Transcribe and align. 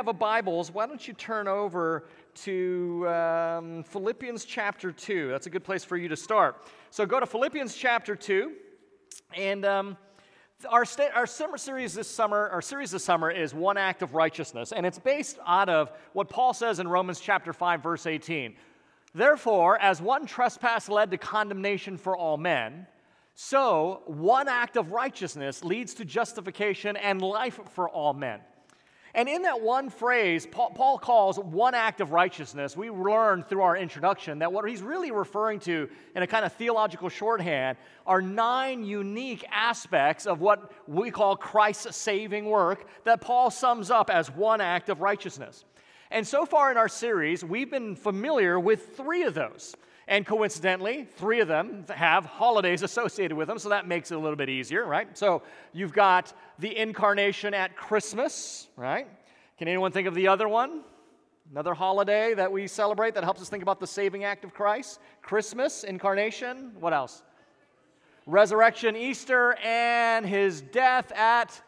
have 0.00 0.08
a 0.08 0.12
Bibles, 0.14 0.70
why 0.72 0.86
don't 0.86 1.06
you 1.06 1.12
turn 1.12 1.46
over 1.46 2.06
to 2.34 3.06
um, 3.06 3.82
Philippians 3.82 4.46
chapter 4.46 4.92
2? 4.92 5.28
That's 5.28 5.46
a 5.46 5.50
good 5.50 5.62
place 5.62 5.84
for 5.84 5.98
you 5.98 6.08
to 6.08 6.16
start. 6.16 6.64
So 6.88 7.04
go 7.04 7.20
to 7.20 7.26
Philippians 7.26 7.74
chapter 7.74 8.16
2, 8.16 8.50
and 9.36 9.66
um, 9.66 9.98
our, 10.70 10.86
our 11.14 11.26
summer 11.26 11.58
series 11.58 11.92
this 11.92 12.08
summer, 12.08 12.48
our 12.48 12.62
series 12.62 12.92
this 12.92 13.04
summer 13.04 13.30
is 13.30 13.52
One 13.52 13.76
Act 13.76 14.00
of 14.00 14.14
Righteousness, 14.14 14.72
and 14.72 14.86
it's 14.86 14.98
based 14.98 15.38
out 15.46 15.68
of 15.68 15.92
what 16.14 16.30
Paul 16.30 16.54
says 16.54 16.78
in 16.78 16.88
Romans 16.88 17.20
chapter 17.20 17.52
5, 17.52 17.82
verse 17.82 18.06
18. 18.06 18.54
Therefore, 19.12 19.78
as 19.82 20.00
one 20.00 20.24
trespass 20.24 20.88
led 20.88 21.10
to 21.10 21.18
condemnation 21.18 21.98
for 21.98 22.16
all 22.16 22.38
men, 22.38 22.86
so 23.34 24.00
one 24.06 24.48
act 24.48 24.78
of 24.78 24.92
righteousness 24.92 25.62
leads 25.62 25.92
to 25.92 26.06
justification 26.06 26.96
and 26.96 27.20
life 27.20 27.60
for 27.74 27.86
all 27.86 28.14
men. 28.14 28.40
And 29.14 29.28
in 29.28 29.42
that 29.42 29.60
one 29.60 29.90
phrase, 29.90 30.46
Paul, 30.46 30.98
calls 30.98 31.38
one 31.38 31.74
act 31.74 32.00
of 32.00 32.12
righteousness, 32.12 32.76
we 32.76 32.90
learned 32.90 33.48
through 33.48 33.62
our 33.62 33.76
introduction 33.76 34.38
that 34.38 34.52
what 34.52 34.68
he's 34.68 34.82
really 34.82 35.10
referring 35.10 35.58
to 35.60 35.88
in 36.14 36.22
a 36.22 36.26
kind 36.26 36.44
of 36.44 36.52
theological 36.52 37.08
shorthand 37.08 37.76
are 38.06 38.22
nine 38.22 38.84
unique 38.84 39.44
aspects 39.50 40.26
of 40.26 40.40
what 40.40 40.72
we 40.86 41.10
call 41.10 41.36
Christ's 41.36 41.96
saving 41.96 42.44
work 42.44 42.86
that 43.04 43.20
Paul 43.20 43.50
sums 43.50 43.90
up 43.90 44.10
as 44.10 44.30
one 44.30 44.60
act 44.60 44.88
of 44.88 45.00
righteousness. 45.00 45.64
And 46.12 46.26
so 46.26 46.44
far 46.44 46.70
in 46.70 46.76
our 46.76 46.88
series, 46.88 47.44
we've 47.44 47.70
been 47.70 47.96
familiar 47.96 48.58
with 48.60 48.96
three 48.96 49.22
of 49.22 49.34
those. 49.34 49.74
And 50.10 50.26
coincidentally, 50.26 51.04
three 51.04 51.38
of 51.38 51.46
them 51.46 51.84
have 51.88 52.24
holidays 52.26 52.82
associated 52.82 53.36
with 53.36 53.46
them, 53.46 53.60
so 53.60 53.68
that 53.68 53.86
makes 53.86 54.10
it 54.10 54.16
a 54.16 54.18
little 54.18 54.34
bit 54.34 54.48
easier, 54.48 54.84
right? 54.84 55.16
So 55.16 55.42
you've 55.72 55.92
got 55.92 56.32
the 56.58 56.76
incarnation 56.76 57.54
at 57.54 57.76
Christmas, 57.76 58.66
right? 58.76 59.06
Can 59.56 59.68
anyone 59.68 59.92
think 59.92 60.08
of 60.08 60.16
the 60.16 60.26
other 60.26 60.48
one? 60.48 60.80
Another 61.52 61.74
holiday 61.74 62.34
that 62.34 62.50
we 62.50 62.66
celebrate 62.66 63.14
that 63.14 63.22
helps 63.22 63.40
us 63.40 63.48
think 63.48 63.62
about 63.62 63.78
the 63.78 63.86
saving 63.86 64.24
act 64.24 64.44
of 64.44 64.52
Christ? 64.52 64.98
Christmas, 65.22 65.84
incarnation, 65.84 66.72
what 66.80 66.92
else? 66.92 67.22
Resurrection, 68.26 68.96
Easter, 68.96 69.54
and 69.62 70.26
his 70.26 70.60
death 70.60 71.12
at 71.12 71.62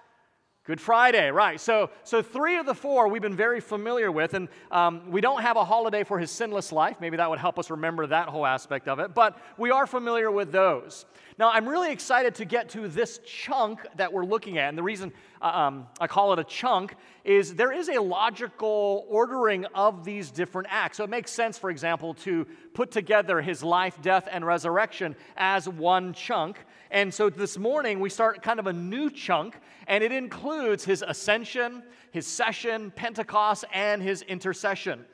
Good 0.65 0.81
Friday, 0.81 1.29
right. 1.33 1.61
So, 1.61 1.91
so 2.05 2.23
three 2.23 2.57
of 2.57 2.67
the 2.67 2.75
four 2.75 3.09
we've 3.09 3.21
been 3.21 3.35
very 3.35 3.61
familiar 3.61 4.13
with, 4.13 4.35
and 4.35 4.49
um, 4.71 5.11
we 5.11 5.21
don't 5.21 5.43
have 5.43 5.57
a 5.57 5.65
holiday 5.65 6.05
for 6.05 6.21
his 6.21 6.31
sinless 6.31 6.71
life. 6.71 6.99
Maybe 7.01 7.17
that 7.17 7.29
would 7.29 7.41
help 7.41 7.59
us 7.59 7.69
remember 7.69 8.07
that 8.07 8.29
whole 8.29 8.47
aspect 8.47 8.87
of 8.87 9.01
it, 9.01 9.13
but 9.13 9.37
we 9.59 9.73
are 9.73 9.89
familiar 9.89 10.31
with 10.31 10.53
those. 10.53 11.05
Now, 11.43 11.51
I'm 11.51 11.69
really 11.69 11.91
excited 11.91 12.37
to 12.37 12.45
get 12.45 12.69
to 12.69 12.87
this 12.87 13.19
chunk 13.27 13.85
that 13.97 14.13
we're 14.13 14.25
looking 14.25 14.59
at, 14.59 14.69
and 14.69 14.79
the 14.79 14.83
reason 14.85 15.13
uh, 15.41 15.47
um, 15.47 15.89
I 15.99 16.07
call 16.07 16.33
it 16.33 16.39
a 16.39 16.45
chunk 16.45 16.95
is 17.25 17.57
there 17.57 17.73
is 17.73 17.89
a 17.89 18.01
logical 18.01 19.05
ordering 19.09 19.65
of 19.75 20.05
these 20.05 20.31
different 20.31 20.69
acts. 20.71 20.99
So 20.99 21.03
it 21.03 21.11
makes 21.11 21.33
sense, 21.33 21.59
for 21.59 21.71
example, 21.71 22.15
to 22.15 22.47
put 22.75 22.93
together 22.93 23.41
his 23.41 23.65
life, 23.65 24.01
death, 24.01 24.29
and 24.31 24.47
resurrection 24.47 25.17
as 25.37 25.69
one 25.69 26.13
chunk. 26.13 26.65
And 26.93 27.13
so 27.13 27.29
this 27.29 27.59
morning 27.59 27.99
we 27.99 28.09
start 28.09 28.41
kind 28.41 28.61
of 28.61 28.69
a 28.69 28.73
new 28.73 29.11
chunk, 29.11 29.59
and 29.89 30.05
it 30.05 30.13
includes 30.13 30.85
his 30.85 31.03
ascension, 31.05 31.83
his 32.13 32.25
session, 32.25 32.93
Pentecost, 32.93 33.65
and 33.75 34.01
his 34.01 34.23
intercession. 34.23 35.05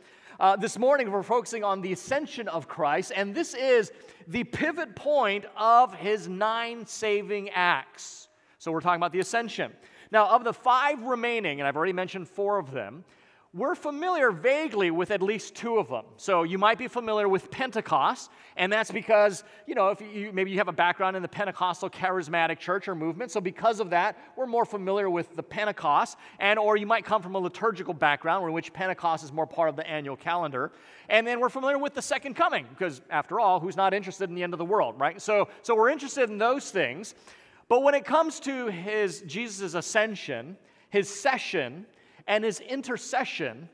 Uh, 0.41 0.55
this 0.55 0.79
morning 0.79 1.11
we're 1.11 1.25
focusing 1.25 1.65
on 1.65 1.81
the 1.81 1.93
ascension 1.93 2.47
of 2.47 2.69
Christ, 2.69 3.11
and 3.17 3.35
this 3.35 3.55
is 3.55 3.91
the 4.29 4.45
pivot 4.45 4.95
point 4.95 5.45
of 5.57 5.93
his 5.93 6.29
nine 6.29 6.87
saving 6.87 7.51
acts. 7.51 8.29
So 8.61 8.71
we're 8.71 8.81
talking 8.81 9.01
about 9.01 9.11
the 9.13 9.19
ascension. 9.19 9.73
Now, 10.13 10.29
of 10.29 10.45
the 10.45 10.53
five 10.53 11.03
remaining, 11.03 11.59
and 11.59 11.67
I've 11.67 11.77
already 11.77 11.93
mentioned 11.93 12.29
four 12.29 12.57
of 12.57 12.71
them, 12.71 13.05
we're 13.55 13.75
familiar 13.75 14.31
vaguely 14.31 14.91
with 14.91 15.11
at 15.11 15.23
least 15.23 15.55
two 15.55 15.79
of 15.79 15.89
them. 15.89 16.05
So 16.19 16.43
you 16.43 16.59
might 16.59 16.77
be 16.77 16.87
familiar 16.87 17.27
with 17.29 17.51
Pentecost, 17.51 18.31
and 18.57 18.71
that's 18.71 18.91
because, 18.91 19.43
you 19.67 19.75
know, 19.75 19.89
if 19.89 20.03
you 20.03 20.33
maybe 20.35 20.51
you 20.51 20.59
have 20.59 20.69
a 20.69 20.73
background 20.73 21.17
in 21.17 21.23
the 21.23 21.29
Pentecostal 21.29 21.89
charismatic 21.89 22.59
church 22.59 22.89
or 22.89 22.95
movement, 22.95 23.31
so 23.31 23.41
because 23.41 23.81
of 23.81 23.89
that, 23.91 24.19
we're 24.37 24.47
more 24.47 24.67
familiar 24.67 25.09
with 25.09 25.35
the 25.35 25.43
Pentecost, 25.43 26.19
and 26.39 26.59
or 26.59 26.77
you 26.77 26.87
might 26.87 27.07
come 27.07 27.23
from 27.23 27.37
a 27.37 27.39
liturgical 27.39 27.95
background 27.95 28.47
in 28.47 28.53
which 28.53 28.71
Pentecost 28.75 29.25
is 29.25 29.33
more 29.33 29.47
part 29.47 29.71
of 29.71 29.77
the 29.77 29.89
annual 29.89 30.17
calendar. 30.17 30.71
And 31.09 31.27
then 31.27 31.41
we're 31.41 31.49
familiar 31.49 31.79
with 31.79 31.95
the 31.95 32.03
second 32.03 32.35
coming, 32.35 32.67
because 32.69 33.01
after 33.09 33.41
all, 33.41 33.61
who's 33.61 33.77
not 33.77 33.95
interested 33.95 34.29
in 34.29 34.35
the 34.35 34.43
end 34.43 34.53
of 34.53 34.59
the 34.59 34.65
world, 34.67 35.01
right? 35.01 35.23
So 35.23 35.49
so 35.63 35.75
we're 35.75 35.89
interested 35.89 36.29
in 36.29 36.37
those 36.37 36.71
things. 36.71 37.15
But 37.69 37.83
when 37.83 37.95
it 37.95 38.05
comes 38.05 38.41
to 38.41 38.67
his 38.67 39.23
Jesus' 39.23 39.73
ascension, 39.75 40.57
his 40.91 41.09
session, 41.09 41.87
and 42.29 42.45
his 42.45 42.61
intercession, 42.61 43.69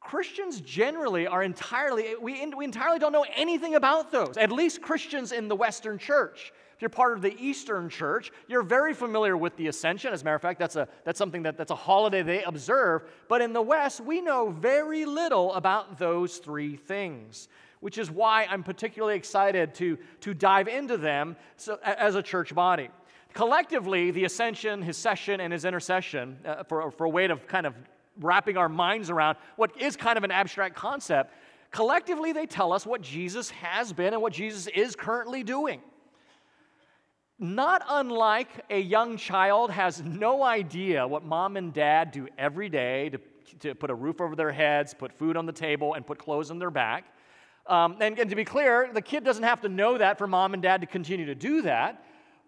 Christians 0.00 0.60
generally 0.60 1.26
are 1.26 1.42
entirely, 1.42 2.14
we, 2.20 2.44
we 2.54 2.64
entirely 2.64 2.98
don't 2.98 3.12
know 3.12 3.24
anything 3.34 3.76
about 3.76 4.12
those, 4.12 4.36
at 4.36 4.52
least 4.52 4.82
Christians 4.82 5.32
in 5.32 5.48
the 5.48 5.56
Western 5.56 5.96
church. 5.96 6.52
If 6.74 6.82
you're 6.82 6.90
part 6.90 7.14
of 7.14 7.22
the 7.22 7.34
Eastern 7.40 7.88
church, 7.88 8.30
you're 8.48 8.62
very 8.62 8.92
familiar 8.92 9.36
with 9.36 9.56
the 9.56 9.68
ascension. 9.68 10.12
As 10.12 10.20
a 10.20 10.24
matter 10.24 10.36
of 10.36 10.42
fact, 10.42 10.58
that's, 10.58 10.76
a, 10.76 10.86
that's 11.04 11.18
something 11.18 11.42
that, 11.44 11.56
that's 11.56 11.70
a 11.70 11.76
holiday 11.76 12.22
they 12.22 12.42
observe. 12.42 13.04
But 13.28 13.40
in 13.40 13.54
the 13.54 13.62
West, 13.62 14.00
we 14.00 14.20
know 14.20 14.50
very 14.50 15.06
little 15.06 15.54
about 15.54 15.98
those 15.98 16.36
three 16.36 16.76
things, 16.76 17.48
which 17.80 17.96
is 17.96 18.10
why 18.10 18.46
I'm 18.50 18.62
particularly 18.62 19.16
excited 19.16 19.74
to, 19.76 19.96
to 20.20 20.34
dive 20.34 20.68
into 20.68 20.98
them 20.98 21.36
so, 21.56 21.78
as 21.82 22.14
a 22.14 22.22
church 22.22 22.54
body 22.54 22.90
collectively, 23.36 24.10
the 24.10 24.24
ascension, 24.24 24.80
his 24.80 24.96
session, 24.96 25.40
and 25.40 25.52
his 25.52 25.66
intercession, 25.66 26.38
uh, 26.46 26.64
for, 26.64 26.90
for 26.90 27.04
a 27.04 27.08
way 27.08 27.26
of 27.26 27.46
kind 27.46 27.66
of 27.66 27.74
wrapping 28.18 28.56
our 28.56 28.68
minds 28.68 29.10
around 29.10 29.36
what 29.56 29.78
is 29.78 29.94
kind 29.94 30.16
of 30.16 30.24
an 30.24 30.30
abstract 30.30 30.74
concept, 30.74 31.34
collectively 31.70 32.32
they 32.32 32.46
tell 32.46 32.72
us 32.72 32.86
what 32.86 33.02
Jesus 33.02 33.50
has 33.50 33.92
been 33.92 34.14
and 34.14 34.22
what 34.22 34.32
Jesus 34.32 34.68
is 34.68 34.96
currently 34.96 35.42
doing. 35.42 35.82
Not 37.38 37.82
unlike 37.86 38.48
a 38.70 38.80
young 38.80 39.18
child 39.18 39.70
has 39.70 40.02
no 40.02 40.42
idea 40.42 41.06
what 41.06 41.22
mom 41.22 41.58
and 41.58 41.74
dad 41.74 42.12
do 42.12 42.28
every 42.38 42.70
day 42.70 43.10
to, 43.10 43.20
to 43.60 43.74
put 43.74 43.90
a 43.90 43.94
roof 43.94 44.22
over 44.22 44.34
their 44.34 44.52
heads, 44.52 44.94
put 44.94 45.12
food 45.12 45.36
on 45.36 45.44
the 45.44 45.52
table, 45.52 45.92
and 45.92 46.06
put 46.06 46.18
clothes 46.18 46.50
on 46.50 46.58
their 46.58 46.70
back. 46.70 47.04
Um, 47.66 47.98
and, 48.00 48.18
and 48.18 48.30
to 48.30 48.36
be 48.36 48.46
clear, 48.46 48.88
the 48.94 49.02
kid 49.02 49.24
doesn't 49.24 49.44
have 49.44 49.60
to 49.60 49.68
know 49.68 49.98
that 49.98 50.16
for 50.16 50.26
mom 50.26 50.54
and 50.54 50.62
dad 50.62 50.80
to 50.80 50.86
continue 50.86 51.26
to 51.26 51.34
do 51.34 51.60
that. 51.62 52.02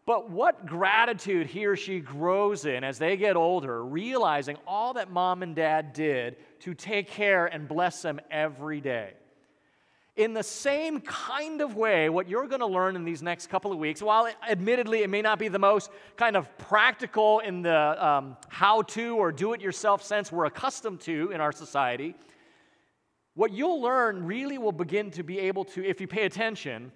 But 0.08 0.30
what 0.30 0.64
gratitude 0.64 1.48
he 1.48 1.66
or 1.66 1.76
she 1.76 2.00
grows 2.00 2.64
in 2.64 2.82
as 2.82 2.98
they 2.98 3.19
get 3.19 3.36
older, 3.36 3.84
realizing 3.84 4.56
all 4.66 4.94
that 4.94 5.10
mom 5.10 5.42
and 5.42 5.54
dad 5.54 5.92
did 5.92 6.36
to 6.60 6.72
take 6.72 7.10
care 7.10 7.44
and 7.44 7.69
bless 7.69 8.00
them 8.00 8.19
every 8.30 8.80
day. 8.80 9.12
In 10.16 10.32
the 10.32 10.42
same 10.42 11.02
kind 11.02 11.60
of 11.60 11.76
way, 11.76 12.08
what 12.08 12.26
you're 12.26 12.46
going 12.46 12.62
to 12.62 12.66
learn 12.66 12.96
in 12.96 13.04
these 13.04 13.22
next 13.22 13.48
couple 13.48 13.70
of 13.70 13.76
weeks, 13.76 14.00
while 14.00 14.26
admittedly 14.48 15.02
it 15.02 15.10
may 15.10 15.20
not 15.20 15.38
be 15.38 15.49
the 15.49 15.58
most 15.58 15.90
kind 16.16 16.37
of 16.37 16.56
practical 16.56 17.40
in 17.40 17.61
the 17.61 18.06
um, 18.06 18.38
how 18.49 18.81
to 18.81 19.14
or 19.14 19.31
do 19.31 19.52
it 19.52 19.61
yourself 19.61 20.02
sense 20.02 20.32
we're 20.32 20.46
accustomed 20.46 21.00
to 21.00 21.32
in 21.32 21.43
our 21.43 21.52
society, 21.52 22.14
what 23.34 23.52
you'll 23.52 23.82
learn 23.82 24.25
really 24.25 24.56
will 24.56 24.72
begin 24.72 25.11
to 25.11 25.22
be 25.22 25.38
able 25.38 25.66
to, 25.66 25.84
if 25.84 26.00
you 26.00 26.06
pay 26.06 26.25
attention, 26.25 26.93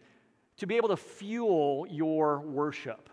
to 0.62 0.66
be 0.68 0.76
able 0.76 0.90
to 0.90 0.96
fuel 0.96 1.84
your 1.90 2.38
worship. 2.38 3.10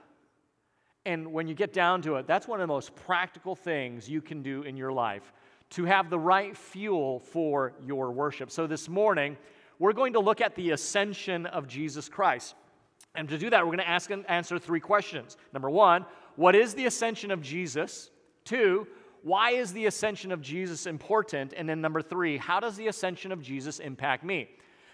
And 1.03 1.33
when 1.33 1.47
you 1.47 1.55
get 1.55 1.73
down 1.73 2.03
to 2.03 2.17
it, 2.17 2.27
that's 2.27 2.47
one 2.47 2.61
of 2.61 2.67
the 2.67 2.71
most 2.71 2.95
practical 2.95 3.55
things 3.55 4.07
you 4.07 4.21
can 4.21 4.43
do 4.43 4.61
in 4.61 4.77
your 4.77 4.91
life 4.91 5.33
to 5.71 5.85
have 5.85 6.11
the 6.11 6.19
right 6.19 6.55
fuel 6.55 7.17
for 7.17 7.73
your 7.83 8.11
worship. 8.11 8.51
So 8.51 8.67
this 8.67 8.87
morning, 8.87 9.35
we're 9.79 9.93
going 9.93 10.13
to 10.13 10.19
look 10.19 10.41
at 10.41 10.53
the 10.53 10.69
ascension 10.69 11.47
of 11.47 11.67
Jesus 11.67 12.07
Christ. 12.07 12.53
And 13.15 13.27
to 13.29 13.37
do 13.39 13.49
that, 13.49 13.65
we're 13.65 13.71
going 13.71 13.79
to 13.79 13.89
ask 13.89 14.11
and 14.11 14.29
answer 14.29 14.59
three 14.59 14.79
questions. 14.79 15.35
Number 15.51 15.71
one, 15.71 16.05
what 16.35 16.53
is 16.53 16.75
the 16.75 16.85
ascension 16.85 17.31
of 17.31 17.41
Jesus? 17.41 18.11
Two, 18.45 18.85
why 19.23 19.53
is 19.53 19.73
the 19.73 19.87
ascension 19.87 20.31
of 20.31 20.39
Jesus 20.39 20.85
important? 20.85 21.55
And 21.57 21.67
then 21.67 21.81
number 21.81 22.03
three, 22.03 22.37
how 22.37 22.59
does 22.59 22.77
the 22.77 22.89
ascension 22.89 23.31
of 23.31 23.41
Jesus 23.41 23.79
impact 23.79 24.23
me? 24.23 24.49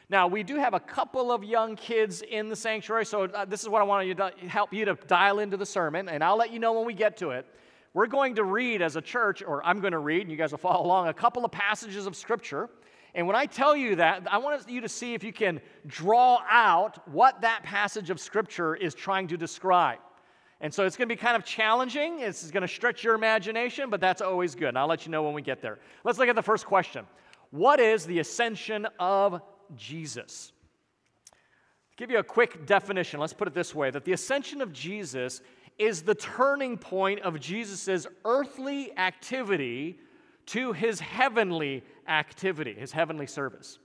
Now, 0.07 0.27
we 0.27 0.43
do 0.43 0.57
have 0.57 0.75
a 0.75 0.79
couple 0.79 1.31
of 1.31 1.43
young 1.43 1.75
kids 1.75 2.21
in 2.21 2.47
the 2.47 2.55
sanctuary, 2.55 3.05
so 3.05 3.23
uh, 3.23 3.45
this 3.45 3.63
is 3.63 3.69
what 3.69 3.81
I 3.81 3.85
want 3.85 4.17
to 4.17 4.47
help 4.47 4.71
you 4.71 4.85
to 4.85 4.95
dial 5.07 5.39
into 5.39 5.57
the 5.57 5.65
sermon, 5.65 6.09
and 6.09 6.23
I'll 6.23 6.37
let 6.37 6.51
you 6.51 6.59
know 6.59 6.73
when 6.73 6.85
we 6.85 6.93
get 6.93 7.17
to 7.17 7.31
it. 7.31 7.47
We're 7.93 8.05
going 8.05 8.35
to 8.35 8.43
read 8.43 8.83
as 8.83 8.97
a 8.97 9.01
church, 9.01 9.41
or 9.41 9.65
I'm 9.65 9.79
going 9.79 9.93
to 9.93 9.99
read, 9.99 10.21
and 10.21 10.29
you 10.29 10.37
guys 10.37 10.51
will 10.51 10.59
follow 10.59 10.85
along, 10.85 11.07
a 11.07 11.13
couple 11.13 11.43
of 11.43 11.51
passages 11.51 12.05
of 12.05 12.15
Scripture. 12.15 12.69
And 13.15 13.25
when 13.25 13.35
I 13.35 13.47
tell 13.47 13.75
you 13.75 13.95
that, 13.95 14.27
I 14.29 14.37
want 14.37 14.69
you 14.69 14.81
to 14.81 14.89
see 14.89 15.15
if 15.15 15.23
you 15.23 15.33
can 15.33 15.59
draw 15.87 16.41
out 16.49 17.07
what 17.09 17.41
that 17.41 17.63
passage 17.63 18.11
of 18.11 18.19
Scripture 18.19 18.75
is 18.75 18.93
trying 18.93 19.27
to 19.29 19.37
describe. 19.37 19.99
And 20.61 20.71
so 20.73 20.85
it's 20.85 20.95
going 20.95 21.09
to 21.09 21.15
be 21.15 21.19
kind 21.19 21.35
of 21.35 21.43
challenging. 21.43 22.19
It's 22.19 22.51
going 22.51 22.61
to 22.61 22.67
stretch 22.67 23.03
your 23.03 23.15
imagination, 23.15 23.89
but 23.89 24.01
that's 24.01 24.21
always 24.21 24.53
good. 24.53 24.69
And 24.69 24.77
I'll 24.77 24.87
let 24.87 25.05
you 25.05 25.11
know 25.11 25.23
when 25.23 25.33
we 25.33 25.41
get 25.41 25.61
there. 25.61 25.79
Let's 26.03 26.19
look 26.19 26.29
at 26.29 26.35
the 26.35 26.43
first 26.43 26.65
question 26.65 27.05
What 27.49 27.79
is 27.79 28.05
the 28.05 28.19
ascension 28.19 28.87
of 28.99 29.41
Jesus. 29.75 30.51
To 31.31 31.95
give 31.97 32.11
you 32.11 32.19
a 32.19 32.23
quick 32.23 32.65
definition, 32.65 33.19
let's 33.19 33.33
put 33.33 33.47
it 33.47 33.53
this 33.53 33.73
way 33.73 33.89
that 33.91 34.05
the 34.05 34.13
ascension 34.13 34.61
of 34.61 34.73
Jesus 34.73 35.41
is 35.77 36.03
the 36.03 36.15
turning 36.15 36.77
point 36.77 37.21
of 37.21 37.39
Jesus' 37.39 38.07
earthly 38.23 38.97
activity 38.97 39.99
to 40.47 40.73
his 40.73 40.99
heavenly 40.99 41.83
activity, 42.07 42.73
his 42.73 42.91
heavenly 42.91 43.27
service. 43.27 43.79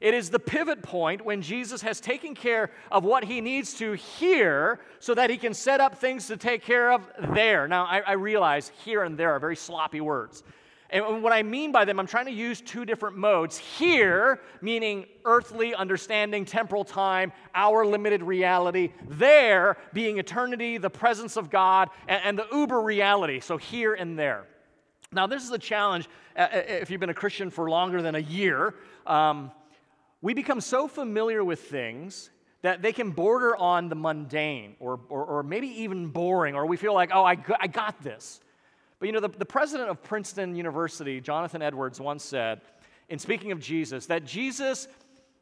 It 0.00 0.12
is 0.12 0.28
the 0.28 0.38
pivot 0.38 0.82
point 0.82 1.24
when 1.24 1.40
Jesus 1.40 1.80
has 1.82 2.00
taken 2.00 2.34
care 2.34 2.70
of 2.90 3.04
what 3.04 3.24
he 3.24 3.40
needs 3.40 3.74
to 3.74 3.92
here 3.92 4.80
so 4.98 5.14
that 5.14 5.30
he 5.30 5.38
can 5.38 5.54
set 5.54 5.80
up 5.80 5.98
things 5.98 6.26
to 6.26 6.36
take 6.36 6.62
care 6.62 6.92
of 6.92 7.08
there. 7.34 7.66
Now, 7.66 7.86
I, 7.86 8.00
I, 8.00 8.12
realize 8.12 8.70
here 8.84 9.04
and 9.04 9.16
there 9.16 9.32
are 9.32 9.38
very 9.38 9.56
sloppy 9.56 10.02
words. 10.02 10.42
And 10.90 11.22
what 11.22 11.32
I 11.32 11.42
mean 11.42 11.72
by 11.72 11.84
them, 11.84 11.98
I'm 11.98 12.06
trying 12.06 12.26
to 12.26 12.32
use 12.32 12.60
two 12.60 12.84
different 12.84 13.16
modes. 13.16 13.58
Here, 13.58 14.40
meaning 14.60 15.06
earthly 15.24 15.74
understanding, 15.74 16.44
temporal 16.44 16.84
time, 16.84 17.32
our 17.54 17.84
limited 17.84 18.22
reality. 18.22 18.92
There, 19.08 19.76
being 19.92 20.18
eternity, 20.18 20.78
the 20.78 20.90
presence 20.90 21.36
of 21.36 21.50
God, 21.50 21.90
and, 22.06 22.20
and 22.24 22.38
the 22.38 22.46
uber 22.52 22.80
reality. 22.80 23.40
So 23.40 23.56
here 23.56 23.94
and 23.94 24.18
there. 24.18 24.46
Now, 25.12 25.26
this 25.26 25.42
is 25.42 25.50
a 25.50 25.58
challenge 25.58 26.08
uh, 26.36 26.40
uh, 26.40 26.62
if 26.68 26.90
you've 26.90 27.00
been 27.00 27.10
a 27.10 27.14
Christian 27.14 27.50
for 27.50 27.68
longer 27.70 28.02
than 28.02 28.14
a 28.14 28.20
year. 28.20 28.74
Um, 29.06 29.50
we 30.20 30.34
become 30.34 30.60
so 30.60 30.88
familiar 30.88 31.44
with 31.44 31.62
things 31.62 32.30
that 32.62 32.82
they 32.82 32.92
can 32.92 33.10
border 33.10 33.56
on 33.56 33.88
the 33.88 33.94
mundane 33.94 34.74
or, 34.80 35.00
or, 35.08 35.24
or 35.24 35.42
maybe 35.42 35.68
even 35.82 36.08
boring, 36.08 36.54
or 36.54 36.66
we 36.66 36.76
feel 36.76 36.94
like, 36.94 37.10
oh, 37.12 37.24
I, 37.24 37.36
I 37.60 37.66
got 37.66 38.02
this. 38.02 38.40
But 38.98 39.06
you 39.06 39.12
know, 39.12 39.20
the, 39.20 39.28
the 39.28 39.46
president 39.46 39.90
of 39.90 40.02
Princeton 40.02 40.54
University, 40.54 41.20
Jonathan 41.20 41.62
Edwards, 41.62 42.00
once 42.00 42.24
said, 42.24 42.62
in 43.08 43.18
speaking 43.18 43.52
of 43.52 43.60
Jesus, 43.60 44.06
that 44.06 44.24
Jesus, 44.24 44.88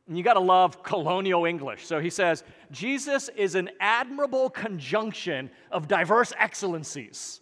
you 0.09 0.23
got 0.23 0.35
to 0.35 0.41
love 0.41 0.83
colonial 0.83 1.45
English. 1.45 1.87
So 1.87 2.01
he 2.01 2.11
says, 2.11 2.45
Jesus 2.71 3.31
is 3.37 3.55
an 3.55 3.71
admirable 3.81 4.51
conjunction 4.51 5.51
of 5.71 5.89
diverse 5.89 6.33
excellencies. 6.39 7.41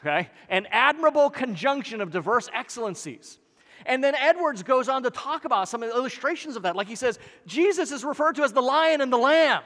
Okay? 0.00 0.30
An 0.48 0.66
admirable 0.70 1.28
conjunction 1.28 2.00
of 2.00 2.10
diverse 2.10 2.48
excellencies. 2.54 3.38
And 3.84 4.02
then 4.02 4.14
Edwards 4.14 4.62
goes 4.62 4.88
on 4.88 5.02
to 5.02 5.10
talk 5.10 5.44
about 5.44 5.68
some 5.68 5.82
illustrations 5.82 6.56
of 6.56 6.62
that. 6.62 6.76
Like 6.76 6.86
he 6.86 6.94
says, 6.94 7.18
Jesus 7.46 7.90
is 7.90 8.04
referred 8.04 8.36
to 8.36 8.42
as 8.42 8.52
the 8.52 8.62
lion 8.62 9.00
and 9.00 9.12
the 9.12 9.18
lamb. 9.18 9.62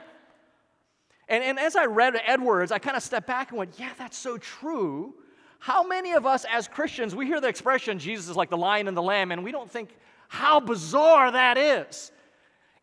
And, 1.29 1.43
and 1.43 1.59
as 1.59 1.75
I 1.75 1.85
read 1.85 2.19
Edwards, 2.25 2.71
I 2.71 2.79
kind 2.79 2.97
of 2.97 3.03
stepped 3.03 3.27
back 3.27 3.49
and 3.49 3.59
went, 3.59 3.77
yeah, 3.77 3.91
that's 3.97 4.17
so 4.17 4.37
true. 4.37 5.13
How 5.59 5.85
many 5.85 6.13
of 6.13 6.25
us 6.25 6.45
as 6.49 6.67
Christians, 6.67 7.15
we 7.15 7.25
hear 7.25 7.41
the 7.41 7.47
expression, 7.47 7.99
Jesus 7.99 8.29
is 8.29 8.35
like 8.35 8.49
the 8.49 8.57
lion 8.57 8.87
and 8.87 8.95
the 8.95 9.01
lamb, 9.01 9.31
and 9.31 9.43
we 9.43 9.51
don't 9.51 9.69
think 9.69 9.89
how 10.29 10.59
bizarre 10.59 11.31
that 11.31 11.57
is. 11.57 12.11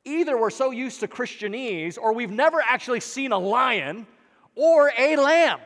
Either 0.04 0.38
we're 0.38 0.50
so 0.50 0.70
used 0.70 1.00
to 1.00 1.08
Christianese, 1.08 1.98
or 1.98 2.12
we've 2.12 2.30
never 2.30 2.60
actually 2.60 3.00
seen 3.00 3.32
a 3.32 3.38
lion 3.38 4.06
or 4.54 4.92
a 4.98 5.16
lamb. 5.16 5.60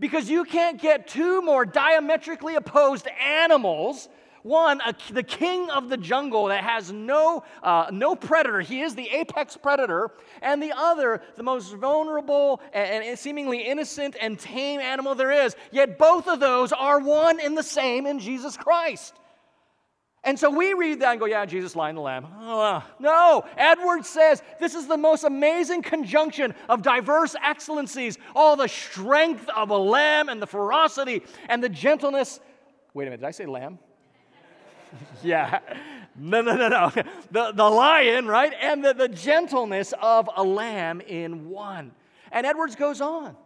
Because 0.00 0.30
you 0.30 0.44
can't 0.44 0.80
get 0.80 1.08
two 1.08 1.42
more 1.42 1.64
diametrically 1.64 2.54
opposed 2.54 3.08
animals 3.08 4.08
one, 4.48 4.80
a, 4.80 4.94
the 5.12 5.22
king 5.22 5.70
of 5.70 5.88
the 5.90 5.96
jungle 5.96 6.46
that 6.46 6.64
has 6.64 6.90
no, 6.90 7.44
uh, 7.62 7.88
no 7.92 8.16
predator. 8.16 8.60
He 8.60 8.80
is 8.80 8.94
the 8.94 9.08
apex 9.08 9.56
predator. 9.56 10.10
And 10.42 10.62
the 10.62 10.72
other, 10.74 11.22
the 11.36 11.42
most 11.42 11.74
vulnerable 11.74 12.60
and, 12.72 13.04
and 13.04 13.18
seemingly 13.18 13.60
innocent 13.60 14.16
and 14.20 14.38
tame 14.38 14.80
animal 14.80 15.14
there 15.14 15.30
is. 15.30 15.54
Yet 15.70 15.98
both 15.98 16.26
of 16.26 16.40
those 16.40 16.72
are 16.72 16.98
one 16.98 17.38
and 17.40 17.56
the 17.56 17.62
same 17.62 18.06
in 18.06 18.18
Jesus 18.18 18.56
Christ. 18.56 19.14
And 20.24 20.38
so 20.38 20.50
we 20.50 20.74
read 20.74 21.00
that 21.00 21.12
and 21.12 21.20
go, 21.20 21.26
yeah, 21.26 21.46
Jesus 21.46 21.76
lying 21.76 21.94
the 21.94 22.00
lamb. 22.00 22.26
Oh, 22.40 22.82
no, 22.98 23.44
Edwards 23.56 24.08
says 24.08 24.42
this 24.58 24.74
is 24.74 24.86
the 24.86 24.96
most 24.96 25.24
amazing 25.24 25.82
conjunction 25.82 26.54
of 26.68 26.82
diverse 26.82 27.36
excellencies, 27.42 28.18
all 28.34 28.56
the 28.56 28.66
strength 28.66 29.48
of 29.54 29.70
a 29.70 29.76
lamb 29.76 30.28
and 30.28 30.42
the 30.42 30.46
ferocity 30.46 31.22
and 31.48 31.62
the 31.62 31.68
gentleness. 31.68 32.40
Wait 32.94 33.04
a 33.04 33.06
minute, 33.06 33.20
did 33.20 33.26
I 33.26 33.30
say 33.30 33.46
lamb? 33.46 33.78
yeah. 35.22 35.60
No, 36.16 36.40
no, 36.40 36.56
no, 36.56 36.68
no. 36.68 36.90
The, 37.30 37.52
the 37.52 37.68
lion, 37.68 38.26
right? 38.26 38.52
And 38.60 38.84
the, 38.84 38.92
the 38.92 39.08
gentleness 39.08 39.94
of 40.00 40.28
a 40.36 40.42
lamb 40.42 41.00
in 41.00 41.48
one. 41.48 41.92
And 42.32 42.46
Edwards 42.46 42.76
goes 42.76 43.00
on 43.00 43.36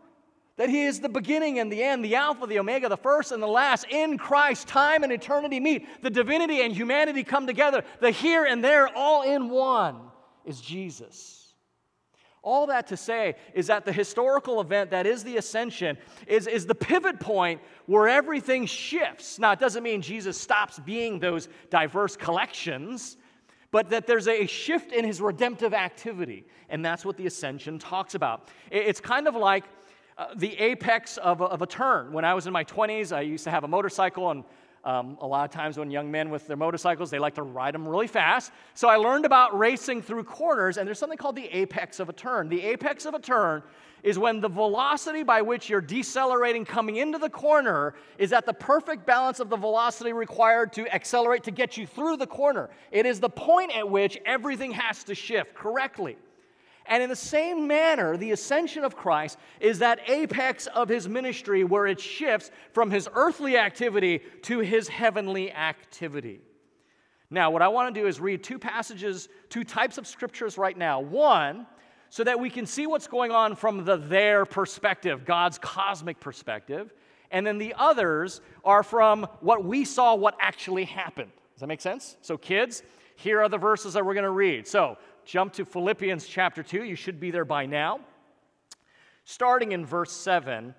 that 0.57 0.69
he 0.69 0.85
is 0.85 1.01
the 1.01 1.09
beginning 1.09 1.59
and 1.59 1.73
the 1.73 1.83
end, 1.83 2.05
the 2.05 2.15
Alpha, 2.15 2.47
the 2.47 2.59
Omega, 2.59 2.89
the 2.89 2.97
first 2.97 3.33
and 3.33 3.43
the 3.43 3.47
last. 3.47 3.87
In 3.91 4.19
Christ, 4.19 4.69
time 4.69 5.03
and 5.03 5.13
eternity 5.13 5.61
meet. 5.61 6.03
The 6.03 6.11
divinity 6.11 6.63
and 6.63 6.75
humanity 6.75 7.25
come 7.25 7.47
together. 7.47 7.85
The 8.01 8.11
here 8.11 8.45
and 8.45 8.63
there, 8.63 8.89
all 8.95 9.23
in 9.23 9.49
one, 9.49 9.97
is 10.45 10.61
Jesus. 10.61 11.42
All 12.43 12.67
that 12.67 12.89
to 12.89 12.97
say 12.97 13.37
is 13.55 13.69
that 13.69 13.85
the 13.85 13.93
historical 13.93 14.61
event 14.61 14.91
that 14.91 15.07
is 15.07 15.23
the 15.23 15.37
ascension 15.37 15.97
is, 16.27 16.49
is 16.49 16.67
the 16.67 16.75
pivot 16.75 17.21
point 17.21 17.61
where 17.87 18.09
everything 18.09 18.67
shifts. 18.67 19.39
Now, 19.39 19.53
it 19.53 19.61
doesn't 19.61 19.85
mean 19.85 20.03
Jesus 20.03 20.41
stops 20.41 20.81
being 20.81 21.21
those 21.21 21.49
diverse 21.71 22.17
collections, 22.17 23.17
but 23.71 23.91
that 23.91 24.09
there's 24.09 24.27
a 24.27 24.47
shift 24.47 24.93
in 24.93 25.05
his 25.05 25.21
redemptive 25.21 25.73
activity. 25.73 26.45
And 26.69 26.85
that's 26.85 27.05
what 27.05 27.17
the 27.17 27.27
ascension 27.27 27.79
talks 27.79 28.17
about. 28.17 28.49
It's 28.73 29.01
kind 29.01 29.29
of 29.29 29.37
like 29.37 29.65
uh, 30.19 30.27
the 30.35 30.59
apex 30.59 31.19
of 31.19 31.41
a, 31.41 31.45
of 31.45 31.63
a 31.63 31.67
turn. 31.67 32.13
When 32.13 32.25
I 32.25 32.35
was 32.35 32.49
in 32.49 32.53
my 32.53 32.65
20s, 32.65 33.17
I 33.17 33.21
used 33.21 33.45
to 33.45 33.51
have 33.51 33.63
a 33.63 33.69
motorcycle 33.69 34.31
and 34.31 34.43
um, 34.85 35.17
a 35.21 35.27
lot 35.27 35.45
of 35.45 35.51
times 35.51 35.79
when 35.79 35.91
young 35.91 36.11
men 36.11 36.31
with 36.31 36.47
their 36.47 36.57
motorcycles, 36.57 37.11
they 37.11 37.19
like 37.19 37.35
to 37.37 37.43
ride 37.43 37.75
them 37.75 37.87
really 37.87 38.09
fast. 38.09 38.53
So 38.75 38.89
I 38.89 38.97
learned 38.97 39.25
about 39.25 39.57
racing 39.57 40.03
through 40.03 40.25
corners, 40.25 40.77
and 40.77 40.87
there's 40.87 40.99
something 40.99 41.19
called 41.19 41.37
the 41.37 41.47
apex 41.47 42.01
of 42.01 42.09
a 42.09 42.13
turn. 42.13 42.49
The 42.49 42.63
apex 42.63 43.07
of 43.07 43.15
a 43.15 43.21
turn 43.21 43.63
is 44.03 44.19
when 44.19 44.41
the 44.41 44.49
velocity 44.49 45.23
by 45.23 45.41
which 45.43 45.71
you're 45.71 45.81
decelerating 45.81 46.65
coming 46.65 46.97
into 46.97 47.19
the 47.19 47.31
corner 47.31 47.95
is 48.19 48.33
at 48.33 48.47
the 48.47 48.53
perfect 48.53 49.07
balance 49.07 49.39
of 49.39 49.49
the 49.49 49.57
velocity 49.57 50.13
required 50.13 50.73
to 50.73 50.93
accelerate 50.93 51.45
to 51.45 51.53
get 51.53 51.77
you 51.77 51.87
through 51.87 52.17
the 52.17 52.27
corner. 52.27 52.69
It 52.91 53.07
is 53.07 53.21
the 53.21 53.31
point 53.31 53.77
at 53.77 53.89
which 53.89 54.19
everything 54.27 54.73
has 54.73 55.05
to 55.05 55.15
shift 55.15 55.55
correctly. 55.55 56.17
And 56.87 57.03
in 57.03 57.09
the 57.09 57.17
same 57.17 57.67
manner, 57.67 58.17
the 58.17 58.33
ascension 58.33 58.85
of 58.85 58.97
Christ 58.97 59.39
is 59.61 59.79
that 59.79 60.01
apex 60.09 60.67
of 60.67 60.89
his 60.89 61.09
ministry 61.09 61.65
where 61.65 61.87
it 61.87 62.01
shifts 62.01 62.51
from 62.73 62.91
his 62.91 63.09
earthly 63.15 63.57
activity 63.57 64.21
to 64.43 64.59
his 64.59 64.89
heavenly 64.89 65.53
activity. 65.53 66.41
Now, 67.31 67.51
what 67.51 67.63
I 67.63 67.69
want 67.69 67.95
to 67.95 68.01
do 68.01 68.07
is 68.07 68.21
read 68.21 68.43
two 68.43 68.59
passages, 68.59 69.29
two 69.49 69.65
types 69.65 69.97
of 69.97 70.07
scriptures 70.07 70.59
right 70.59 70.77
now. 70.77 71.01
One, 71.01 71.67
so 72.11 72.25
that 72.25 72.39
we 72.39 72.51
can 72.51 72.67
see 72.67 72.87
what's 72.87 73.07
going 73.07 73.31
on 73.31 73.57
from 73.57 73.87
the 73.87 73.97
there 73.97 74.45
perspective, 74.45 75.25
God's 75.25 75.57
cosmic 75.57 76.21
perspective. 76.21 76.93
And 77.31 77.47
then 77.47 77.57
the 77.57 77.75
others 77.79 78.43
are 78.67 78.83
from 78.83 79.27
what 79.41 79.65
we 79.65 79.87
saw, 79.87 80.15
what 80.15 80.37
actually 80.39 80.85
happened. 80.85 81.33
Does 81.55 81.61
that 81.61 81.69
make 81.69 81.81
sense? 81.81 82.19
So, 82.21 82.37
kids, 82.37 82.83
here 83.17 83.41
are 83.41 83.49
the 83.49 83.57
verses 83.57 83.95
that 83.95 84.05
we're 84.05 84.13
going 84.13 84.25
to 84.25 84.31
read. 84.31 84.69
So, 84.69 84.99
jump 85.25 85.53
to 85.55 85.65
Philippians 85.65 86.27
chapter 86.27 86.63
2. 86.63 86.85
You 86.85 86.97
should 86.97 87.21
be 87.21 87.31
there 87.31 87.45
by 87.45 87.67
now. 87.67 88.01
Starting 89.25 89.73
in 89.73 89.87
verse 89.87 90.13
7, 90.13 90.75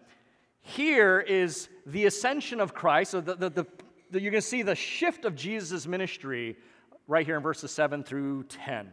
here 0.62 1.20
is 1.20 1.70
the 1.86 2.06
ascension 2.06 2.60
of 2.60 2.74
Christ. 2.74 3.12
So 3.12 3.22
the, 3.22 3.36
the, 3.36 3.50
the, 3.50 3.66
the 4.12 4.20
going 4.20 4.34
to 4.34 4.42
see 4.42 4.62
the 4.62 4.76
shift 4.76 5.26
of 5.26 5.36
Jesus' 5.36 5.88
ministry 5.88 6.58
right 7.08 7.26
here 7.26 7.38
in 7.38 7.44
verses 7.44 7.72
7 7.72 8.04
through 8.04 8.44
10. 8.44 8.90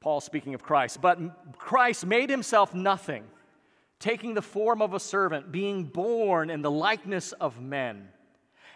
Paul 0.00 0.20
speaking 0.20 0.54
of 0.54 0.62
Christ. 0.62 1.00
But 1.00 1.58
Christ 1.58 2.06
made 2.06 2.30
himself 2.30 2.74
nothing, 2.74 3.24
taking 3.98 4.34
the 4.34 4.42
form 4.42 4.80
of 4.80 4.94
a 4.94 5.00
servant, 5.00 5.50
being 5.50 5.84
born 5.84 6.50
in 6.50 6.62
the 6.62 6.70
likeness 6.70 7.32
of 7.32 7.60
men. 7.60 8.08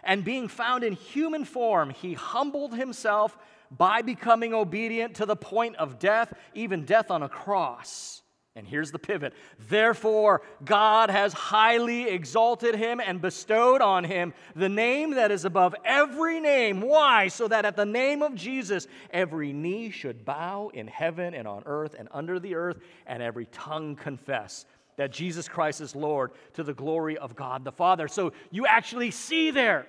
And 0.03 0.25
being 0.25 0.47
found 0.47 0.83
in 0.83 0.93
human 0.93 1.45
form, 1.45 1.91
he 1.91 2.13
humbled 2.15 2.75
himself 2.75 3.37
by 3.71 4.01
becoming 4.01 4.53
obedient 4.53 5.15
to 5.15 5.25
the 5.25 5.35
point 5.35 5.77
of 5.77 5.97
death, 5.97 6.33
even 6.53 6.85
death 6.85 7.09
on 7.09 7.23
a 7.23 7.29
cross. 7.29 8.21
And 8.53 8.67
here's 8.67 8.91
the 8.91 8.99
pivot. 8.99 9.33
Therefore, 9.69 10.41
God 10.65 11.09
has 11.09 11.31
highly 11.31 12.09
exalted 12.09 12.75
him 12.75 12.99
and 12.99 13.21
bestowed 13.21 13.81
on 13.81 14.03
him 14.03 14.33
the 14.57 14.67
name 14.67 15.11
that 15.11 15.31
is 15.31 15.45
above 15.45 15.73
every 15.85 16.41
name. 16.41 16.81
Why? 16.81 17.29
So 17.29 17.47
that 17.47 17.63
at 17.63 17.77
the 17.77 17.85
name 17.85 18.21
of 18.21 18.35
Jesus, 18.35 18.87
every 19.11 19.53
knee 19.53 19.89
should 19.89 20.25
bow 20.25 20.69
in 20.73 20.87
heaven 20.87 21.33
and 21.33 21.47
on 21.47 21.63
earth 21.65 21.95
and 21.97 22.09
under 22.11 22.39
the 22.39 22.55
earth, 22.55 22.79
and 23.07 23.23
every 23.23 23.45
tongue 23.53 23.95
confess 23.95 24.65
that 24.97 25.13
Jesus 25.13 25.47
Christ 25.47 25.79
is 25.79 25.95
Lord 25.95 26.31
to 26.55 26.63
the 26.63 26.73
glory 26.73 27.17
of 27.17 27.37
God 27.37 27.63
the 27.63 27.71
Father. 27.71 28.09
So 28.09 28.33
you 28.51 28.65
actually 28.65 29.11
see 29.11 29.51
there 29.51 29.87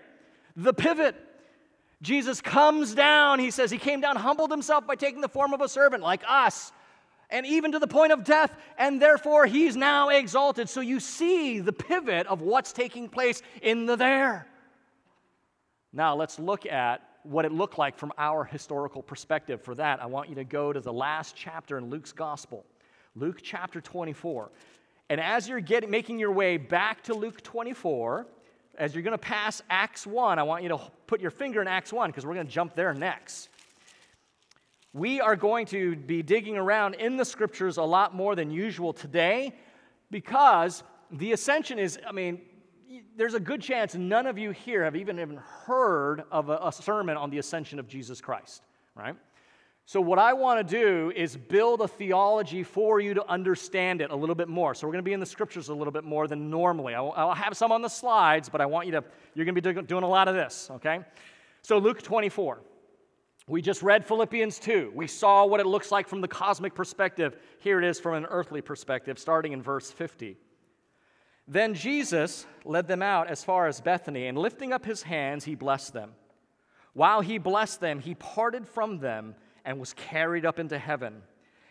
the 0.54 0.72
pivot. 0.72 1.16
Jesus 2.02 2.40
comes 2.40 2.94
down. 2.94 3.38
He 3.38 3.50
says 3.52 3.70
he 3.70 3.78
came 3.78 4.00
down, 4.00 4.16
humbled 4.16 4.50
himself 4.50 4.86
by 4.86 4.96
taking 4.96 5.20
the 5.20 5.28
form 5.28 5.54
of 5.54 5.60
a 5.60 5.68
servant 5.68 6.02
like 6.02 6.22
us, 6.28 6.72
and 7.30 7.46
even 7.46 7.72
to 7.72 7.78
the 7.78 7.86
point 7.86 8.12
of 8.12 8.24
death, 8.24 8.54
and 8.76 9.00
therefore 9.00 9.46
he's 9.46 9.76
now 9.76 10.08
exalted. 10.08 10.68
So 10.68 10.80
you 10.80 11.00
see 11.00 11.60
the 11.60 11.72
pivot 11.72 12.26
of 12.26 12.42
what's 12.42 12.72
taking 12.72 13.08
place 13.08 13.40
in 13.62 13.86
the 13.86 13.96
there. 13.96 14.46
Now 15.92 16.16
let's 16.16 16.38
look 16.38 16.66
at 16.66 17.02
what 17.22 17.44
it 17.44 17.52
looked 17.52 17.78
like 17.78 17.96
from 17.96 18.12
our 18.18 18.44
historical 18.44 19.02
perspective. 19.02 19.62
For 19.62 19.74
that, 19.76 20.02
I 20.02 20.06
want 20.06 20.28
you 20.28 20.34
to 20.34 20.44
go 20.44 20.72
to 20.72 20.80
the 20.80 20.92
last 20.92 21.36
chapter 21.36 21.78
in 21.78 21.88
Luke's 21.88 22.12
gospel, 22.12 22.64
Luke 23.14 23.38
chapter 23.42 23.80
24. 23.80 24.50
And 25.08 25.20
as 25.20 25.48
you're 25.48 25.60
getting, 25.60 25.90
making 25.90 26.18
your 26.18 26.32
way 26.32 26.56
back 26.56 27.04
to 27.04 27.14
Luke 27.14 27.42
24, 27.42 28.26
as 28.78 28.94
you're 28.94 29.02
going 29.02 29.12
to 29.12 29.18
pass 29.18 29.62
Acts 29.68 30.06
1, 30.06 30.38
I 30.38 30.42
want 30.42 30.62
you 30.62 30.70
to 30.70 30.80
put 31.06 31.20
your 31.20 31.30
finger 31.30 31.60
in 31.60 31.68
Acts 31.68 31.92
1 31.92 32.10
because 32.10 32.24
we're 32.24 32.34
going 32.34 32.46
to 32.46 32.52
jump 32.52 32.74
there 32.74 32.94
next. 32.94 33.48
We 34.94 35.20
are 35.20 35.36
going 35.36 35.66
to 35.66 35.96
be 35.96 36.22
digging 36.22 36.56
around 36.56 36.94
in 36.94 37.16
the 37.16 37.24
scriptures 37.24 37.76
a 37.76 37.82
lot 37.82 38.14
more 38.14 38.34
than 38.34 38.50
usual 38.50 38.92
today 38.92 39.54
because 40.10 40.82
the 41.10 41.32
ascension 41.32 41.78
is, 41.78 41.98
I 42.06 42.12
mean, 42.12 42.40
there's 43.16 43.34
a 43.34 43.40
good 43.40 43.62
chance 43.62 43.94
none 43.94 44.26
of 44.26 44.38
you 44.38 44.50
here 44.50 44.84
have 44.84 44.96
even, 44.96 45.18
even 45.18 45.36
heard 45.36 46.24
of 46.30 46.50
a, 46.50 46.58
a 46.62 46.72
sermon 46.72 47.16
on 47.16 47.30
the 47.30 47.38
ascension 47.38 47.78
of 47.78 47.88
Jesus 47.88 48.20
Christ, 48.20 48.62
right? 48.94 49.16
So, 49.84 50.00
what 50.00 50.18
I 50.18 50.32
want 50.32 50.66
to 50.66 50.78
do 50.78 51.12
is 51.14 51.36
build 51.36 51.80
a 51.80 51.88
theology 51.88 52.62
for 52.62 53.00
you 53.00 53.14
to 53.14 53.28
understand 53.28 54.00
it 54.00 54.10
a 54.10 54.16
little 54.16 54.36
bit 54.36 54.48
more. 54.48 54.74
So, 54.74 54.86
we're 54.86 54.92
going 54.92 55.04
to 55.04 55.08
be 55.08 55.12
in 55.12 55.20
the 55.20 55.26
scriptures 55.26 55.68
a 55.68 55.74
little 55.74 55.92
bit 55.92 56.04
more 56.04 56.28
than 56.28 56.50
normally. 56.50 56.94
I'll, 56.94 57.34
have 57.34 57.56
some 57.56 57.72
on 57.72 57.82
the 57.82 57.88
slides, 57.88 58.48
but 58.48 58.60
I 58.60 58.66
want 58.66 58.86
you 58.86 58.92
to, 58.92 59.04
you're 59.34 59.44
going 59.44 59.56
to 59.56 59.60
be 59.60 59.82
doing 59.82 60.04
a 60.04 60.08
lot 60.08 60.28
of 60.28 60.34
this, 60.34 60.68
okay? 60.72 61.00
So, 61.62 61.78
Luke 61.78 62.02
24. 62.02 62.60
We 63.48 63.60
just 63.60 63.82
read 63.82 64.06
Philippians 64.06 64.60
2. 64.60 64.92
We 64.94 65.08
saw 65.08 65.44
what 65.44 65.58
it 65.58 65.66
looks 65.66 65.90
like 65.90 66.06
from 66.06 66.20
the 66.20 66.28
cosmic 66.28 66.76
perspective. 66.76 67.36
Here 67.58 67.82
it 67.82 67.84
is 67.84 67.98
from 67.98 68.14
an 68.14 68.24
earthly 68.26 68.62
perspective, 68.62 69.18
starting 69.18 69.52
in 69.52 69.60
verse 69.60 69.90
50. 69.90 70.36
Then 71.48 71.74
Jesus 71.74 72.46
led 72.64 72.86
them 72.86 73.02
out 73.02 73.28
as 73.28 73.42
far 73.42 73.66
as 73.66 73.80
Bethany, 73.80 74.28
and 74.28 74.38
lifting 74.38 74.72
up 74.72 74.84
his 74.84 75.02
hands, 75.02 75.44
he 75.44 75.56
blessed 75.56 75.92
them. 75.92 76.12
While 76.92 77.20
he 77.20 77.38
blessed 77.38 77.80
them, 77.80 77.98
he 77.98 78.14
parted 78.14 78.68
from 78.68 79.00
them 79.00 79.34
and 79.64 79.78
was 79.78 79.94
carried 79.94 80.44
up 80.44 80.58
into 80.58 80.78
heaven. 80.78 81.22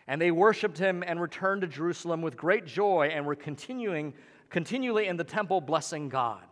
And 0.06 0.20
they 0.20 0.30
worshiped 0.30 0.78
him 0.78 1.02
and 1.06 1.20
returned 1.20 1.62
to 1.62 1.68
Jerusalem 1.68 2.22
with 2.22 2.36
great 2.36 2.66
joy 2.66 3.10
and 3.12 3.24
were 3.24 3.36
continuing 3.36 4.14
continually 4.52 5.06
in 5.06 5.16
the 5.16 5.24
temple 5.24 5.60
blessing 5.60 6.08
God. 6.08 6.42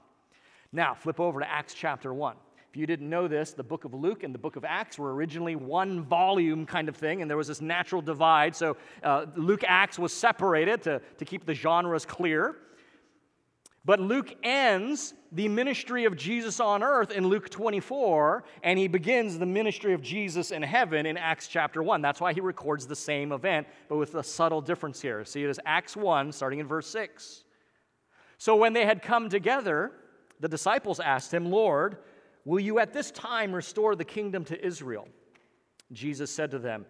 Now, 0.72 0.94
flip 0.94 1.20
over 1.20 1.40
to 1.40 1.48
Acts 1.48 1.74
chapter 1.74 2.14
1. 2.14 2.34
If 2.70 2.76
you 2.76 2.86
didn't 2.86 3.10
know 3.10 3.26
this, 3.28 3.52
the 3.52 3.64
book 3.64 3.84
of 3.84 3.92
Luke 3.92 4.22
and 4.22 4.32
the 4.32 4.38
book 4.38 4.56
of 4.56 4.64
Acts 4.64 4.98
were 4.98 5.12
originally 5.12 5.56
one 5.56 6.02
volume 6.02 6.64
kind 6.64 6.88
of 6.88 6.96
thing, 6.96 7.20
and 7.20 7.28
there 7.28 7.36
was 7.36 7.48
this 7.48 7.60
natural 7.60 8.00
divide. 8.00 8.54
So 8.54 8.76
uh, 9.02 9.26
Luke 9.34 9.64
Acts 9.66 9.98
was 9.98 10.12
separated 10.12 10.82
to, 10.82 11.02
to 11.18 11.24
keep 11.24 11.44
the 11.44 11.54
genres 11.54 12.06
clear. 12.06 12.56
But 13.84 13.98
Luke 13.98 14.34
ends 14.42 15.14
the 15.32 15.48
ministry 15.48 16.04
of 16.04 16.16
Jesus 16.16 16.60
on 16.60 16.82
earth 16.82 17.10
in 17.10 17.28
Luke 17.28 17.48
24, 17.48 18.44
and 18.62 18.78
he 18.78 18.88
begins 18.88 19.38
the 19.38 19.46
ministry 19.46 19.94
of 19.94 20.02
Jesus 20.02 20.50
in 20.50 20.62
heaven 20.62 21.06
in 21.06 21.16
Acts 21.16 21.48
chapter 21.48 21.82
1. 21.82 22.02
That's 22.02 22.20
why 22.20 22.34
he 22.34 22.40
records 22.40 22.86
the 22.86 22.96
same 22.96 23.32
event, 23.32 23.66
but 23.88 23.96
with 23.96 24.14
a 24.16 24.22
subtle 24.22 24.60
difference 24.60 25.00
here. 25.00 25.24
See, 25.24 25.42
it 25.42 25.48
is 25.48 25.58
Acts 25.64 25.96
1, 25.96 26.32
starting 26.32 26.58
in 26.58 26.66
verse 26.66 26.88
6. 26.88 27.44
So 28.36 28.54
when 28.54 28.74
they 28.74 28.84
had 28.84 29.02
come 29.02 29.30
together, 29.30 29.92
the 30.40 30.48
disciples 30.48 31.00
asked 31.00 31.32
him, 31.32 31.50
Lord, 31.50 31.98
will 32.44 32.60
you 32.60 32.80
at 32.80 32.92
this 32.92 33.10
time 33.10 33.52
restore 33.52 33.96
the 33.96 34.04
kingdom 34.04 34.44
to 34.46 34.66
Israel? 34.66 35.08
Jesus 35.92 36.30
said 36.30 36.50
to 36.50 36.58
them, 36.58 36.84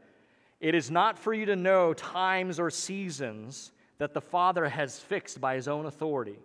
It 0.61 0.75
is 0.75 0.91
not 0.91 1.21
for 1.21 1.33
you 1.35 1.47
to 1.47 1.57
know 1.57 1.95
times 1.95 2.59
or 2.59 2.69
seasons 2.69 3.71
that 3.99 4.13
the 4.13 4.21
Father 4.21 4.69
has 4.69 4.99
fixed 4.99 5.41
by 5.41 5.55
his 5.55 5.69
own 5.69 5.87
authority 5.87 6.39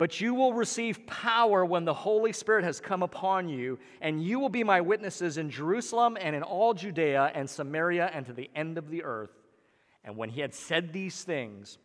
but 0.00 0.18
you 0.18 0.32
will 0.32 0.54
receive 0.54 1.06
power 1.06 1.62
when 1.62 1.84
the 1.84 1.92
Holy 1.92 2.32
Spirit 2.32 2.64
has 2.64 2.80
come 2.80 3.02
upon 3.02 3.50
you, 3.50 3.78
and 4.00 4.24
you 4.24 4.38
will 4.38 4.48
be 4.48 4.64
my 4.64 4.80
witnesses 4.80 5.36
in 5.36 5.50
Jerusalem 5.50 6.16
and 6.18 6.34
in 6.34 6.42
all 6.42 6.72
Judea 6.72 7.30
and 7.34 7.48
Samaria 7.48 8.10
and 8.14 8.24
to 8.24 8.32
the 8.32 8.48
end 8.56 8.78
of 8.78 8.88
the 8.88 9.04
earth. 9.04 9.28
And 10.02 10.16
when 10.16 10.30
he 10.30 10.40
had 10.40 10.54
said 10.54 10.94
these 10.94 11.22
things, 11.22 11.76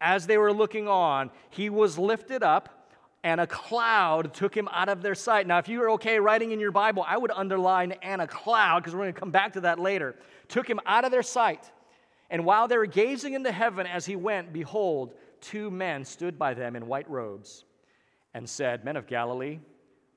as 0.00 0.26
they 0.26 0.36
were 0.36 0.52
looking 0.52 0.88
on, 0.88 1.30
he 1.50 1.70
was 1.70 1.96
lifted 1.96 2.42
up, 2.42 2.90
and 3.22 3.40
a 3.40 3.46
cloud 3.46 4.34
took 4.34 4.52
him 4.52 4.68
out 4.72 4.88
of 4.88 5.00
their 5.00 5.14
sight. 5.14 5.46
Now, 5.46 5.58
if 5.58 5.68
you 5.68 5.80
are 5.84 5.90
okay 5.90 6.18
writing 6.18 6.50
in 6.50 6.58
your 6.58 6.72
Bible, 6.72 7.04
I 7.06 7.18
would 7.18 7.30
underline 7.30 7.92
and 8.02 8.20
a 8.20 8.26
cloud, 8.26 8.80
because 8.80 8.96
we're 8.96 9.02
going 9.02 9.14
to 9.14 9.20
come 9.20 9.30
back 9.30 9.52
to 9.52 9.60
that 9.60 9.78
later. 9.78 10.16
Took 10.48 10.68
him 10.68 10.80
out 10.86 11.04
of 11.04 11.12
their 11.12 11.22
sight. 11.22 11.70
And 12.30 12.44
while 12.44 12.66
they 12.66 12.76
were 12.76 12.86
gazing 12.86 13.34
into 13.34 13.52
heaven 13.52 13.86
as 13.86 14.06
he 14.06 14.16
went, 14.16 14.52
behold, 14.52 15.14
two 15.40 15.70
men 15.70 16.04
stood 16.04 16.38
by 16.38 16.54
them 16.54 16.76
in 16.76 16.86
white 16.86 17.08
robes 17.10 17.64
and 18.34 18.48
said, 18.48 18.84
Men 18.84 18.96
of 18.96 19.06
Galilee, 19.06 19.58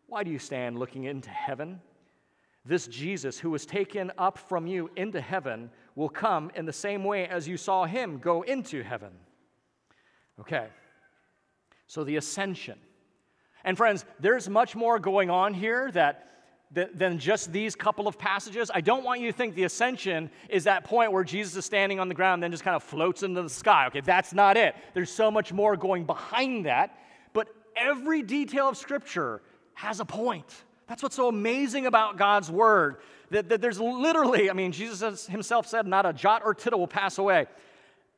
why 0.08 0.24
do 0.24 0.32
you 0.32 0.40
stand 0.40 0.78
looking 0.78 1.06
into 1.06 1.30
heaven? 1.30 1.80
This 2.66 2.88
Jesus, 2.88 3.40
who 3.40 3.50
was 3.50 3.66
taken 3.66 4.12
up 4.18 4.38
from 4.38 4.68
you 4.68 4.90
into 4.96 5.20
heaven, 5.20 5.70
will 5.96 6.10
come 6.10 6.52
in 6.56 6.66
the 6.66 6.74
same 6.74 7.04
way 7.04 7.28
as 7.28 7.48
you 7.48 7.58
saw 7.58 7.86
him 7.86 8.20
go 8.20 8.42
into 8.44 8.84
heaven. 8.84 9.12
Okay, 10.40 10.68
so 11.88 12.04
the 12.04 12.16
ascension. 12.16 12.80
And 13.64 13.78
friends, 13.78 14.06
there's 14.20 14.50
much 14.50 14.76
more 14.76 15.00
going 15.00 15.30
on 15.30 15.54
here 15.54 15.92
that 15.92 16.33
than 16.74 17.20
just 17.20 17.52
these 17.52 17.76
couple 17.76 18.08
of 18.08 18.18
passages. 18.18 18.72
I 18.74 18.82
don't 18.82 19.04
want 19.04 19.22
you 19.22 19.32
to 19.32 19.38
think 19.38 19.56
the 19.56 19.66
ascension 19.66 20.30
is 20.50 20.64
that 20.64 20.84
point 20.84 21.12
where 21.12 21.24
Jesus 21.24 21.56
is 21.56 21.66
standing 21.66 22.00
on 22.00 22.08
the 22.10 22.16
ground 22.16 22.36
and 22.36 22.44
then 22.44 22.52
just 22.52 22.64
kind 22.64 22.76
of 22.76 22.84
floats 22.84 23.22
into 23.24 23.42
the 23.42 23.50
sky. 23.50 23.88
Okay, 23.88 24.02
that's 24.02 24.34
not 24.34 24.58
it. 24.58 24.76
There's 24.94 25.12
so 25.12 25.30
much 25.30 25.54
more 25.54 25.78
going 25.78 26.06
behind 26.06 26.66
that. 26.66 26.98
But 27.34 27.48
every 27.76 28.24
detail 28.24 28.70
of 28.70 28.78
Scripture 28.78 29.42
has 29.76 30.00
a 30.00 30.06
point. 30.06 30.52
That's 30.88 31.04
what's 31.04 31.16
so 31.16 31.28
amazing 31.28 31.86
about 31.86 32.18
God's 32.18 32.52
Word. 32.52 32.98
That, 33.30 33.50
that 33.50 33.62
there's 33.62 33.80
literally, 33.80 34.50
I 34.50 34.54
mean, 34.54 34.72
Jesus 34.72 35.28
himself 35.28 35.68
said, 35.68 35.88
not 35.88 36.06
a 36.06 36.14
jot 36.14 36.42
or 36.46 36.54
tittle 36.54 36.80
will 36.80 36.88
pass 36.88 37.18
away. 37.18 37.46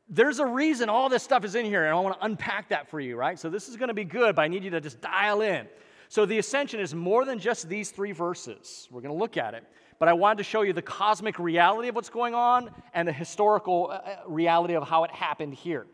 There's 0.07 0.39
a 0.39 0.45
reason 0.45 0.87
all 0.87 1.09
this 1.09 1.23
stuff 1.23 1.43
is 1.45 1.55
in 1.55 1.65
here, 1.65 1.83
and 1.83 1.95
I 1.95 1.99
want 1.99 2.19
to 2.19 2.25
unpack 2.25 2.69
that 2.69 2.89
for 2.89 2.99
you, 2.99 3.15
right? 3.15 3.39
So 3.39 3.49
this 3.49 3.69
is 3.69 3.75
going 3.75 3.87
to 3.87 3.93
be 3.93 4.03
good, 4.03 4.35
but 4.35 4.43
I 4.43 4.47
need 4.47 4.63
you 4.63 4.69
to 4.71 4.81
just 4.81 5.01
dial 5.01 5.41
in. 5.41 5.67
So 6.15 6.25
the 6.25 6.37
ascension 6.37 6.79
is 6.79 6.95
more 6.95 7.25
than 7.25 7.39
just 7.39 7.67
these 7.67 7.91
three 7.91 8.13
verses. 8.13 8.87
We're 8.89 9.01
going 9.01 9.13
to 9.13 9.19
look 9.19 9.35
at 9.35 9.53
it. 9.53 9.65
But 9.99 10.07
I 10.07 10.13
wanted 10.13 10.37
to 10.37 10.43
show 10.45 10.61
you 10.61 10.71
the 10.71 10.81
cosmic 10.81 11.37
reality 11.39 11.89
of 11.89 11.95
what's 11.95 12.09
going 12.09 12.33
on 12.33 12.71
and 12.93 13.05
the 13.05 13.11
historical 13.11 13.89
uh, 13.91 13.95
uh, 13.95 14.15
reality 14.25 14.75
of 14.75 14.87
how 14.87 15.03
it 15.03 15.11
happened 15.11 15.55
here. 15.55 15.85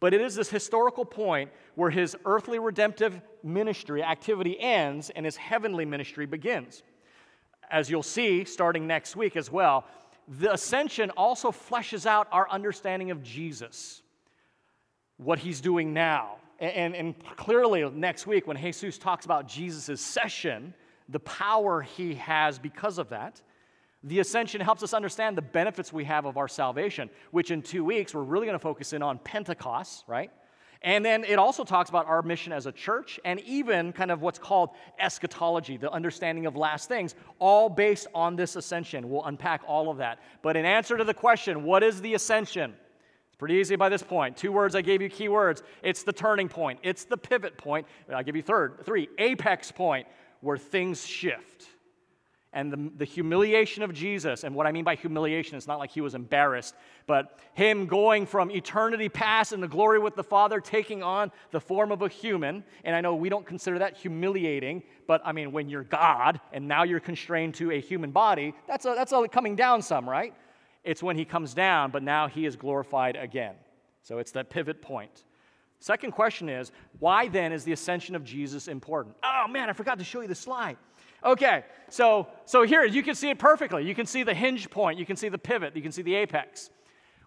But 0.00 0.12
it 0.12 0.20
is 0.20 0.34
this 0.34 0.50
historical 0.50 1.04
point 1.04 1.52
where 1.76 1.88
his 1.88 2.16
earthly 2.24 2.58
redemptive 2.58 3.20
ministry 3.44 4.02
activity 4.02 4.58
ends 4.58 5.10
and 5.10 5.24
his 5.24 5.36
heavenly 5.36 5.84
ministry 5.84 6.26
begins. 6.26 6.82
As 7.70 7.88
you'll 7.88 8.02
see 8.02 8.44
starting 8.44 8.88
next 8.88 9.14
week 9.14 9.36
as 9.36 9.52
well, 9.52 9.84
the 10.26 10.52
ascension 10.52 11.10
also 11.10 11.52
fleshes 11.52 12.06
out 12.06 12.26
our 12.32 12.50
understanding 12.50 13.12
of 13.12 13.22
Jesus, 13.22 14.02
what 15.16 15.38
he's 15.38 15.60
doing 15.60 15.94
now, 15.94 16.38
and, 16.70 16.94
and 16.94 17.14
clearly, 17.36 17.88
next 17.90 18.26
week, 18.26 18.46
when 18.46 18.56
Jesus 18.56 18.98
talks 18.98 19.24
about 19.24 19.48
Jesus' 19.48 20.00
session, 20.00 20.74
the 21.08 21.20
power 21.20 21.82
he 21.82 22.14
has 22.14 22.58
because 22.58 22.98
of 22.98 23.08
that, 23.10 23.40
the 24.04 24.20
ascension 24.20 24.60
helps 24.60 24.82
us 24.82 24.92
understand 24.92 25.36
the 25.36 25.42
benefits 25.42 25.92
we 25.92 26.04
have 26.04 26.26
of 26.26 26.36
our 26.36 26.48
salvation, 26.48 27.08
which 27.30 27.50
in 27.50 27.62
two 27.62 27.84
weeks, 27.84 28.14
we're 28.14 28.22
really 28.22 28.46
going 28.46 28.58
to 28.58 28.62
focus 28.62 28.92
in 28.92 29.02
on 29.02 29.18
Pentecost, 29.18 30.04
right? 30.06 30.30
And 30.82 31.02
then 31.02 31.24
it 31.24 31.38
also 31.38 31.64
talks 31.64 31.88
about 31.88 32.06
our 32.06 32.20
mission 32.20 32.52
as 32.52 32.66
a 32.66 32.72
church 32.72 33.18
and 33.24 33.40
even 33.40 33.90
kind 33.90 34.10
of 34.10 34.20
what's 34.20 34.38
called 34.38 34.70
eschatology, 34.98 35.78
the 35.78 35.90
understanding 35.90 36.44
of 36.44 36.56
last 36.56 36.90
things, 36.90 37.14
all 37.38 37.70
based 37.70 38.06
on 38.14 38.36
this 38.36 38.54
ascension. 38.54 39.08
We'll 39.08 39.24
unpack 39.24 39.62
all 39.66 39.90
of 39.90 39.96
that. 39.96 40.18
But 40.42 40.58
in 40.58 40.66
answer 40.66 40.98
to 40.98 41.04
the 41.04 41.14
question, 41.14 41.64
what 41.64 41.82
is 41.82 42.02
the 42.02 42.12
ascension? 42.12 42.74
It's 43.34 43.38
pretty 43.40 43.56
easy 43.56 43.74
by 43.74 43.88
this 43.88 44.04
point. 44.04 44.36
Two 44.36 44.52
words 44.52 44.76
I 44.76 44.80
gave 44.80 45.02
you 45.02 45.08
key 45.08 45.28
words. 45.28 45.64
It's 45.82 46.04
the 46.04 46.12
turning 46.12 46.48
point, 46.48 46.78
it's 46.84 47.04
the 47.04 47.16
pivot 47.16 47.58
point. 47.58 47.84
I'll 48.08 48.22
give 48.22 48.36
you 48.36 48.42
third, 48.42 48.86
three, 48.86 49.08
apex 49.18 49.72
point 49.72 50.06
where 50.40 50.56
things 50.56 51.04
shift. 51.04 51.66
And 52.52 52.72
the, 52.72 52.92
the 52.98 53.04
humiliation 53.04 53.82
of 53.82 53.92
Jesus, 53.92 54.44
and 54.44 54.54
what 54.54 54.68
I 54.68 54.70
mean 54.70 54.84
by 54.84 54.94
humiliation, 54.94 55.56
it's 55.56 55.66
not 55.66 55.80
like 55.80 55.90
he 55.90 56.00
was 56.00 56.14
embarrassed, 56.14 56.76
but 57.08 57.40
him 57.54 57.86
going 57.86 58.24
from 58.24 58.52
eternity 58.52 59.08
past 59.08 59.52
in 59.52 59.60
the 59.60 59.66
glory 59.66 59.98
with 59.98 60.14
the 60.14 60.22
Father, 60.22 60.60
taking 60.60 61.02
on 61.02 61.32
the 61.50 61.60
form 61.60 61.90
of 61.90 62.02
a 62.02 62.08
human. 62.08 62.62
And 62.84 62.94
I 62.94 63.00
know 63.00 63.16
we 63.16 63.30
don't 63.30 63.44
consider 63.44 63.80
that 63.80 63.96
humiliating, 63.96 64.84
but 65.08 65.22
I 65.24 65.32
mean, 65.32 65.50
when 65.50 65.68
you're 65.68 65.82
God 65.82 66.40
and 66.52 66.68
now 66.68 66.84
you're 66.84 67.00
constrained 67.00 67.54
to 67.54 67.72
a 67.72 67.80
human 67.80 68.12
body, 68.12 68.54
that's 68.68 68.86
a, 68.86 68.94
that's 68.94 69.10
a 69.10 69.26
coming 69.26 69.56
down 69.56 69.82
some, 69.82 70.08
right? 70.08 70.34
It's 70.84 71.02
when 71.02 71.16
he 71.16 71.24
comes 71.24 71.54
down, 71.54 71.90
but 71.90 72.02
now 72.02 72.28
he 72.28 72.46
is 72.46 72.56
glorified 72.56 73.16
again. 73.16 73.54
So 74.02 74.18
it's 74.18 74.32
that 74.32 74.50
pivot 74.50 74.82
point. 74.82 75.24
Second 75.80 76.12
question 76.12 76.48
is 76.48 76.72
why 76.98 77.28
then 77.28 77.52
is 77.52 77.64
the 77.64 77.72
ascension 77.72 78.14
of 78.14 78.24
Jesus 78.24 78.68
important? 78.68 79.16
Oh 79.22 79.46
man, 79.48 79.68
I 79.68 79.72
forgot 79.72 79.98
to 79.98 80.04
show 80.04 80.20
you 80.20 80.28
the 80.28 80.34
slide. 80.34 80.76
Okay, 81.24 81.64
so 81.88 82.28
so 82.44 82.62
here 82.62 82.84
you 82.84 83.02
can 83.02 83.14
see 83.14 83.30
it 83.30 83.38
perfectly. 83.38 83.84
You 83.84 83.94
can 83.94 84.06
see 84.06 84.22
the 84.22 84.34
hinge 84.34 84.70
point, 84.70 84.98
you 84.98 85.06
can 85.06 85.16
see 85.16 85.28
the 85.28 85.38
pivot, 85.38 85.74
you 85.74 85.82
can 85.82 85.92
see 85.92 86.02
the 86.02 86.14
apex. 86.14 86.70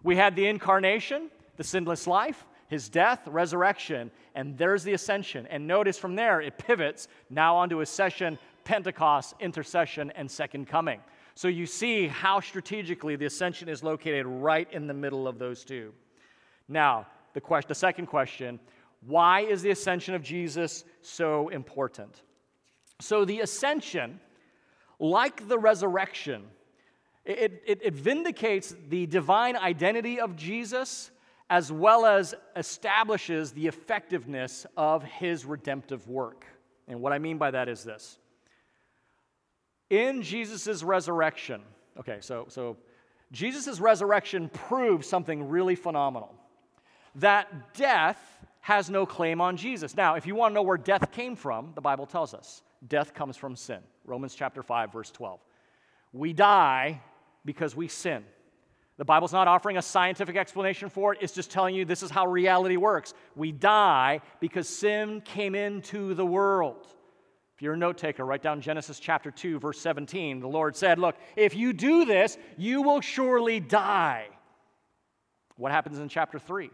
We 0.02 0.16
had 0.16 0.36
the 0.36 0.46
incarnation, 0.46 1.30
the 1.56 1.64
sinless 1.64 2.06
life, 2.06 2.46
his 2.68 2.88
death, 2.88 3.26
resurrection, 3.26 4.10
and 4.34 4.56
there's 4.56 4.84
the 4.84 4.92
ascension. 4.92 5.46
And 5.48 5.66
notice 5.66 5.98
from 5.98 6.14
there 6.14 6.40
it 6.40 6.58
pivots 6.58 7.08
now 7.30 7.56
onto 7.56 7.78
his 7.78 7.88
session, 7.88 8.38
Pentecost, 8.64 9.34
intercession, 9.40 10.12
and 10.14 10.30
second 10.30 10.68
coming. 10.68 11.00
So 11.38 11.46
you 11.46 11.66
see 11.66 12.08
how 12.08 12.40
strategically 12.40 13.14
the 13.14 13.26
ascension 13.26 13.68
is 13.68 13.84
located 13.84 14.26
right 14.26 14.66
in 14.72 14.88
the 14.88 14.92
middle 14.92 15.28
of 15.28 15.38
those 15.38 15.64
two. 15.64 15.92
Now, 16.66 17.06
the, 17.32 17.40
question, 17.40 17.68
the 17.68 17.76
second 17.76 18.06
question 18.06 18.58
why 19.06 19.42
is 19.42 19.62
the 19.62 19.70
ascension 19.70 20.16
of 20.16 20.22
Jesus 20.24 20.82
so 21.00 21.48
important? 21.50 22.22
So, 23.00 23.24
the 23.24 23.38
ascension, 23.38 24.18
like 24.98 25.46
the 25.46 25.56
resurrection, 25.56 26.42
it, 27.24 27.62
it, 27.64 27.82
it, 27.84 27.94
vindicates 27.94 28.74
the 28.88 29.06
divine 29.06 29.56
identity 29.56 30.18
of 30.18 30.34
Jesus 30.34 31.12
as 31.50 31.70
well 31.70 32.04
as 32.04 32.34
establishes 32.56 33.52
the 33.52 33.68
effectiveness 33.68 34.66
of 34.76 35.04
his 35.04 35.44
redemptive 35.44 36.08
work. 36.08 36.46
And 36.88 37.00
what 37.00 37.12
I 37.12 37.20
mean 37.20 37.38
by 37.38 37.52
that 37.52 37.68
is 37.68 37.84
this 37.84 38.18
in 39.90 40.22
Jesus' 40.22 40.82
resurrection, 40.82 41.62
okay, 41.98 42.18
so, 42.20 42.46
so 42.48 42.76
Jesus' 43.32 43.80
resurrection 43.80 44.48
proves 44.48 45.06
something 45.08 45.48
really 45.48 45.74
phenomenal 45.74 46.34
that 47.16 47.74
death 47.74 48.18
has 48.60 48.90
no 48.90 49.06
claim 49.06 49.40
on 49.40 49.56
Jesus. 49.56 49.96
Now, 49.96 50.14
if 50.14 50.26
you 50.26 50.34
want 50.34 50.52
to 50.52 50.54
know 50.54 50.62
where 50.62 50.76
death 50.76 51.10
came 51.10 51.36
from, 51.36 51.72
the 51.74 51.80
Bible 51.80 52.06
tells 52.06 52.34
us 52.34 52.62
death 52.86 53.14
comes 53.14 53.36
from 53.36 53.56
sin. 53.56 53.80
Romans 54.04 54.34
chapter 54.34 54.62
5, 54.62 54.92
verse 54.92 55.10
12. 55.10 55.40
We 56.12 56.32
die 56.32 57.00
because 57.44 57.74
we 57.74 57.88
sin. 57.88 58.24
The 58.98 59.04
Bible's 59.04 59.32
not 59.32 59.46
offering 59.46 59.78
a 59.78 59.82
scientific 59.82 60.36
explanation 60.36 60.88
for 60.88 61.14
it, 61.14 61.20
it's 61.22 61.32
just 61.32 61.50
telling 61.50 61.74
you 61.74 61.84
this 61.84 62.02
is 62.02 62.10
how 62.10 62.26
reality 62.26 62.76
works. 62.76 63.14
We 63.36 63.52
die 63.52 64.20
because 64.40 64.68
sin 64.68 65.20
came 65.20 65.54
into 65.54 66.14
the 66.14 66.26
world. 66.26 66.86
If 67.58 67.62
you're 67.62 67.74
a 67.74 67.76
note 67.76 67.98
taker, 67.98 68.24
write 68.24 68.40
down 68.40 68.60
Genesis 68.60 69.00
chapter 69.00 69.32
2, 69.32 69.58
verse 69.58 69.80
17. 69.80 70.38
The 70.38 70.46
Lord 70.46 70.76
said, 70.76 71.00
Look, 71.00 71.16
if 71.34 71.56
you 71.56 71.72
do 71.72 72.04
this, 72.04 72.38
you 72.56 72.82
will 72.82 73.00
surely 73.00 73.58
die. 73.58 74.28
What 75.56 75.72
happens 75.72 75.98
in 75.98 76.08
chapter 76.08 76.38
3? 76.38 76.70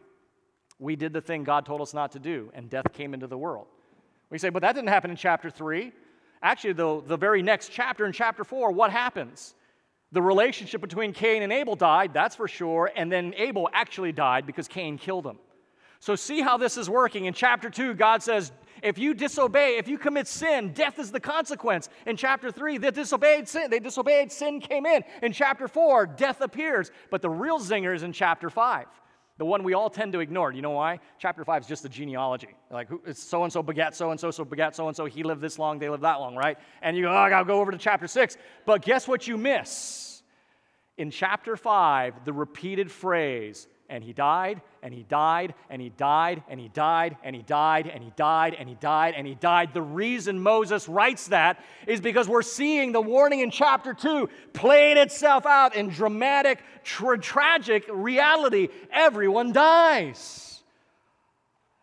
We 0.78 0.94
did 0.94 1.14
the 1.14 1.22
thing 1.22 1.42
God 1.42 1.64
told 1.64 1.80
us 1.80 1.94
not 1.94 2.12
to 2.12 2.18
do, 2.18 2.50
and 2.52 2.68
death 2.68 2.92
came 2.92 3.14
into 3.14 3.26
the 3.26 3.38
world. 3.38 3.66
We 4.28 4.36
say, 4.36 4.50
But 4.50 4.60
that 4.60 4.74
didn't 4.74 4.90
happen 4.90 5.10
in 5.10 5.16
chapter 5.16 5.48
3. 5.48 5.90
Actually, 6.42 6.74
the, 6.74 7.02
the 7.06 7.16
very 7.16 7.40
next 7.40 7.70
chapter, 7.72 8.04
in 8.04 8.12
chapter 8.12 8.44
4, 8.44 8.70
what 8.70 8.90
happens? 8.90 9.54
The 10.12 10.20
relationship 10.20 10.82
between 10.82 11.14
Cain 11.14 11.42
and 11.42 11.50
Abel 11.50 11.76
died, 11.76 12.12
that's 12.12 12.36
for 12.36 12.46
sure, 12.46 12.92
and 12.94 13.10
then 13.10 13.32
Abel 13.38 13.70
actually 13.72 14.12
died 14.12 14.44
because 14.44 14.68
Cain 14.68 14.98
killed 14.98 15.26
him. 15.26 15.38
So, 16.04 16.16
see 16.16 16.42
how 16.42 16.58
this 16.58 16.76
is 16.76 16.90
working. 16.90 17.24
In 17.24 17.32
chapter 17.32 17.70
2, 17.70 17.94
God 17.94 18.22
says, 18.22 18.52
if 18.82 18.98
you 18.98 19.14
disobey, 19.14 19.78
if 19.78 19.88
you 19.88 19.96
commit 19.96 20.28
sin, 20.28 20.74
death 20.74 20.98
is 20.98 21.10
the 21.10 21.18
consequence. 21.18 21.88
In 22.04 22.14
chapter 22.18 22.50
3, 22.50 22.76
they 22.76 22.90
disobeyed 22.90 23.48
sin. 23.48 23.70
They 23.70 23.78
disobeyed, 23.78 24.30
sin 24.30 24.60
came 24.60 24.84
in. 24.84 25.02
In 25.22 25.32
chapter 25.32 25.66
4, 25.66 26.04
death 26.04 26.42
appears. 26.42 26.90
But 27.10 27.22
the 27.22 27.30
real 27.30 27.58
zinger 27.58 27.94
is 27.94 28.02
in 28.02 28.12
chapter 28.12 28.50
5. 28.50 28.84
The 29.38 29.46
one 29.46 29.64
we 29.64 29.72
all 29.72 29.88
tend 29.88 30.12
to 30.12 30.20
ignore. 30.20 30.52
You 30.52 30.60
know 30.60 30.72
why? 30.72 31.00
Chapter 31.18 31.42
5 31.42 31.62
is 31.62 31.68
just 31.68 31.86
a 31.86 31.88
genealogy. 31.88 32.54
Like, 32.70 32.90
so 33.14 33.44
and 33.44 33.50
so 33.50 33.62
begat 33.62 33.96
so 33.96 34.10
and 34.10 34.20
so, 34.20 34.30
so 34.30 34.44
begat 34.44 34.76
so 34.76 34.88
and 34.88 34.94
so. 34.94 35.06
He 35.06 35.22
lived 35.22 35.40
this 35.40 35.58
long, 35.58 35.78
they 35.78 35.88
lived 35.88 36.04
that 36.04 36.20
long, 36.20 36.36
right? 36.36 36.58
And 36.82 36.98
you 36.98 37.04
go, 37.04 37.12
oh, 37.12 37.16
I 37.16 37.30
gotta 37.30 37.46
go 37.46 37.62
over 37.62 37.72
to 37.72 37.78
chapter 37.78 38.08
6. 38.08 38.36
But 38.66 38.82
guess 38.82 39.08
what 39.08 39.26
you 39.26 39.38
miss? 39.38 40.22
In 40.98 41.10
chapter 41.10 41.56
5, 41.56 42.26
the 42.26 42.34
repeated 42.34 42.90
phrase, 42.92 43.68
and 43.88 44.02
he 44.02 44.12
died, 44.12 44.62
and 44.82 44.94
he 44.94 45.02
died, 45.02 45.54
and 45.68 45.80
he 45.80 45.90
died, 45.90 46.42
and 46.48 46.58
he 46.58 46.68
died, 46.68 47.16
and 47.22 47.34
he 47.34 47.42
died, 47.42 47.90
and 47.92 48.02
he 48.02 48.10
died, 48.10 48.54
and 48.58 48.68
he 48.68 48.74
died, 48.74 49.14
and 49.16 49.26
he 49.26 49.34
died. 49.34 49.74
The 49.74 49.82
reason 49.82 50.40
Moses 50.40 50.88
writes 50.88 51.28
that 51.28 51.62
is 51.86 52.00
because 52.00 52.28
we're 52.28 52.42
seeing 52.42 52.92
the 52.92 53.00
warning 53.00 53.40
in 53.40 53.50
chapter 53.50 53.92
2 53.92 54.28
playing 54.52 54.96
itself 54.96 55.44
out 55.44 55.74
in 55.76 55.90
dramatic, 55.90 56.60
tra- 56.82 57.18
tragic 57.18 57.84
reality. 57.92 58.68
Everyone 58.90 59.52
dies. 59.52 60.62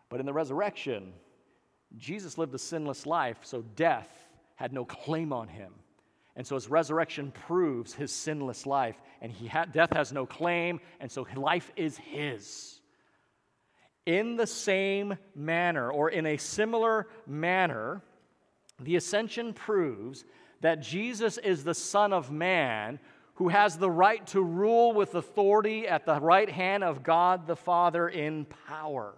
But 0.08 0.20
in 0.20 0.26
the 0.26 0.32
resurrection, 0.32 1.12
Jesus 1.96 2.36
lived 2.36 2.54
a 2.54 2.58
sinless 2.58 3.06
life, 3.06 3.38
so 3.42 3.62
death 3.76 4.08
had 4.56 4.72
no 4.72 4.84
claim 4.84 5.32
on 5.32 5.48
him. 5.48 5.72
And 6.36 6.46
so 6.46 6.54
his 6.54 6.68
resurrection 6.68 7.30
proves 7.30 7.92
his 7.92 8.10
sinless 8.10 8.64
life, 8.66 8.96
and 9.20 9.30
he 9.30 9.46
ha- 9.46 9.66
death 9.66 9.92
has 9.92 10.12
no 10.12 10.24
claim, 10.24 10.80
and 10.98 11.10
so 11.10 11.26
life 11.36 11.70
is 11.76 11.98
his. 11.98 12.80
In 14.06 14.36
the 14.36 14.46
same 14.46 15.16
manner, 15.34 15.90
or 15.90 16.08
in 16.10 16.26
a 16.26 16.36
similar 16.38 17.06
manner, 17.26 18.02
the 18.80 18.96
ascension 18.96 19.52
proves 19.52 20.24
that 20.62 20.80
Jesus 20.80 21.38
is 21.38 21.64
the 21.64 21.74
Son 21.74 22.12
of 22.12 22.30
Man 22.30 22.98
who 23.34 23.48
has 23.48 23.76
the 23.76 23.90
right 23.90 24.26
to 24.28 24.42
rule 24.42 24.92
with 24.92 25.14
authority 25.14 25.88
at 25.88 26.06
the 26.06 26.20
right 26.20 26.48
hand 26.48 26.84
of 26.84 27.02
God 27.02 27.46
the 27.46 27.56
Father 27.56 28.08
in 28.08 28.46
power. 28.68 29.14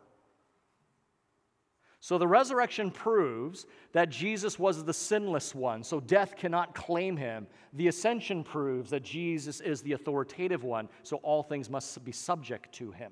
So 2.04 2.18
the 2.18 2.28
resurrection 2.28 2.90
proves 2.90 3.64
that 3.92 4.10
Jesus 4.10 4.58
was 4.58 4.84
the 4.84 4.92
sinless 4.92 5.54
one, 5.54 5.82
so 5.82 6.00
death 6.00 6.36
cannot 6.36 6.74
claim 6.74 7.16
him. 7.16 7.46
The 7.72 7.88
ascension 7.88 8.44
proves 8.44 8.90
that 8.90 9.02
Jesus 9.02 9.62
is 9.62 9.80
the 9.80 9.92
authoritative 9.92 10.64
one, 10.64 10.90
so 11.02 11.16
all 11.22 11.42
things 11.42 11.70
must 11.70 12.04
be 12.04 12.12
subject 12.12 12.74
to 12.74 12.90
him. 12.90 13.10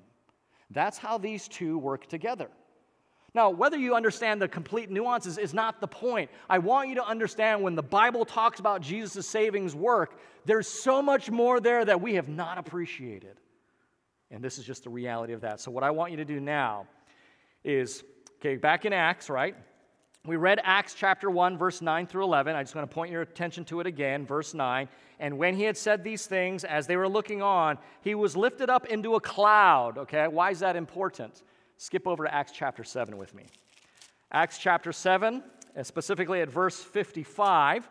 That's 0.69 0.99
how 0.99 1.17
these 1.17 1.47
two 1.47 1.79
work 1.79 2.05
together. 2.05 2.51
Now, 3.33 3.49
whether 3.49 3.77
you 3.77 3.95
understand 3.95 4.39
the 4.39 4.47
complete 4.47 4.91
nuances 4.91 5.39
is 5.39 5.55
not 5.55 5.81
the 5.81 5.87
point. 5.87 6.29
I 6.47 6.59
want 6.59 6.89
you 6.89 6.93
to 6.93 7.03
understand 7.03 7.63
when 7.63 7.73
the 7.73 7.81
Bible 7.81 8.25
talks 8.25 8.59
about 8.59 8.81
Jesus' 8.81 9.27
savings 9.27 9.73
work, 9.73 10.19
there's 10.45 10.67
so 10.67 11.01
much 11.01 11.31
more 11.31 11.59
there 11.59 11.83
that 11.83 11.99
we 11.99 12.13
have 12.13 12.29
not 12.29 12.59
appreciated. 12.59 13.39
And 14.29 14.43
this 14.43 14.59
is 14.59 14.65
just 14.65 14.83
the 14.83 14.91
reality 14.91 15.33
of 15.33 15.41
that. 15.41 15.61
So, 15.61 15.71
what 15.71 15.83
I 15.83 15.89
want 15.89 16.11
you 16.11 16.17
to 16.17 16.25
do 16.25 16.39
now 16.39 16.85
is 17.63 18.03
Okay, 18.45 18.57
back 18.57 18.83
in 18.83 18.91
Acts, 18.91 19.29
right? 19.29 19.55
We 20.25 20.35
read 20.35 20.59
Acts 20.65 20.93
chapter 20.93 21.29
1, 21.29 21.57
verse 21.57 21.81
9 21.81 22.07
through 22.07 22.25
11. 22.25 22.57
I 22.57 22.61
just 22.61 22.75
want 22.75 22.89
to 22.89 22.93
point 22.93 23.09
your 23.09 23.21
attention 23.21 23.63
to 23.65 23.79
it 23.79 23.87
again, 23.87 24.25
verse 24.25 24.53
9. 24.53 24.89
And 25.21 25.37
when 25.37 25.55
he 25.55 25.63
had 25.63 25.77
said 25.77 26.03
these 26.03 26.25
things, 26.25 26.65
as 26.65 26.85
they 26.85 26.97
were 26.97 27.07
looking 27.07 27.41
on, 27.41 27.77
he 28.01 28.15
was 28.15 28.35
lifted 28.35 28.69
up 28.69 28.85
into 28.87 29.15
a 29.15 29.21
cloud. 29.21 29.97
Okay, 29.97 30.27
why 30.27 30.51
is 30.51 30.59
that 30.59 30.75
important? 30.75 31.43
Skip 31.77 32.05
over 32.05 32.25
to 32.25 32.35
Acts 32.35 32.51
chapter 32.51 32.83
7 32.83 33.17
with 33.17 33.33
me. 33.33 33.45
Acts 34.29 34.57
chapter 34.57 34.91
7, 34.91 35.41
and 35.77 35.87
specifically 35.87 36.41
at 36.41 36.49
verse 36.49 36.83
55. 36.83 37.89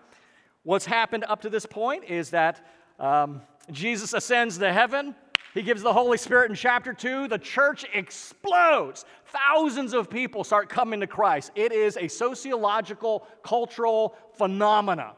What's 0.65 0.85
happened 0.85 1.25
up 1.29 1.41
to 1.41 1.49
this 1.49 1.65
point 1.65 2.05
is 2.05 2.29
that 2.29 2.67
um, 3.01 3.41
Jesus 3.71 4.13
ascends 4.13 4.59
to 4.59 4.71
heaven. 4.71 5.15
He 5.55 5.63
gives 5.63 5.83
the 5.83 5.93
Holy 5.93 6.17
Spirit 6.17 6.51
in 6.51 6.57
chapter 6.57 6.95
2. 6.95 7.29
The 7.29 7.39
church 7.39 7.85
explodes. 7.93 9.05
Thousands 9.27 9.93
of 9.93 10.09
people 10.09 10.45
start 10.45 10.71
coming 10.71 11.01
to 11.01 11.07
Christ. 11.07 11.53
It 11.55 11.73
is 11.73 11.99
a 11.99 12.09
sociological, 12.09 13.27
cultural 13.43 14.17
phenomena 14.35 15.15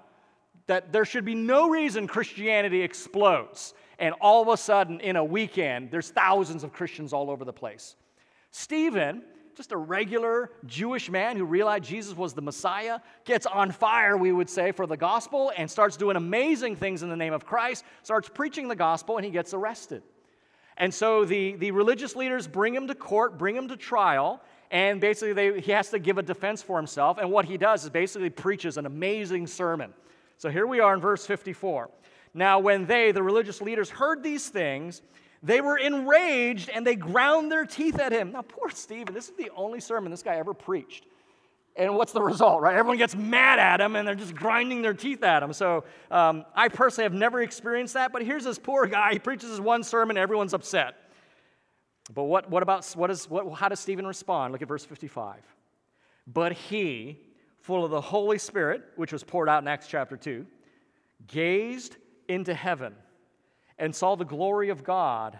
that 0.67 0.93
there 0.93 1.05
should 1.05 1.25
be 1.25 1.35
no 1.35 1.69
reason 1.69 2.07
Christianity 2.07 2.83
explodes. 2.83 3.75
And 3.99 4.15
all 4.21 4.43
of 4.43 4.49
a 4.49 4.57
sudden, 4.57 4.99
in 5.01 5.17
a 5.17 5.25
weekend, 5.25 5.91
there's 5.91 6.11
thousands 6.11 6.65
of 6.65 6.73
Christians 6.73 7.13
all 7.13 7.31
over 7.31 7.45
the 7.45 7.53
place. 7.53 7.95
Stephen, 8.51 9.23
just 9.55 9.71
a 9.71 9.77
regular 9.77 10.51
Jewish 10.67 11.11
man 11.11 11.37
who 11.37 11.45
realized 11.45 11.85
Jesus 11.85 12.17
was 12.17 12.35
the 12.35 12.43
Messiah, 12.43 12.99
gets 13.25 13.47
on 13.47 13.71
fire, 13.71 14.17
we 14.17 14.33
would 14.33 14.51
say, 14.51 14.73
for 14.73 14.87
the 14.87 14.97
gospel 14.97 15.53
and 15.57 15.71
starts 15.71 15.97
doing 15.97 16.17
amazing 16.17 16.75
things 16.75 17.05
in 17.05 17.09
the 17.09 17.17
name 17.17 17.33
of 17.33 17.47
Christ, 17.47 17.85
starts 18.03 18.29
preaching 18.29 18.67
the 18.67 18.75
gospel, 18.75 19.17
and 19.17 19.25
he 19.25 19.31
gets 19.31 19.55
arrested. 19.55 20.03
And 20.77 20.93
so 20.93 21.25
the, 21.25 21.55
the 21.57 21.71
religious 21.71 22.17
leaders 22.17 22.47
bring 22.47 22.75
him 22.75 22.89
to 22.89 22.95
court, 22.95 23.39
bring 23.39 23.57
him 23.57 23.69
to 23.69 23.77
trial, 23.77 24.41
and 24.71 25.01
basically 25.01 25.33
they, 25.33 25.61
he 25.61 25.73
has 25.73 25.91
to 25.91 25.99
give 25.99 26.19
a 26.19 26.23
defense 26.23 26.63
for 26.63 26.77
himself. 26.77 27.19
And 27.19 27.31
what 27.31 27.45
he 27.45 27.57
does 27.57 27.85
is 27.85 27.91
basically 27.91 28.31
preaches 28.31 28.77
an 28.77 28.87
amazing 28.87 29.47
sermon. 29.47 29.95
So 30.37 30.51
here 30.51 30.67
we 30.67 30.81
are 30.81 30.95
in 30.95 31.01
verse 31.01 31.27
54. 31.27 31.91
Now, 32.35 32.59
when 32.59 32.87
they, 32.87 33.13
the 33.13 33.23
religious 33.23 33.61
leaders, 33.61 33.89
heard 33.89 34.23
these 34.23 34.49
things, 34.49 35.03
they 35.45 35.61
were 35.61 35.77
enraged 35.77 36.71
and 36.71 36.85
they 36.85 36.97
ground 36.97 37.53
their 37.53 37.65
teeth 37.65 38.01
at 38.01 38.11
him. 38.11 38.33
Now, 38.33 38.43
poor 38.43 38.71
Stephen, 38.71 39.15
this 39.15 39.29
is 39.29 39.37
the 39.37 39.51
only 39.55 39.79
sermon 39.79 40.11
this 40.11 40.23
guy 40.23 40.37
ever 40.37 40.55
preached. 40.55 41.07
And 41.77 41.97
what's 41.97 42.13
the 42.13 42.23
result, 42.23 42.63
right? 42.63 42.77
Everyone 42.77 42.99
gets 42.99 43.17
mad 43.17 43.59
at 43.59 43.81
him 43.81 43.97
and 43.97 44.07
they're 44.07 44.15
just 44.15 44.35
grinding 44.35 44.83
their 44.83 44.95
teeth 44.95 45.25
at 45.25 45.43
him. 45.43 45.53
So 45.53 45.85
um, 46.11 46.45
I 46.55 46.69
personally 46.69 47.05
have 47.05 47.13
never 47.13 47.43
experienced 47.43 47.95
that, 47.95 48.13
but 48.13 48.23
here's 48.23 48.45
this 48.45 48.59
poor 48.59 48.87
guy. 48.87 49.15
He 49.15 49.19
preaches 49.19 49.51
his 49.51 49.61
one 49.61 49.83
sermon, 49.83 50.17
everyone's 50.17 50.55
upset. 50.55 50.95
But 52.13 52.25
what, 52.25 52.49
what 52.49 52.63
about, 52.63 52.85
what 52.95 53.11
is, 53.11 53.29
what, 53.29 53.53
how 53.55 53.69
does 53.69 53.81
Stephen 53.81 54.07
respond? 54.07 54.53
Look 54.53 54.63
at 54.63 54.69
verse 54.69 54.85
55. 54.85 55.41
But 56.27 56.53
he, 56.53 57.19
full 57.61 57.85
of 57.85 57.91
the 57.91 58.01
Holy 58.01 58.39
Spirit, 58.39 58.83
which 58.97 59.13
was 59.13 59.25
poured 59.25 59.49
out 59.49 59.63
in 59.63 59.69
Acts 59.69 59.89
chapter 59.89 60.17
2, 60.17 60.47
gazed 61.27 61.97
into 62.29 62.55
heaven 62.55 62.95
and 63.79 63.95
saw 63.95 64.15
the 64.15 64.25
glory 64.25 64.69
of 64.69 64.85
God 64.85 65.39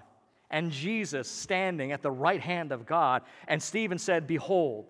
and 0.51 0.71
Jesus 0.71 1.29
standing 1.29 1.93
at 1.93 2.03
the 2.03 2.11
right 2.11 2.41
hand 2.41 2.73
of 2.73 2.87
God. 2.87 3.23
And 3.47 3.63
Stephen 3.63 3.99
said, 3.99 4.27
Behold, 4.27 4.87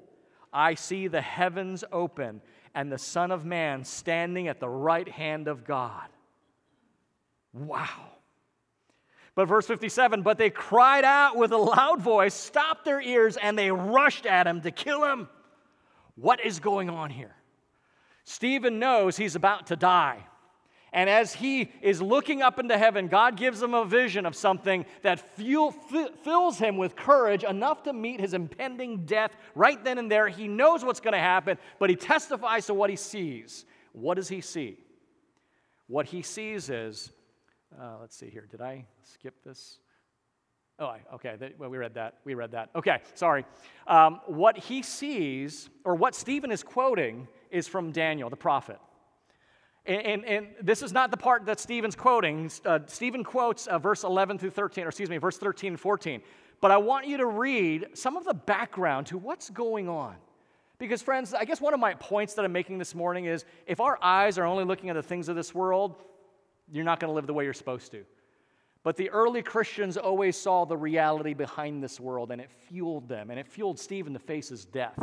I 0.55 0.75
see 0.75 1.09
the 1.09 1.21
heavens 1.21 1.85
open 1.93 2.41
and 2.75 2.91
the 2.91 2.99
Son 2.99 3.31
of 3.31 3.45
Man 3.45 3.85
standing 3.85 4.49
at 4.49 4.61
the 4.61 4.69
right 4.69 5.09
hand 5.09 5.49
of 5.49 5.65
God. 5.65 6.09
Wow. 7.53 8.13
But 9.35 9.47
verse 9.47 9.67
57 9.67 10.23
But 10.23 10.39
they 10.39 10.51
cried 10.51 11.05
out 11.05 11.37
with 11.37 11.53
a 11.53 11.59
loud 11.59 12.01
voice, 12.01 12.35
stopped 12.35 12.85
their 12.85 13.01
ears, 13.01 13.37
and 13.37 13.59
they 13.59 13.71
rushed 13.71 14.27
at 14.27 14.47
him 14.47 14.61
to 14.63 14.71
kill 14.71 15.05
him. 15.05 15.29
What 16.15 16.45
is 16.45 16.61
going 16.61 16.89
on 16.89 17.11
here? 17.11 17.35
Stephen 18.25 18.79
knows 18.79 19.17
he's 19.17 19.37
about 19.37 19.67
to 19.67 19.77
die. 19.77 20.25
And 20.95 21.11
as 21.11 21.35
he 21.35 21.73
is 21.83 22.01
looking 22.01 22.41
up 22.41 22.61
into 22.61 22.79
heaven, 22.79 23.09
God 23.09 23.37
gives 23.37 23.61
him 23.61 23.75
a 23.75 23.85
vision 23.85 24.25
of 24.25 24.37
something 24.37 24.87
that 25.03 25.37
fuel, 25.37 25.73
fills 25.73 26.57
him 26.57 26.77
with 26.77 26.95
courage 26.95 27.43
enough 27.43 27.83
to 27.83 27.93
meet 27.93 28.21
his 28.21 28.33
impending 28.33 29.05
death 29.05 29.37
right 29.57 29.83
then 29.85 29.99
and 29.99 30.09
there. 30.09 30.29
He 30.29 30.47
knows 30.47 30.85
what's 30.85 31.01
going 31.01 31.13
to 31.13 31.19
happen, 31.19 31.59
but 31.81 31.91
he 31.91 31.97
testifies 31.97 32.67
to 32.67 32.75
what 32.75 32.91
he 32.91 32.97
sees. 32.97 33.65
What 33.91 34.15
does 34.15 34.29
he 34.29 34.41
see? 34.41 34.79
What 35.89 36.07
he 36.07 36.23
sees 36.23 36.71
is, 36.71 37.11
uh, 37.77 37.97
let's 38.01 38.17
see 38.17 38.31
here, 38.31 38.47
did 38.49 38.61
I 38.61 38.87
skip 39.03 39.35
this? 39.45 39.79
Oh, 40.79 40.95
okay. 41.15 41.35
Well, 41.59 41.71
we 41.71 41.79
read 41.79 41.95
that. 41.95 42.19
We 42.25 42.35
read 42.35 42.53
that. 42.53 42.71
Okay, 42.77 43.01
sorry. 43.15 43.45
Um, 43.89 44.21
what 44.27 44.57
he 44.57 44.83
sees, 44.83 45.71
or 45.85 45.97
what 45.97 46.15
Stephen 46.15 46.53
is 46.53 46.63
quoting, 46.63 47.27
is 47.51 47.67
from 47.67 47.91
Daniel, 47.91 48.31
the 48.31 48.37
prophet. 48.37 48.79
And, 49.87 50.03
and, 50.03 50.25
and 50.25 50.47
this 50.63 50.83
is 50.83 50.93
not 50.93 51.11
the 51.11 51.17
part 51.17 51.45
that 51.47 51.61
Stephen's 51.61 51.95
quoting. 51.95 52.51
Uh, 52.65 52.81
Stephen 52.87 53.23
quotes 53.23 53.67
uh, 53.67 53.79
verse 53.79 54.05
11 54.05 54.39
through 54.39 54.51
13, 54.51 54.85
or 54.85 54.89
excuse 54.89 55.11
me, 55.11 55.19
verse 55.19 55.37
13 55.37 55.73
and 55.73 55.81
14. 55.81 56.23
But 56.61 56.71
I 56.71 56.79
want 56.79 57.07
you 57.07 57.19
to 57.19 57.27
read 57.27 57.89
some 57.93 58.17
of 58.17 58.25
the 58.25 58.33
background 58.33 59.07
to 59.09 59.19
what's 59.19 59.51
going 59.51 59.89
on. 59.89 60.17
Because, 60.79 61.03
friends, 61.03 61.35
I 61.35 61.45
guess 61.45 61.61
one 61.61 61.75
of 61.75 61.81
my 61.81 61.95
points 61.95 62.35
that 62.35 62.45
I'm 62.45 62.53
making 62.53 62.79
this 62.79 62.95
morning 62.95 63.27
is 63.27 63.45
if 63.67 63.81
our 63.81 63.99
eyes 64.03 64.39
are 64.39 64.45
only 64.45 64.65
looking 64.65 64.91
at 64.91 64.95
the 64.95 65.03
things 65.03 65.29
of 65.29 65.37
this 65.37 65.55
world, 65.55 65.97
you're 66.73 66.85
not 66.85 66.99
going 66.99 67.11
to 67.11 67.15
live 67.15 67.27
the 67.27 67.35
way 67.35 67.45
you're 67.45 67.53
supposed 67.53 67.93
to. 67.93 68.05
But 68.83 68.97
the 68.97 69.09
early 69.11 69.43
Christians 69.43 69.97
always 69.97 70.37
saw 70.37 70.65
the 70.65 70.77
reality 70.77 71.33
behind 71.33 71.83
this 71.83 72.01
world, 72.01 72.31
and 72.31 72.41
it 72.41 72.51
fueled 72.51 73.09
them, 73.09 73.31
and 73.31 73.39
it 73.39 73.47
fueled 73.47 73.79
Stephen 73.79 74.13
to 74.13 74.19
face 74.19 74.49
his 74.49 74.65
death. 74.65 74.99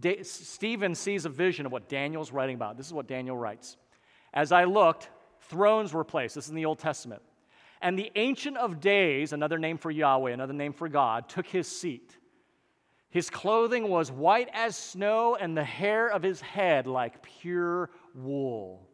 Da- 0.00 0.22
Stephen 0.22 0.94
sees 0.94 1.24
a 1.24 1.28
vision 1.28 1.66
of 1.66 1.72
what 1.72 1.88
Daniel's 1.88 2.32
writing 2.32 2.54
about. 2.54 2.76
This 2.76 2.86
is 2.86 2.92
what 2.92 3.06
Daniel 3.06 3.36
writes. 3.36 3.76
As 4.32 4.52
I 4.52 4.64
looked, 4.64 5.10
thrones 5.40 5.92
were 5.92 6.04
placed. 6.04 6.34
This 6.34 6.44
is 6.44 6.50
in 6.50 6.56
the 6.56 6.64
Old 6.64 6.78
Testament. 6.78 7.22
And 7.82 7.98
the 7.98 8.10
Ancient 8.16 8.56
of 8.56 8.80
Days, 8.80 9.32
another 9.32 9.58
name 9.58 9.76
for 9.76 9.90
Yahweh, 9.90 10.30
another 10.30 10.52
name 10.52 10.72
for 10.72 10.88
God, 10.88 11.28
took 11.28 11.46
his 11.46 11.66
seat. 11.66 12.16
His 13.10 13.28
clothing 13.28 13.88
was 13.88 14.10
white 14.10 14.48
as 14.54 14.76
snow, 14.76 15.36
and 15.38 15.56
the 15.56 15.64
hair 15.64 16.08
of 16.08 16.22
his 16.22 16.40
head 16.40 16.86
like 16.86 17.22
pure 17.22 17.90
wool. 18.14 18.88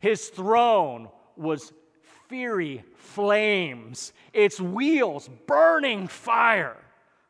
His 0.00 0.28
throne 0.28 1.08
was 1.36 1.72
fiery 2.28 2.84
flames, 2.96 4.12
its 4.34 4.60
wheels 4.60 5.30
burning 5.46 6.08
fire. 6.08 6.83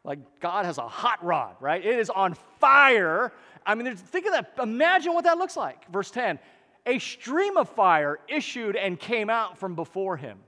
Like 0.04 0.40
God 0.40 0.66
has 0.66 0.78
a 0.78 0.86
hot 0.86 1.24
rod, 1.24 1.56
right? 1.60 1.84
It 1.84 1.98
is 1.98 2.10
on 2.10 2.34
fire. 2.60 3.32
I 3.66 3.74
mean, 3.74 3.96
think 3.96 4.26
of 4.26 4.32
that. 4.32 4.52
Imagine 4.62 5.14
what 5.14 5.24
that 5.24 5.38
looks 5.38 5.56
like. 5.56 5.90
Verse 5.90 6.10
10 6.10 6.38
A 6.86 6.98
stream 6.98 7.56
of 7.56 7.70
fire 7.70 8.18
issued 8.28 8.76
and 8.76 9.00
came 9.00 9.30
out 9.30 9.58
from 9.58 9.74
before 9.74 10.16
him. 10.16 10.38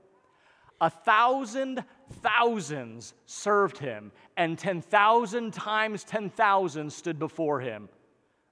A 0.79 0.91
thousand 0.91 1.83
thousands 2.21 3.15
served 3.25 3.77
him, 3.77 4.11
and 4.37 4.57
10,000 4.57 5.51
times 5.51 6.03
10,000 6.03 6.93
stood 6.93 7.19
before 7.19 7.59
him. 7.59 7.89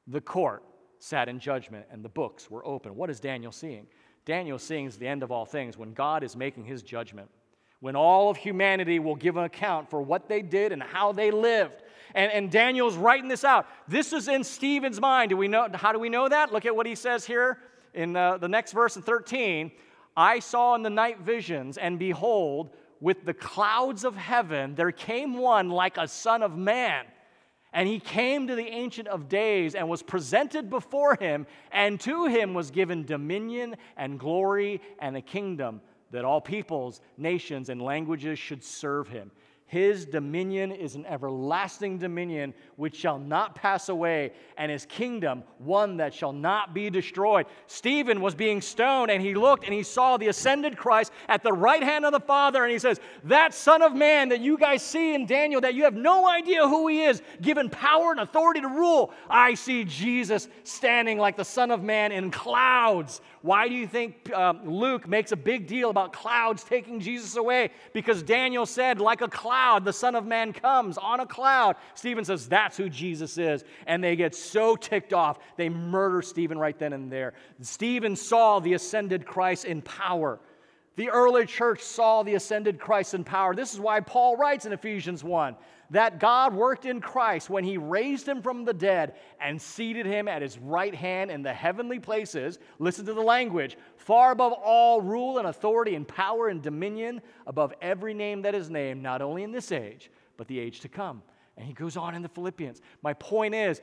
The 0.07 0.21
court 0.21 0.63
sat 0.99 1.29
in 1.29 1.39
judgment, 1.39 1.85
and 1.91 2.03
the 2.03 2.09
books 2.09 2.49
were 2.49 2.65
open. 2.65 2.95
What 2.95 3.11
is 3.11 3.19
Daniel 3.19 3.51
seeing? 3.51 3.85
Daniel 4.25 4.57
seeing 4.57 4.89
the 4.89 5.07
end 5.07 5.21
of 5.21 5.31
all 5.31 5.45
things 5.45 5.77
when 5.77 5.93
God 5.93 6.23
is 6.23 6.35
making 6.35 6.65
his 6.65 6.81
judgment, 6.81 7.29
when 7.79 7.95
all 7.95 8.29
of 8.29 8.37
humanity 8.37 8.99
will 8.99 9.15
give 9.15 9.37
an 9.37 9.43
account 9.43 9.89
for 9.89 10.01
what 10.01 10.27
they 10.27 10.41
did 10.41 10.71
and 10.71 10.81
how 10.81 11.11
they 11.11 11.31
lived. 11.31 11.83
And, 12.13 12.31
and 12.31 12.49
Daniel's 12.49 12.95
writing 12.95 13.27
this 13.27 13.43
out. 13.43 13.67
This 13.87 14.13
is 14.13 14.27
in 14.27 14.43
Stephen's 14.43 15.01
mind. 15.01 15.29
Do 15.29 15.37
we 15.37 15.47
know, 15.47 15.67
how 15.73 15.91
do 15.91 15.99
we 15.99 16.09
know 16.09 16.29
that? 16.29 16.53
Look 16.53 16.65
at 16.65 16.75
what 16.75 16.85
he 16.85 16.95
says 16.95 17.25
here 17.25 17.59
in 17.93 18.15
uh, 18.15 18.37
the 18.37 18.47
next 18.47 18.71
verse 18.71 18.95
in 18.95 19.01
13. 19.01 19.71
I 20.15 20.39
saw 20.39 20.75
in 20.75 20.81
the 20.83 20.89
night 20.89 21.19
visions, 21.19 21.77
and 21.77 21.99
behold, 21.99 22.69
with 23.01 23.25
the 23.25 23.33
clouds 23.33 24.05
of 24.05 24.15
heaven, 24.15 24.75
there 24.75 24.91
came 24.91 25.37
one 25.37 25.69
like 25.69 25.97
a 25.97 26.07
son 26.07 26.41
of 26.41 26.57
man. 26.57 27.05
And 27.73 27.89
he 27.89 27.99
came 27.99 28.47
to 28.47 28.55
the 28.55 28.65
Ancient 28.65 29.09
of 29.09 29.27
Days 29.27 29.75
and 29.75 29.89
was 29.89 30.01
presented 30.01 30.69
before 30.69 31.15
him, 31.15 31.45
and 31.73 31.99
to 31.99 32.27
him 32.27 32.53
was 32.53 32.71
given 32.71 33.03
dominion 33.03 33.75
and 33.97 34.17
glory 34.17 34.81
and 34.99 35.17
a 35.17 35.21
kingdom 35.21 35.81
that 36.15 36.25
all 36.25 36.41
peoples, 36.41 37.01
nations, 37.17 37.69
and 37.69 37.81
languages 37.81 38.39
should 38.39 38.63
serve 38.63 39.07
him. 39.07 39.31
His 39.67 40.05
dominion 40.05 40.71
is 40.71 40.93
an 40.93 41.07
everlasting 41.07 41.97
dominion 41.97 42.53
which 42.75 42.95
shall 42.95 43.17
not 43.17 43.55
pass 43.55 43.89
away, 43.89 44.31
and 44.57 44.71
his 44.71 44.85
kingdom 44.85 45.43
one 45.57 45.97
that 45.97 46.13
shall 46.13 46.33
not 46.33 46.75
be 46.75 46.91
destroyed. 46.91 47.47
Stephen 47.65 48.21
was 48.21 48.35
being 48.35 48.61
stoned, 48.61 49.09
and 49.09 49.23
he 49.23 49.33
looked 49.33 49.65
and 49.65 49.73
he 49.73 49.81
saw 49.81 50.17
the 50.17 50.27
ascended 50.27 50.77
Christ 50.77 51.11
at 51.27 51.41
the 51.41 51.51
right 51.51 51.81
hand 51.81 52.05
of 52.05 52.11
the 52.11 52.19
Father, 52.19 52.63
and 52.63 52.71
he 52.71 52.77
says, 52.77 52.99
That 53.23 53.55
Son 53.55 53.81
of 53.81 53.95
Man 53.95 54.29
that 54.29 54.39
you 54.39 54.55
guys 54.55 54.83
see 54.83 55.15
in 55.15 55.25
Daniel, 55.25 55.61
that 55.61 55.73
you 55.73 55.83
have 55.85 55.95
no 55.95 56.29
idea 56.29 56.67
who 56.67 56.87
he 56.87 57.01
is, 57.01 57.23
given 57.41 57.67
power 57.67 58.11
and 58.11 58.19
authority 58.19 58.61
to 58.61 58.67
rule, 58.67 59.11
I 59.27 59.55
see 59.55 59.83
Jesus 59.83 60.47
standing 60.63 61.17
like 61.17 61.37
the 61.37 61.43
Son 61.43 61.71
of 61.71 61.81
Man 61.81 62.11
in 62.11 62.29
clouds. 62.29 63.19
Why 63.45 63.67
do 63.67 63.75
you 63.75 63.85
think 63.85 64.33
um, 64.33 64.67
Luke 64.67 65.07
makes 65.07 65.31
a 65.31 65.35
big 65.35 65.67
deal 65.67 65.91
about 65.91 66.13
clouds 66.13 66.63
taking 66.63 66.99
Jesus 66.99 67.35
away? 67.35 67.69
Because 67.93 68.23
Daniel 68.23 68.65
said, 68.65 68.99
like 68.99 69.21
a 69.21 69.27
cloud, 69.27 69.85
the 69.85 69.93
Son 69.93 70.15
of 70.15 70.25
Man 70.25 70.51
comes 70.51 70.97
on 70.97 71.19
a 71.19 71.27
cloud. 71.27 71.75
Stephen 71.93 72.25
says, 72.25 72.47
That's 72.49 72.75
who 72.75 72.89
Jesus 72.89 73.37
is. 73.37 73.63
And 73.85 74.03
they 74.03 74.15
get 74.15 74.33
so 74.33 74.75
ticked 74.75 75.13
off, 75.13 75.37
they 75.57 75.69
murder 75.69 76.23
Stephen 76.23 76.57
right 76.57 76.77
then 76.79 76.91
and 76.91 77.11
there. 77.11 77.35
Stephen 77.61 78.15
saw 78.15 78.59
the 78.59 78.73
ascended 78.73 79.27
Christ 79.27 79.65
in 79.65 79.83
power. 79.83 80.39
The 80.95 81.09
early 81.09 81.45
church 81.45 81.81
saw 81.81 82.23
the 82.23 82.33
ascended 82.33 82.79
Christ 82.79 83.13
in 83.13 83.23
power. 83.23 83.53
This 83.53 83.75
is 83.75 83.79
why 83.79 83.99
Paul 83.99 84.37
writes 84.37 84.65
in 84.65 84.73
Ephesians 84.73 85.23
1 85.23 85.55
that 85.91 86.19
God 86.19 86.53
worked 86.53 86.85
in 86.85 87.01
Christ 87.01 87.49
when 87.49 87.63
he 87.63 87.77
raised 87.77 88.27
him 88.27 88.41
from 88.41 88.65
the 88.65 88.73
dead 88.73 89.15
and 89.39 89.61
seated 89.61 90.05
him 90.05 90.27
at 90.27 90.41
his 90.41 90.57
right 90.57 90.93
hand 90.93 91.31
in 91.31 91.41
the 91.41 91.53
heavenly 91.53 91.99
places. 91.99 92.59
Listen 92.79 93.05
to 93.05 93.13
the 93.13 93.21
language 93.21 93.77
far 93.97 94.31
above 94.31 94.53
all 94.53 95.01
rule 95.01 95.37
and 95.37 95.47
authority 95.47 95.95
and 95.95 96.07
power 96.07 96.49
and 96.49 96.61
dominion, 96.61 97.21
above 97.47 97.73
every 97.81 98.13
name 98.13 98.41
that 98.41 98.55
is 98.55 98.69
named, 98.69 99.01
not 99.01 99.21
only 99.21 99.43
in 99.43 99.51
this 99.51 99.71
age, 99.71 100.11
but 100.37 100.47
the 100.47 100.59
age 100.59 100.79
to 100.81 100.89
come. 100.89 101.21
And 101.57 101.65
he 101.65 101.73
goes 101.73 101.95
on 101.95 102.15
in 102.15 102.21
the 102.21 102.29
Philippians. 102.29 102.81
My 103.01 103.13
point 103.13 103.55
is, 103.55 103.81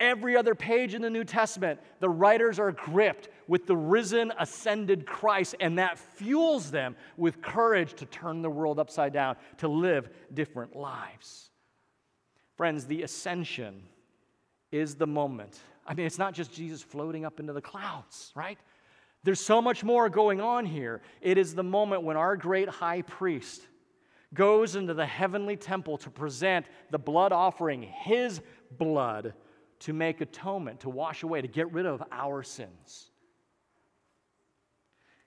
Every 0.00 0.36
other 0.36 0.54
page 0.54 0.94
in 0.94 1.02
the 1.02 1.10
New 1.10 1.24
Testament, 1.24 1.80
the 1.98 2.08
writers 2.08 2.60
are 2.60 2.70
gripped 2.70 3.28
with 3.48 3.66
the 3.66 3.76
risen, 3.76 4.32
ascended 4.38 5.06
Christ, 5.06 5.56
and 5.58 5.78
that 5.78 5.98
fuels 5.98 6.70
them 6.70 6.94
with 7.16 7.42
courage 7.42 7.94
to 7.94 8.06
turn 8.06 8.42
the 8.42 8.50
world 8.50 8.78
upside 8.78 9.12
down, 9.12 9.36
to 9.58 9.66
live 9.66 10.08
different 10.32 10.76
lives. 10.76 11.50
Friends, 12.56 12.86
the 12.86 13.02
ascension 13.02 13.82
is 14.70 14.94
the 14.94 15.06
moment. 15.06 15.58
I 15.84 15.94
mean, 15.94 16.06
it's 16.06 16.18
not 16.18 16.34
just 16.34 16.52
Jesus 16.52 16.82
floating 16.82 17.24
up 17.24 17.40
into 17.40 17.52
the 17.52 17.62
clouds, 17.62 18.32
right? 18.36 18.58
There's 19.24 19.40
so 19.40 19.60
much 19.60 19.82
more 19.82 20.08
going 20.08 20.40
on 20.40 20.64
here. 20.64 21.00
It 21.20 21.38
is 21.38 21.54
the 21.54 21.64
moment 21.64 22.02
when 22.02 22.16
our 22.16 22.36
great 22.36 22.68
high 22.68 23.02
priest 23.02 23.62
goes 24.32 24.76
into 24.76 24.94
the 24.94 25.06
heavenly 25.06 25.56
temple 25.56 25.98
to 25.98 26.10
present 26.10 26.66
the 26.90 26.98
blood 26.98 27.32
offering, 27.32 27.82
his 27.82 28.40
blood 28.76 29.34
to 29.80 29.92
make 29.92 30.20
atonement, 30.20 30.80
to 30.80 30.90
wash 30.90 31.22
away, 31.22 31.40
to 31.40 31.48
get 31.48 31.72
rid 31.72 31.86
of 31.86 32.02
our 32.10 32.42
sins. 32.42 33.10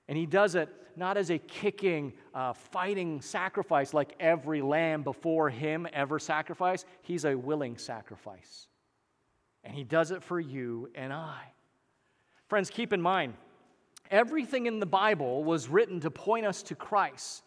And 0.07 0.17
he 0.17 0.25
does 0.25 0.55
it 0.55 0.69
not 0.95 1.17
as 1.17 1.29
a 1.29 1.37
kicking, 1.37 2.13
uh, 2.33 2.53
fighting 2.53 3.21
sacrifice 3.21 3.93
like 3.93 4.15
every 4.19 4.61
lamb 4.61 5.03
before 5.03 5.49
him 5.49 5.87
ever 5.93 6.19
sacrificed. 6.19 6.85
He's 7.01 7.25
a 7.25 7.35
willing 7.35 7.77
sacrifice. 7.77 8.67
And 9.63 9.73
he 9.73 9.83
does 9.83 10.11
it 10.11 10.23
for 10.23 10.39
you 10.39 10.89
and 10.95 11.13
I. 11.13 11.39
Friends, 12.47 12.69
keep 12.69 12.91
in 12.91 13.01
mind, 13.01 13.35
everything 14.09 14.65
in 14.65 14.79
the 14.79 14.85
Bible 14.85 15.43
was 15.43 15.69
written 15.69 16.01
to 16.01 16.11
point 16.11 16.45
us 16.45 16.63
to 16.63 16.75
Christ 16.75 17.43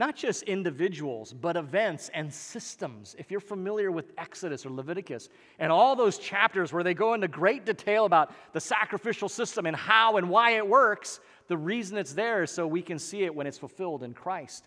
not 0.00 0.16
just 0.16 0.44
individuals, 0.44 1.34
but 1.34 1.56
events 1.56 2.10
and 2.14 2.32
systems. 2.32 3.14
If 3.18 3.30
you're 3.30 3.38
familiar 3.38 3.90
with 3.90 4.12
Exodus 4.16 4.64
or 4.64 4.70
Leviticus 4.70 5.28
and 5.58 5.70
all 5.70 5.94
those 5.94 6.16
chapters 6.16 6.72
where 6.72 6.82
they 6.82 6.94
go 6.94 7.12
into 7.12 7.28
great 7.28 7.66
detail 7.66 8.06
about 8.06 8.32
the 8.54 8.60
sacrificial 8.60 9.28
system 9.28 9.66
and 9.66 9.76
how 9.76 10.16
and 10.16 10.30
why 10.30 10.52
it 10.52 10.66
works, 10.66 11.20
the 11.48 11.56
reason 11.58 11.98
it's 11.98 12.14
there 12.14 12.42
is 12.42 12.50
so 12.50 12.66
we 12.66 12.80
can 12.80 12.98
see 12.98 13.24
it 13.24 13.34
when 13.34 13.46
it's 13.46 13.58
fulfilled 13.58 14.02
in 14.02 14.14
Christ. 14.14 14.64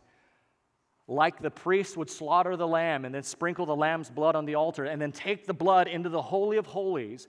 Like 1.08 1.41
the 1.41 1.50
priest 1.50 1.98
would 1.98 2.12
slaughter 2.12 2.56
the 2.56 2.67
lamb 2.67 3.04
and 3.04 3.15
then 3.15 3.24
sprinkle 3.24 3.65
the 3.65 3.76
lamb's 3.76 4.12
blood 4.12 4.36
on 4.36 4.46
the 4.46 4.54
altar 4.54 4.86
and 4.86 5.02
then 5.02 5.12
take 5.12 5.48
the 5.48 5.54
blood 5.54 5.88
into 5.88 6.10
the 6.10 6.22
Holy 6.22 6.58
of 6.58 6.67
Holies, 6.67 7.28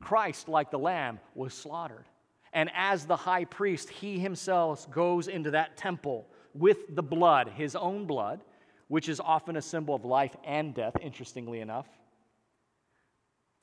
Christ, 0.00 0.48
like 0.48 0.70
the 0.70 0.78
lamb, 0.78 1.20
was 1.34 1.52
slaughtered. 1.52 2.06
And 2.54 2.70
as 2.74 3.04
the 3.04 3.16
high 3.16 3.44
priest, 3.44 3.90
he 3.90 4.18
himself 4.18 4.90
goes 4.90 5.28
into 5.28 5.50
that 5.50 5.76
temple 5.76 6.26
with 6.54 6.94
the 6.94 7.02
blood, 7.02 7.48
his 7.48 7.76
own 7.76 8.06
blood, 8.06 8.40
which 8.88 9.08
is 9.08 9.20
often 9.20 9.56
a 9.56 9.62
symbol 9.62 9.94
of 9.94 10.04
life 10.04 10.36
and 10.44 10.74
death, 10.74 10.94
interestingly 11.00 11.60
enough. 11.60 11.86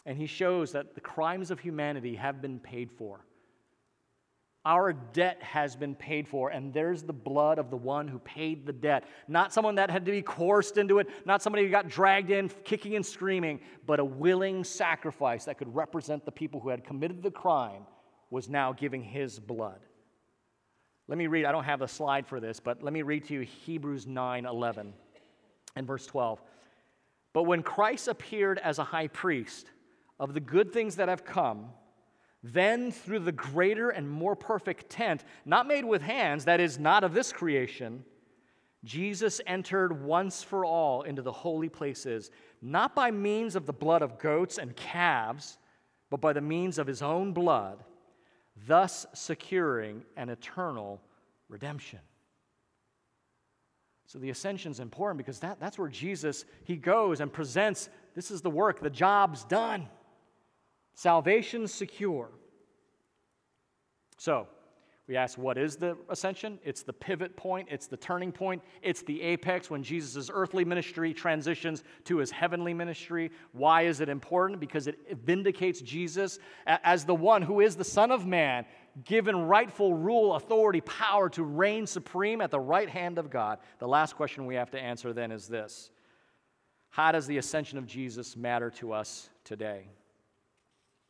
And 0.06 0.18
he 0.18 0.26
shows 0.26 0.72
that 0.74 0.96
the 0.96 1.02
crimes 1.02 1.52
of 1.52 1.60
humanity 1.60 2.16
have 2.16 2.42
been 2.42 2.60
paid 2.60 2.92
for. 2.92 3.26
Our 4.64 4.94
debt 4.94 5.42
has 5.42 5.76
been 5.76 5.96
paid 5.96 6.28
for, 6.28 6.50
and 6.50 6.72
there's 6.72 7.02
the 7.02 7.14
blood 7.14 7.58
of 7.58 7.72
the 7.72 7.78
one 7.78 8.08
who 8.08 8.20
paid 8.20 8.66
the 8.66 8.74
debt. 8.74 9.06
Not 9.28 9.52
someone 9.52 9.76
that 9.76 9.90
had 9.90 10.06
to 10.06 10.12
be 10.12 10.22
coerced 10.22 10.78
into 10.78 11.00
it, 11.00 11.08
not 11.26 11.42
somebody 11.42 11.64
who 11.64 11.72
got 11.72 11.88
dragged 11.88 12.30
in, 12.30 12.50
kicking 12.64 12.96
and 12.96 13.04
screaming, 13.04 13.60
but 13.88 14.00
a 14.00 14.06
willing 14.06 14.64
sacrifice 14.64 15.46
that 15.46 15.58
could 15.58 15.74
represent 15.74 16.26
the 16.26 16.32
people 16.32 16.60
who 16.60 16.70
had 16.70 16.84
committed 16.84 17.24
the 17.24 17.32
crime 17.32 17.88
was 18.30 18.50
now 18.50 18.72
giving 18.72 19.04
his 19.04 19.40
blood. 19.40 19.80
Let 21.12 21.18
me 21.18 21.28
read, 21.28 21.44
I 21.44 21.52
don't 21.52 21.66
have 21.66 21.82
a 21.82 21.90
slide 21.90 22.26
for 22.26 22.40
this, 22.40 22.62
but 22.62 22.82
let 22.82 22.94
me 22.94 23.02
read 23.02 23.26
to 23.26 23.34
you 23.34 23.42
Hebrews 23.42 24.08
9 24.08 24.46
11 24.46 24.94
and 25.76 25.86
verse 25.86 26.06
12. 26.06 26.42
But 27.34 27.44
when 27.44 27.64
Christ 27.64 28.08
appeared 28.08 28.58
as 28.60 28.80
a 28.80 28.86
high 28.86 29.08
priest 29.08 29.70
of 30.22 30.34
the 30.34 30.40
good 30.40 30.72
things 30.72 30.96
that 30.96 31.10
have 31.10 31.26
come, 31.26 31.66
then, 32.44 32.94
through 32.94 33.20
the 33.20 33.34
greater 33.34 33.90
and 33.90 34.10
more 34.10 34.38
perfect 34.38 34.90
tent, 34.90 35.26
not 35.44 35.68
made 35.68 35.84
with 35.84 36.02
hands, 36.02 36.46
that 36.46 36.62
is, 36.62 36.80
not 36.80 37.04
of 37.04 37.14
this 37.14 37.34
creation, 37.34 38.06
Jesus 38.86 39.42
entered 39.46 40.06
once 40.06 40.42
for 40.42 40.64
all 40.64 41.02
into 41.02 41.22
the 41.22 41.34
holy 41.34 41.68
places, 41.68 42.32
not 42.62 42.96
by 42.96 43.12
means 43.12 43.58
of 43.58 43.66
the 43.66 43.74
blood 43.74 44.02
of 44.02 44.18
goats 44.18 44.58
and 44.58 44.78
calves, 44.78 45.58
but 46.10 46.22
by 46.22 46.32
the 46.32 46.40
means 46.40 46.78
of 46.78 46.88
his 46.88 47.02
own 47.02 47.34
blood, 47.34 47.84
thus 48.68 49.06
securing 49.14 50.04
an 50.18 50.30
eternal 50.30 51.02
redemption. 51.50 52.00
So 54.08 54.20
the 54.20 54.30
ascension 54.30 54.72
is 54.72 54.80
important 54.80 55.18
because 55.18 55.40
that, 55.40 55.60
that's 55.60 55.78
where 55.78 55.88
Jesus 55.88 56.44
he 56.66 56.76
goes 56.76 57.22
and 57.22 57.32
presents 57.32 57.90
this 58.14 58.30
is 58.30 58.42
the 58.42 58.50
work, 58.50 58.82
the 58.82 58.90
job's 58.90 59.46
done. 59.46 59.88
Salvation 60.94 61.68
secure. 61.68 62.30
So, 64.18 64.48
we 65.12 65.18
ask, 65.18 65.38
what 65.38 65.58
is 65.58 65.76
the 65.76 65.98
ascension? 66.08 66.58
It's 66.64 66.84
the 66.84 66.94
pivot 66.94 67.36
point, 67.36 67.68
it's 67.70 67.86
the 67.86 67.98
turning 67.98 68.32
point, 68.32 68.62
it's 68.82 69.02
the 69.02 69.22
apex 69.22 69.70
when 69.70 69.84
Jesus' 69.84 70.30
earthly 70.34 70.64
ministry 70.64 71.14
transitions 71.14 71.84
to 72.06 72.20
his 72.20 72.32
heavenly 72.32 72.74
ministry. 72.74 73.30
Why 73.52 73.82
is 73.82 74.00
it 74.00 74.08
important? 74.08 74.62
Because 74.62 74.88
it 74.88 74.98
vindicates 75.26 75.82
Jesus 75.82 76.40
as 76.66 77.04
the 77.04 77.14
one 77.14 77.42
who 77.42 77.60
is 77.60 77.76
the 77.76 77.84
Son 77.84 78.10
of 78.10 78.26
Man, 78.26 78.66
given 79.04 79.36
rightful 79.36 79.94
rule, 79.94 80.36
authority, 80.36 80.80
power 80.80 81.28
to 81.32 81.44
reign 81.44 81.86
supreme 81.86 82.40
at 82.40 82.50
the 82.50 82.62
right 82.62 82.90
hand 82.90 83.18
of 83.18 83.30
God. 83.30 83.60
The 83.80 83.90
last 83.90 84.16
question 84.16 84.46
we 84.46 84.56
have 84.56 84.72
to 84.72 84.80
answer 84.80 85.12
then 85.12 85.34
is 85.34 85.46
this 85.46 85.92
How 86.90 87.12
does 87.12 87.28
the 87.28 87.38
ascension 87.38 87.78
of 87.78 87.86
Jesus 87.86 88.38
matter 88.38 88.70
to 88.78 88.94
us 88.94 89.30
today? 89.44 89.90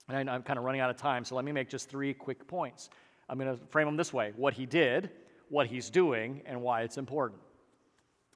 And 0.09 0.27
I'm 0.27 0.41
kind 0.41 0.57
of 0.57 0.65
running 0.65 0.81
out 0.81 0.89
of 0.89 0.97
time, 0.97 1.23
so 1.23 1.35
let 1.35 1.45
me 1.45 1.51
make 1.51 1.69
just 1.69 1.87
three 1.87 2.15
quick 2.15 2.47
points. 2.47 2.89
I'm 3.31 3.39
going 3.39 3.57
to 3.57 3.65
frame 3.67 3.87
them 3.87 3.95
this 3.95 4.11
way 4.11 4.33
what 4.35 4.53
he 4.53 4.65
did, 4.65 5.09
what 5.47 5.65
he's 5.65 5.89
doing, 5.89 6.41
and 6.45 6.61
why 6.61 6.81
it's 6.81 6.97
important. 6.97 7.41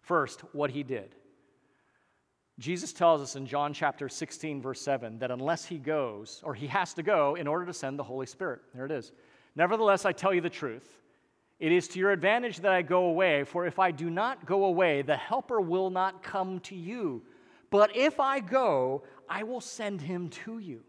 First, 0.01 0.41
what 0.53 0.71
he 0.71 0.83
did. 0.83 1.13
Jesus 2.57 2.93
tells 2.93 3.21
us 3.21 3.35
in 3.35 3.45
John 3.45 3.73
chapter 3.73 4.07
16, 4.07 4.61
verse 4.61 4.79
7, 4.79 5.19
that 5.19 5.29
unless 5.29 5.65
he 5.65 5.77
goes, 5.77 6.41
or 6.45 6.53
he 6.53 6.67
has 6.67 6.93
to 6.93 7.03
go 7.03 7.35
in 7.35 7.47
order 7.47 7.65
to 7.65 7.73
send 7.73 7.99
the 7.99 8.03
Holy 8.03 8.25
Spirit. 8.25 8.61
There 8.73 8.85
it 8.85 8.91
is. 8.91 9.11
Nevertheless, 9.57 10.05
I 10.05 10.13
tell 10.13 10.33
you 10.33 10.39
the 10.39 10.49
truth. 10.49 10.97
It 11.59 11.73
is 11.73 11.89
to 11.89 11.99
your 11.99 12.11
advantage 12.11 12.59
that 12.59 12.71
I 12.71 12.81
go 12.81 13.05
away, 13.05 13.43
for 13.43 13.65
if 13.65 13.77
I 13.79 13.91
do 13.91 14.09
not 14.09 14.45
go 14.45 14.65
away, 14.65 15.01
the 15.01 15.17
Helper 15.17 15.59
will 15.59 15.89
not 15.89 16.23
come 16.23 16.61
to 16.61 16.75
you. 16.75 17.23
But 17.69 17.95
if 17.95 18.21
I 18.21 18.39
go, 18.39 19.03
I 19.27 19.43
will 19.43 19.61
send 19.61 19.99
him 19.99 20.29
to 20.29 20.59
you. 20.59 20.83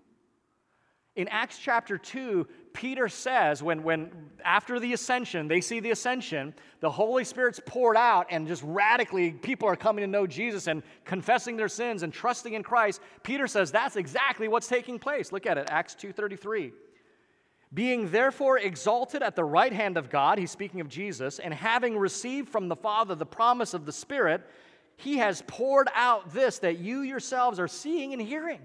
In 1.17 1.29
Acts 1.29 1.59
chapter 1.59 1.97
2, 1.97 2.47
Peter 2.75 3.09
says, 3.09 3.63
when, 3.63 3.83
when 3.83 4.11
after 4.45 4.79
the 4.79 4.93
ascension, 4.93 5.49
they 5.49 5.63
see 5.63 5.81
the 5.81 5.91
ascension, 5.91 6.55
the 6.81 6.91
Holy 6.91 7.25
Spirit's 7.25 7.59
poured 7.65 7.97
out, 7.97 8.27
and 8.29 8.47
just 8.47 8.63
radically 8.63 9.31
people 9.31 9.67
are 9.67 9.77
coming 9.77 10.03
to 10.03 10.07
know 10.07 10.27
Jesus 10.27 10.67
and 10.67 10.83
confessing 11.07 11.57
their 11.57 11.69
sins 11.69 12.03
and 12.03 12.13
trusting 12.13 12.53
in 12.53 12.63
Christ. 12.63 13.01
Peter 13.23 13.47
says 13.47 13.73
that's 13.73 13.97
exactly 13.97 14.47
what's 14.47 14.69
taking 14.69 14.99
place. 14.99 15.33
Look 15.33 15.47
at 15.47 15.57
it, 15.57 15.69
Acts 15.71 15.95
2:33. 15.95 16.73
Being 17.73 18.11
therefore 18.11 18.59
exalted 18.59 19.23
at 19.23 19.37
the 19.37 19.45
right 19.45 19.73
hand 19.73 19.97
of 19.97 20.11
God, 20.11 20.39
he's 20.39 20.51
speaking 20.51 20.81
of 20.83 20.89
Jesus, 20.89 21.39
and 21.39 21.53
having 21.53 21.97
received 21.97 22.51
from 22.51 22.69
the 22.69 22.77
Father 22.77 23.15
the 23.15 23.27
promise 23.27 23.73
of 23.73 23.87
the 23.87 23.93
Spirit, 23.93 24.47
he 24.97 25.17
has 25.17 25.43
poured 25.47 25.89
out 25.95 26.33
this 26.33 26.59
that 26.59 26.79
you 26.79 27.01
yourselves 27.01 27.59
are 27.59 27.69
seeing 27.69 28.13
and 28.13 28.21
hearing. 28.21 28.61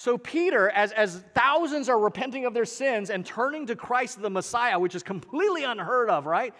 So, 0.00 0.16
Peter, 0.16 0.70
as, 0.70 0.92
as 0.92 1.22
thousands 1.34 1.90
are 1.90 1.98
repenting 1.98 2.46
of 2.46 2.54
their 2.54 2.64
sins 2.64 3.10
and 3.10 3.22
turning 3.22 3.66
to 3.66 3.76
Christ 3.76 4.22
the 4.22 4.30
Messiah, 4.30 4.78
which 4.78 4.94
is 4.94 5.02
completely 5.02 5.64
unheard 5.64 6.08
of, 6.08 6.24
right? 6.24 6.54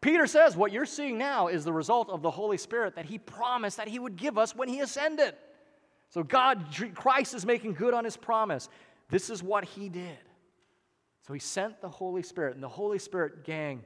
Peter 0.00 0.26
says, 0.26 0.56
What 0.56 0.72
you're 0.72 0.84
seeing 0.84 1.16
now 1.16 1.46
is 1.46 1.64
the 1.64 1.72
result 1.72 2.10
of 2.10 2.20
the 2.20 2.32
Holy 2.32 2.58
Spirit 2.58 2.96
that 2.96 3.04
he 3.04 3.16
promised 3.16 3.76
that 3.76 3.86
he 3.86 4.00
would 4.00 4.16
give 4.16 4.36
us 4.36 4.56
when 4.56 4.68
he 4.68 4.80
ascended. 4.80 5.36
So, 6.08 6.24
God, 6.24 6.64
Christ 6.96 7.32
is 7.32 7.46
making 7.46 7.74
good 7.74 7.94
on 7.94 8.04
his 8.04 8.16
promise. 8.16 8.68
This 9.08 9.30
is 9.30 9.40
what 9.40 9.64
he 9.64 9.88
did. 9.88 10.18
So, 11.28 11.32
he 11.32 11.38
sent 11.38 11.80
the 11.80 11.88
Holy 11.88 12.24
Spirit, 12.24 12.56
and 12.56 12.62
the 12.62 12.68
Holy 12.68 12.98
Spirit, 12.98 13.44
gang, 13.44 13.84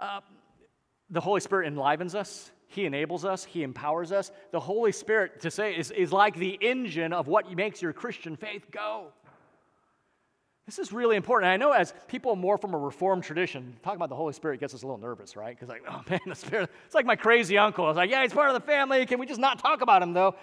uh, 0.00 0.18
the 1.10 1.20
Holy 1.20 1.40
Spirit 1.40 1.68
enlivens 1.68 2.16
us. 2.16 2.50
He 2.72 2.86
enables 2.86 3.24
us, 3.24 3.44
He 3.44 3.62
empowers 3.62 4.12
us. 4.12 4.32
The 4.50 4.60
Holy 4.60 4.92
Spirit, 4.92 5.40
to 5.42 5.50
say, 5.50 5.76
is, 5.76 5.90
is 5.90 6.12
like 6.12 6.36
the 6.36 6.58
engine 6.60 7.12
of 7.12 7.28
what 7.28 7.54
makes 7.54 7.82
your 7.82 7.92
Christian 7.92 8.36
faith 8.36 8.70
go. 8.70 9.08
This 10.66 10.78
is 10.78 10.92
really 10.92 11.16
important. 11.16 11.50
I 11.50 11.56
know 11.56 11.72
as 11.72 11.92
people 12.06 12.36
more 12.36 12.56
from 12.56 12.72
a 12.72 12.78
Reformed 12.78 13.24
tradition, 13.24 13.76
talking 13.82 13.96
about 13.96 14.08
the 14.08 14.16
Holy 14.16 14.32
Spirit 14.32 14.60
gets 14.60 14.74
us 14.74 14.82
a 14.82 14.86
little 14.86 15.00
nervous, 15.00 15.36
right? 15.36 15.54
Because, 15.54 15.68
like, 15.68 15.82
oh 15.88 16.02
man, 16.08 16.20
the 16.26 16.34
Spirit, 16.34 16.70
it's 16.86 16.94
like 16.94 17.04
my 17.04 17.16
crazy 17.16 17.58
uncle. 17.58 17.90
It's 17.90 17.96
like, 17.96 18.10
yeah, 18.10 18.22
he's 18.22 18.32
part 18.32 18.48
of 18.48 18.54
the 18.54 18.66
family. 18.66 19.04
Can 19.06 19.18
we 19.18 19.26
just 19.26 19.40
not 19.40 19.58
talk 19.58 19.80
about 19.80 20.02
him, 20.02 20.12
though? 20.12 20.36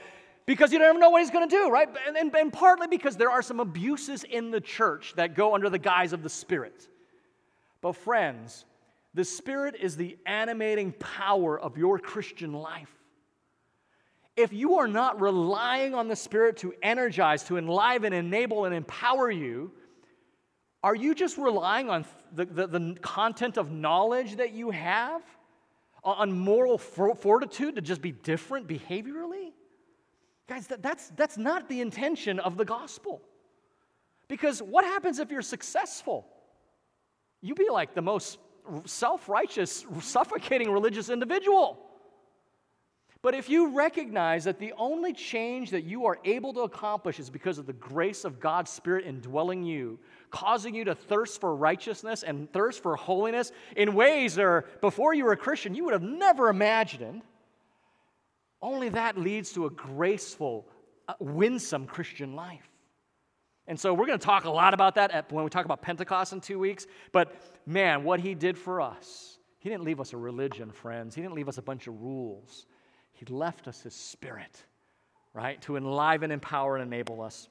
Because 0.46 0.74
you 0.74 0.80
never 0.80 1.00
know 1.00 1.10
what 1.10 1.22
he's 1.22 1.32
going 1.32 1.48
to 1.48 1.56
do, 1.56 1.70
right? 1.70 1.88
And, 2.08 2.18
and, 2.18 2.36
and 2.36 2.52
partly 2.52 2.88
because 2.88 3.16
there 3.16 3.30
are 3.30 3.42
some 3.42 3.60
abuses 3.60 4.24
in 4.24 4.52
the 4.52 4.60
church 4.60 5.14
that 5.16 5.36
go 5.36 5.56
under 5.56 5.70
the 5.70 5.80
guise 5.80 6.12
of 6.12 6.22
the 6.22 6.30
Spirit. 6.30 6.88
But, 7.82 7.96
friends, 7.96 8.66
the 9.14 9.24
Spirit 9.24 9.76
is 9.80 9.96
the 9.96 10.18
animating 10.26 10.94
power 10.94 11.60
of 11.60 11.78
your 11.78 12.00
Christian 12.00 12.54
life. 12.54 12.90
If 14.36 14.54
you 14.54 14.76
are 14.76 14.88
not 14.88 15.20
relying 15.20 15.94
on 15.94 16.08
the 16.08 16.16
Spirit 16.16 16.58
to 16.58 16.74
energize, 16.82 17.44
to 17.46 17.58
enliven, 17.58 18.14
enable, 18.14 18.66
and 18.66 18.74
empower 18.74 19.30
you, 19.30 19.72
are 20.84 20.96
you 20.96 21.14
just 21.14 21.38
relying 21.38 21.90
on 21.90 22.06
the, 22.34 22.46
the, 22.46 22.68
the 22.68 22.98
content 23.02 23.58
of 23.58 23.72
knowledge 23.72 24.38
that 24.38 24.54
you 24.54 24.72
have? 24.72 25.22
On 26.02 26.32
moral 26.32 26.78
fortitude 26.78 27.76
to 27.76 27.82
just 27.82 28.02
be 28.02 28.14
different 28.14 28.68
behaviorally? 28.68 29.52
Guys, 30.48 30.68
that, 30.68 30.82
that's, 30.82 31.10
that's 31.10 31.38
not 31.38 31.68
the 31.68 31.82
intention 31.82 32.40
of 32.40 32.56
the 32.56 32.64
gospel. 32.64 33.22
Because 34.30 34.62
what 34.62 34.86
happens 34.86 35.20
if 35.20 35.30
you're 35.30 35.42
successful? 35.42 36.26
You 37.42 37.54
be 37.54 37.70
like 37.70 37.94
the 37.94 38.02
most 38.02 38.38
self 38.86 39.28
righteous, 39.30 39.86
suffocating 40.02 40.72
religious 40.72 41.10
individual. 41.10 41.80
But 43.22 43.36
if 43.36 43.50
you 43.50 43.76
recognize 43.76 44.46
that 44.46 44.60
the 44.60 44.74
only 44.78 45.12
change 45.12 45.72
that 45.72 45.84
you 45.84 46.06
are 46.06 46.20
able 46.24 46.54
to 46.54 46.62
accomplish 46.62 47.20
is 47.20 47.30
because 47.30 47.58
of 47.58 47.66
the 47.66 47.74
grace 47.74 48.24
of 48.24 48.40
God's 48.40 48.72
Spirit 48.72 49.06
indwelling 49.06 49.64
you, 49.64 50.00
causing 50.32 50.74
you 50.74 50.86
to 50.86 50.96
thirst 50.96 51.42
for 51.42 51.54
righteousness 51.54 52.24
and 52.24 52.52
thirst 52.54 52.82
for 52.82 52.96
holiness 52.96 53.52
in 53.76 53.94
ways 53.94 54.36
that 54.36 54.80
before 54.80 55.14
you 55.14 55.26
were 55.26 55.34
a 55.34 55.38
Christian 55.38 55.76
you 55.76 55.84
would 55.84 55.94
have 55.94 56.02
never 56.02 56.48
imagined, 56.48 57.22
only 58.62 58.88
that 58.90 59.18
leads 59.18 59.52
to 59.54 59.66
a 59.66 59.70
graceful, 59.70 60.66
uh, 61.10 61.14
winsome 61.20 61.88
Christian 61.88 62.36
life. 62.36 62.70
And 63.70 63.80
so 63.80 63.94
we're 63.94 64.08
going 64.08 64.18
to 64.18 64.26
talk 64.26 64.46
a 64.46 64.50
lot 64.50 64.74
about 64.74 64.96
that 64.96 65.12
at, 65.12 65.32
when 65.32 65.44
we 65.44 65.50
talk 65.52 65.64
about 65.64 65.84
Pentecost 65.84 66.34
in 66.34 66.42
two 66.42 66.58
weeks. 66.58 66.88
But 67.12 67.40
man, 67.68 68.04
what 68.04 68.20
he 68.20 68.34
did 68.34 68.58
for 68.58 68.82
us, 68.82 69.38
he 69.60 69.70
didn't 69.70 69.84
leave 69.84 70.02
us 70.02 70.12
a 70.12 70.18
religion, 70.18 70.72
friends. 70.72 71.14
He 71.14 71.22
didn't 71.22 71.36
leave 71.36 71.48
us 71.48 71.60
a 71.60 71.62
bunch 71.62 71.86
of 71.86 72.02
rules. 72.02 72.66
He 73.12 73.26
left 73.28 73.68
us 73.68 73.82
his 73.82 73.94
spirit, 73.94 74.64
right, 75.36 75.62
to 75.62 75.78
enliven, 75.78 76.32
empower, 76.32 76.78
and 76.78 76.84
enable 76.92 77.22
us. 77.22 77.48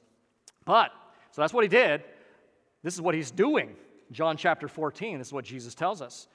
But, 0.65 0.91
so 1.31 1.41
that's 1.41 1.53
what 1.53 1.63
he 1.63 1.69
did. 1.69 2.03
This 2.83 2.95
is 2.95 3.01
what 3.01 3.15
he's 3.15 3.31
doing. 3.31 3.77
John 4.11 4.35
chapter 4.35 4.67
14, 4.67 5.19
this 5.19 5.27
is 5.27 5.33
what 5.33 5.45
Jesus 5.45 5.73
tells 5.73 6.01
us. 6.01 6.27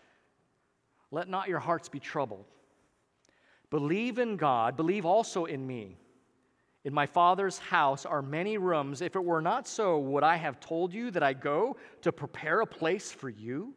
Let 1.11 1.29
not 1.29 1.47
your 1.47 1.59
hearts 1.59 1.91
be 1.91 2.01
troubled. 2.01 2.47
Believe 3.69 4.19
in 4.19 4.39
God, 4.39 4.79
believe 4.79 5.05
also 5.05 5.45
in 5.45 5.67
me. 5.67 5.99
In 6.85 6.93
my 6.93 7.07
Father's 7.07 7.59
house 7.59 8.05
are 8.05 8.21
many 8.21 8.59
rooms. 8.59 9.01
If 9.01 9.17
it 9.17 9.25
were 9.25 9.41
not 9.41 9.67
so, 9.67 9.99
would 9.99 10.23
I 10.23 10.37
have 10.37 10.61
told 10.61 10.93
you 10.93 11.11
that 11.13 11.23
I 11.23 11.33
go 11.33 11.77
to 12.03 12.13
prepare 12.13 12.61
a 12.61 12.67
place 12.67 13.11
for 13.11 13.31
you? 13.31 13.75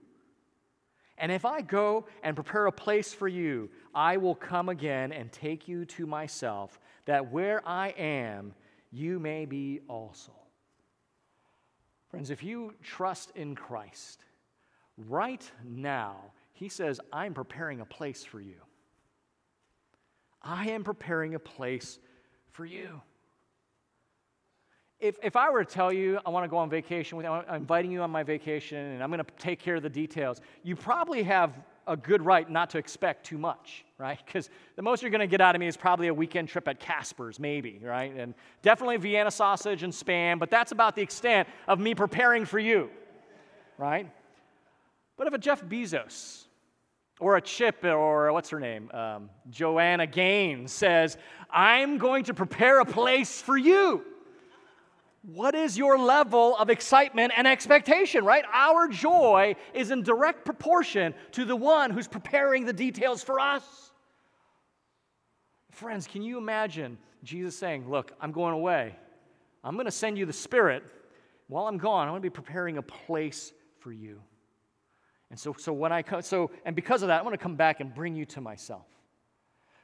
And 1.17 1.31
if 1.31 1.45
I 1.45 1.61
go 1.61 2.05
and 2.21 2.35
prepare 2.35 2.67
a 2.67 2.71
place 2.71 3.13
for 3.13 3.27
you, 3.27 3.69
I 3.95 4.17
will 4.17 4.35
come 4.35 4.69
again 4.69 5.11
and 5.11 5.31
take 5.31 5.67
you 5.67 5.85
to 5.85 6.05
myself, 6.05 6.79
that 7.05 7.31
where 7.31 7.67
I 7.67 7.89
am, 7.97 8.53
you 8.91 9.19
may 9.19 9.45
be 9.45 9.79
also. 9.87 10.33
Friends, 12.09 12.29
if 12.29 12.43
you 12.43 12.73
trust 12.83 13.31
in 13.35 13.55
Christ, 13.55 14.23
right 14.97 15.49
now, 15.65 16.17
he 16.53 16.69
says, 16.69 16.99
I'm 17.11 17.33
preparing 17.33 17.79
a 17.81 17.85
place 17.85 18.23
for 18.23 18.39
you. 18.39 18.55
I 20.41 20.69
am 20.69 20.83
preparing 20.83 21.35
a 21.35 21.39
place 21.39 21.99
for 22.57 22.65
you. 22.65 22.99
If, 24.99 25.15
if 25.21 25.35
I 25.35 25.51
were 25.51 25.63
to 25.63 25.71
tell 25.71 25.93
you 25.93 26.19
I 26.25 26.31
want 26.31 26.43
to 26.43 26.47
go 26.47 26.57
on 26.57 26.71
vacation 26.71 27.17
with 27.17 27.27
you, 27.27 27.31
I'm 27.31 27.61
inviting 27.61 27.91
you 27.91 28.01
on 28.01 28.09
my 28.09 28.23
vacation 28.23 28.79
and 28.79 29.03
I'm 29.03 29.11
going 29.11 29.23
to 29.23 29.31
take 29.37 29.59
care 29.59 29.75
of 29.75 29.83
the 29.83 29.91
details, 29.91 30.41
you 30.63 30.75
probably 30.75 31.21
have 31.21 31.53
a 31.85 31.95
good 31.95 32.23
right 32.23 32.49
not 32.49 32.71
to 32.71 32.79
expect 32.79 33.27
too 33.27 33.37
much, 33.37 33.85
right? 33.99 34.17
Because 34.25 34.49
the 34.75 34.81
most 34.81 35.03
you're 35.03 35.11
going 35.11 35.21
to 35.21 35.27
get 35.27 35.39
out 35.39 35.53
of 35.53 35.59
me 35.59 35.67
is 35.67 35.77
probably 35.77 36.07
a 36.07 36.13
weekend 36.13 36.49
trip 36.49 36.67
at 36.67 36.79
Casper's, 36.79 37.39
maybe, 37.39 37.79
right? 37.83 38.11
And 38.15 38.33
definitely 38.63 38.97
Vienna 38.97 39.29
sausage 39.29 39.83
and 39.83 39.93
spam, 39.93 40.39
but 40.39 40.49
that's 40.49 40.71
about 40.71 40.95
the 40.95 41.03
extent 41.03 41.47
of 41.67 41.79
me 41.79 41.93
preparing 41.93 42.43
for 42.43 42.57
you, 42.57 42.89
right? 43.77 44.11
But 45.15 45.27
if 45.27 45.33
a 45.33 45.37
Jeff 45.37 45.63
Bezos 45.63 46.46
or 47.19 47.37
a 47.37 47.41
Chip 47.41 47.83
or 47.83 48.31
what's 48.31 48.49
her 48.49 48.59
name, 48.59 48.91
um, 48.91 49.29
Joanna 49.49 50.07
Gaines 50.07 50.71
says, 50.71 51.17
I'm 51.49 51.97
going 51.97 52.25
to 52.25 52.33
prepare 52.33 52.79
a 52.79 52.85
place 52.85 53.41
for 53.41 53.57
you 53.57 54.03
what 55.27 55.55
is 55.55 55.77
your 55.77 55.99
level 55.99 56.55
of 56.55 56.69
excitement 56.69 57.33
and 57.35 57.45
expectation, 57.45 58.23
right? 58.23 58.45
Our 58.53 58.87
joy 58.87 59.57
is 59.73 59.91
in 59.91 60.01
direct 60.01 60.45
proportion 60.45 61.13
to 61.33 61.43
the 61.43 61.55
one 61.55 61.91
who's 61.91 62.07
preparing 62.07 62.65
the 62.65 62.71
details 62.71 63.23
for 63.23 63.39
us. 63.39 63.91
Friends, 65.71 66.07
can 66.07 66.21
you 66.21 66.37
imagine 66.37 66.97
Jesus 67.23 67.57
saying, 67.57 67.89
Look, 67.89 68.13
I'm 68.21 68.31
going 68.31 68.53
away. 68.53 68.95
I'm 69.65 69.73
going 69.73 69.85
to 69.85 69.91
send 69.91 70.17
you 70.17 70.25
the 70.25 70.33
Spirit. 70.33 70.83
While 71.49 71.67
I'm 71.67 71.77
gone, 71.77 72.07
I'm 72.07 72.13
going 72.13 72.21
to 72.21 72.25
be 72.25 72.33
preparing 72.33 72.77
a 72.77 72.81
place 72.81 73.51
for 73.79 73.91
you. 73.91 74.21
And 75.29 75.39
so, 75.39 75.55
so 75.57 75.73
when 75.73 75.91
I 75.91 76.01
come, 76.01 76.21
so, 76.21 76.51
and 76.65 76.75
because 76.75 77.01
of 77.01 77.09
that, 77.09 77.19
I 77.19 77.23
want 77.23 77.33
to 77.33 77.37
come 77.37 77.55
back 77.55 77.79
and 77.79 77.93
bring 77.93 78.15
you 78.15 78.25
to 78.25 78.41
myself. 78.41 78.85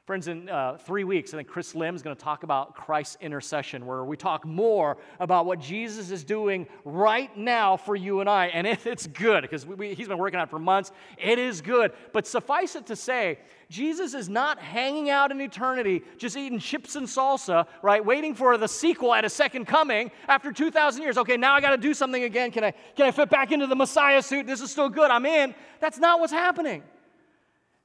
Friends, 0.06 0.28
in 0.28 0.50
uh, 0.50 0.76
three 0.76 1.04
weeks, 1.04 1.32
I 1.32 1.38
think 1.38 1.48
Chris 1.48 1.74
Lim 1.74 1.96
is 1.96 2.02
going 2.02 2.14
to 2.14 2.22
talk 2.22 2.42
about 2.42 2.74
Christ's 2.74 3.16
intercession, 3.22 3.86
where 3.86 4.04
we 4.04 4.18
talk 4.18 4.44
more 4.44 4.98
about 5.18 5.46
what 5.46 5.60
Jesus 5.60 6.10
is 6.10 6.24
doing 6.24 6.66
right 6.84 7.34
now 7.38 7.78
for 7.78 7.96
you 7.96 8.20
and 8.20 8.28
I. 8.28 8.48
And 8.48 8.66
it, 8.66 8.84
it's 8.86 9.06
good 9.06 9.40
because 9.40 9.66
he's 9.96 10.06
been 10.06 10.18
working 10.18 10.38
on 10.38 10.46
it 10.46 10.50
for 10.50 10.58
months. 10.58 10.92
It 11.16 11.38
is 11.38 11.62
good. 11.62 11.92
But 12.12 12.26
suffice 12.26 12.76
it 12.76 12.84
to 12.88 12.96
say, 12.96 13.38
Jesus 13.70 14.12
is 14.12 14.28
not 14.28 14.58
hanging 14.58 15.08
out 15.08 15.30
in 15.30 15.40
eternity, 15.40 16.02
just 16.18 16.36
eating 16.36 16.58
chips 16.58 16.96
and 16.96 17.06
salsa, 17.06 17.66
right? 17.80 18.04
Waiting 18.04 18.34
for 18.34 18.58
the 18.58 18.68
sequel 18.68 19.14
at 19.14 19.24
a 19.24 19.30
second 19.30 19.64
coming 19.64 20.10
after 20.28 20.52
2,000 20.52 21.02
years. 21.02 21.16
Okay, 21.16 21.38
now 21.38 21.54
I 21.54 21.62
got 21.62 21.70
to 21.70 21.78
do 21.78 21.94
something 21.94 22.24
again. 22.24 22.50
Can 22.50 22.62
I, 22.62 22.72
can 22.94 23.06
I 23.06 23.10
fit 23.10 23.30
back 23.30 23.52
into 23.52 23.66
the 23.66 23.76
Messiah 23.76 24.20
suit? 24.20 24.46
This 24.46 24.60
is 24.60 24.70
still 24.70 24.90
good. 24.90 25.10
I'm 25.10 25.24
in. 25.24 25.54
That's 25.80 25.98
not 25.98 26.20
what's 26.20 26.30
happening. 26.30 26.82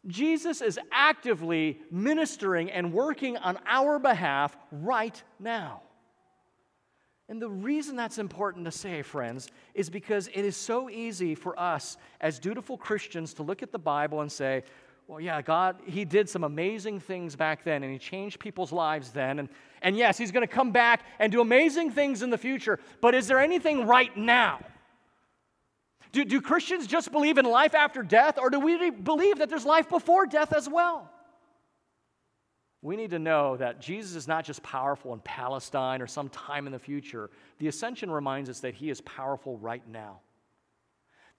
Jesus 0.10 0.62
is 0.62 0.80
actively 0.91 1.80
ministering 1.91 2.72
and 2.72 2.91
working 2.91 3.38
on 3.38 3.58
our 3.65 4.00
behalf 4.00 4.58
right 4.72 5.22
now. 5.39 5.84
And 7.30 7.39
the 7.39 7.50
reason 7.50 7.95
that's 7.95 8.17
important 8.17 8.65
to 8.65 8.72
say, 8.72 9.04
friends, 9.04 9.50
is 9.76 9.89
because 9.89 10.28
it 10.30 10.43
is 10.43 10.58
so 10.58 10.89
easy 10.89 11.36
for 11.36 11.58
us 11.60 11.95
as 12.19 12.39
dutiful 12.39 12.76
Christians 12.76 13.36
to 13.36 13.43
look 13.43 13.62
at 13.62 13.72
the 13.72 13.78
Bible 13.78 14.22
and 14.22 14.32
say, 14.32 14.63
well, 15.08 15.22
yeah, 15.22 15.41
God, 15.41 15.78
He 15.86 16.06
did 16.06 16.28
some 16.28 16.43
amazing 16.43 17.00
things 17.00 17.36
back 17.36 17.63
then 17.63 17.84
and 17.84 17.93
He 17.93 18.00
changed 18.00 18.39
people's 18.39 18.72
lives 18.72 19.12
then. 19.12 19.38
And, 19.39 19.50
and 19.84 19.95
yes, 19.95 20.17
He's 20.17 20.32
going 20.32 20.48
to 20.48 20.54
come 20.54 20.72
back 20.72 21.04
and 21.19 21.32
do 21.32 21.39
amazing 21.39 21.91
things 21.91 22.24
in 22.24 22.32
the 22.32 22.38
future. 22.38 22.80
But 23.00 23.13
is 23.13 23.28
there 23.28 23.39
anything 23.39 23.86
right 23.86 24.15
now? 24.17 24.60
Do, 26.12 26.26
do 26.26 26.41
Christians 26.41 26.88
just 26.88 27.12
believe 27.12 27.38
in 27.38 27.45
life 27.45 27.76
after 27.76 28.02
death, 28.02 28.39
or 28.39 28.50
do 28.50 28.60
we 28.60 28.89
believe 28.89 29.39
that 29.39 29.50
there's 29.50 29.65
life 29.65 29.89
before 29.89 30.26
death 30.26 30.54
as 30.54 30.67
well? 30.67 31.10
We 32.82 32.95
need 32.95 33.12
to 33.12 33.19
know 33.19 33.58
that 33.58 33.82
Jesus 33.82 34.15
is 34.15 34.28
not 34.28 34.45
just 34.45 34.63
powerful 34.63 35.13
in 35.13 35.19
Palestine 35.19 36.02
or 36.02 36.08
some 36.08 36.30
time 36.30 36.65
in 36.65 36.72
the 36.72 36.80
future. 36.80 37.30
The 37.60 37.67
ascension 37.67 38.10
reminds 38.10 38.50
us 38.50 38.62
that 38.62 38.74
he 38.74 38.89
is 38.89 39.02
powerful 39.02 39.58
right 39.58 39.86
now. 39.88 40.22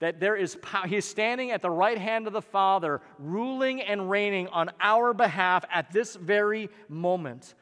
That 0.00 0.20
there 0.20 0.36
is 0.36 0.56
power, 0.56 0.86
he 0.86 0.96
is 0.96 1.04
standing 1.04 1.50
at 1.50 1.62
the 1.62 1.70
right 1.70 1.98
hand 1.98 2.26
of 2.26 2.32
the 2.32 2.42
Father, 2.42 3.00
ruling 3.18 3.80
and 3.80 4.10
reigning 4.10 4.48
on 4.48 4.70
our 4.80 5.12
behalf 5.14 5.64
at 5.72 5.90
this 5.92 6.14
very 6.14 6.68
moment. 6.88 7.54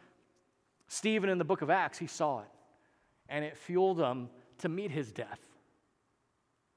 Stephen 0.88 1.31
in 1.31 1.38
the 1.38 1.44
book 1.44 1.62
of 1.62 1.71
Acts, 1.71 1.99
he 1.99 2.07
saw 2.07 2.40
it, 2.40 2.49
and 3.29 3.44
it 3.44 3.57
fueled 3.57 3.99
him 3.99 4.29
to 4.59 4.68
meet 4.68 4.90
his 4.90 5.12
death. 5.12 5.38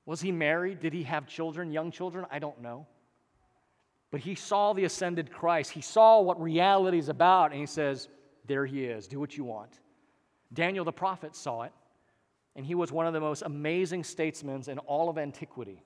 Was 0.06 0.22
he 0.22 0.32
married? 0.32 0.80
Did 0.80 0.94
he 0.94 1.04
have 1.04 1.28
children, 1.28 1.72
young 1.72 1.92
children? 1.92 2.26
I 2.32 2.40
don't 2.40 2.62
know. 2.62 2.88
But 4.12 4.22
he 4.22 4.36
saw 4.36 4.74
the 4.74 4.84
ascended 4.84 5.32
Christ. 5.32 5.72
He 5.72 5.82
saw 5.82 6.22
what 6.22 6.42
reality 6.42 6.98
is 6.98 7.10
about, 7.10 7.52
and 7.52 7.60
he 7.60 7.66
says, 7.66 8.10
There 8.46 8.66
he 8.66 8.86
is. 8.86 9.08
Do 9.08 9.20
what 9.20 9.38
you 9.38 9.44
want. 9.44 9.80
Daniel 10.54 10.84
the 10.84 10.92
prophet 10.92 11.36
saw 11.36 11.64
it, 11.64 11.72
and 12.56 12.66
he 12.66 12.76
was 12.76 12.92
one 12.92 13.08
of 13.08 13.14
the 13.14 13.22
most 13.22 13.44
amazing 13.44 14.04
statesmen 14.04 14.64
in 14.68 14.80
all 14.80 15.10
of 15.10 15.18
antiquity. 15.18 15.82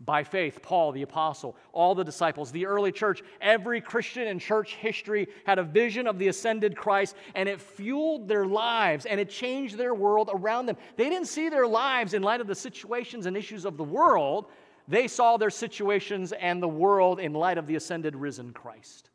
By 0.00 0.24
faith, 0.24 0.60
Paul 0.62 0.92
the 0.92 1.02
apostle, 1.02 1.56
all 1.72 1.94
the 1.94 2.04
disciples, 2.04 2.52
the 2.52 2.66
early 2.66 2.92
church, 2.92 3.22
every 3.40 3.80
Christian 3.80 4.28
in 4.28 4.38
church 4.38 4.74
history 4.74 5.26
had 5.46 5.58
a 5.58 5.62
vision 5.62 6.06
of 6.06 6.18
the 6.18 6.28
ascended 6.28 6.76
Christ, 6.76 7.16
and 7.34 7.48
it 7.48 7.60
fueled 7.60 8.28
their 8.28 8.44
lives 8.44 9.06
and 9.06 9.18
it 9.18 9.30
changed 9.30 9.78
their 9.78 9.94
world 9.94 10.28
around 10.32 10.66
them. 10.66 10.76
They 10.96 11.08
didn't 11.08 11.28
see 11.28 11.48
their 11.48 11.66
lives 11.66 12.12
in 12.12 12.22
light 12.22 12.42
of 12.42 12.46
the 12.46 12.54
situations 12.54 13.24
and 13.24 13.36
issues 13.36 13.64
of 13.64 13.78
the 13.78 13.84
world, 13.84 14.46
they 14.88 15.08
saw 15.08 15.36
their 15.36 15.50
situations 15.50 16.32
and 16.32 16.62
the 16.62 16.68
world 16.68 17.18
in 17.18 17.32
light 17.32 17.58
of 17.58 17.66
the 17.66 17.74
ascended, 17.76 18.14
risen 18.14 18.52
Christ. 18.52 19.10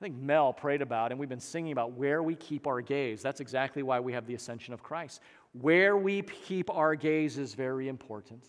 I 0.00 0.04
think 0.04 0.16
Mel 0.16 0.52
prayed 0.52 0.82
about, 0.82 1.12
and 1.12 1.20
we've 1.20 1.28
been 1.28 1.40
singing 1.40 1.72
about 1.72 1.92
where 1.92 2.22
we 2.22 2.34
keep 2.34 2.66
our 2.66 2.80
gaze. 2.80 3.22
That's 3.22 3.40
exactly 3.40 3.82
why 3.82 4.00
we 4.00 4.12
have 4.12 4.26
the 4.26 4.34
ascension 4.34 4.74
of 4.74 4.82
Christ. 4.82 5.20
Where 5.52 5.96
we 5.96 6.22
keep 6.22 6.70
our 6.70 6.94
gaze 6.94 7.38
is 7.38 7.54
very 7.54 7.88
important. 7.88 8.44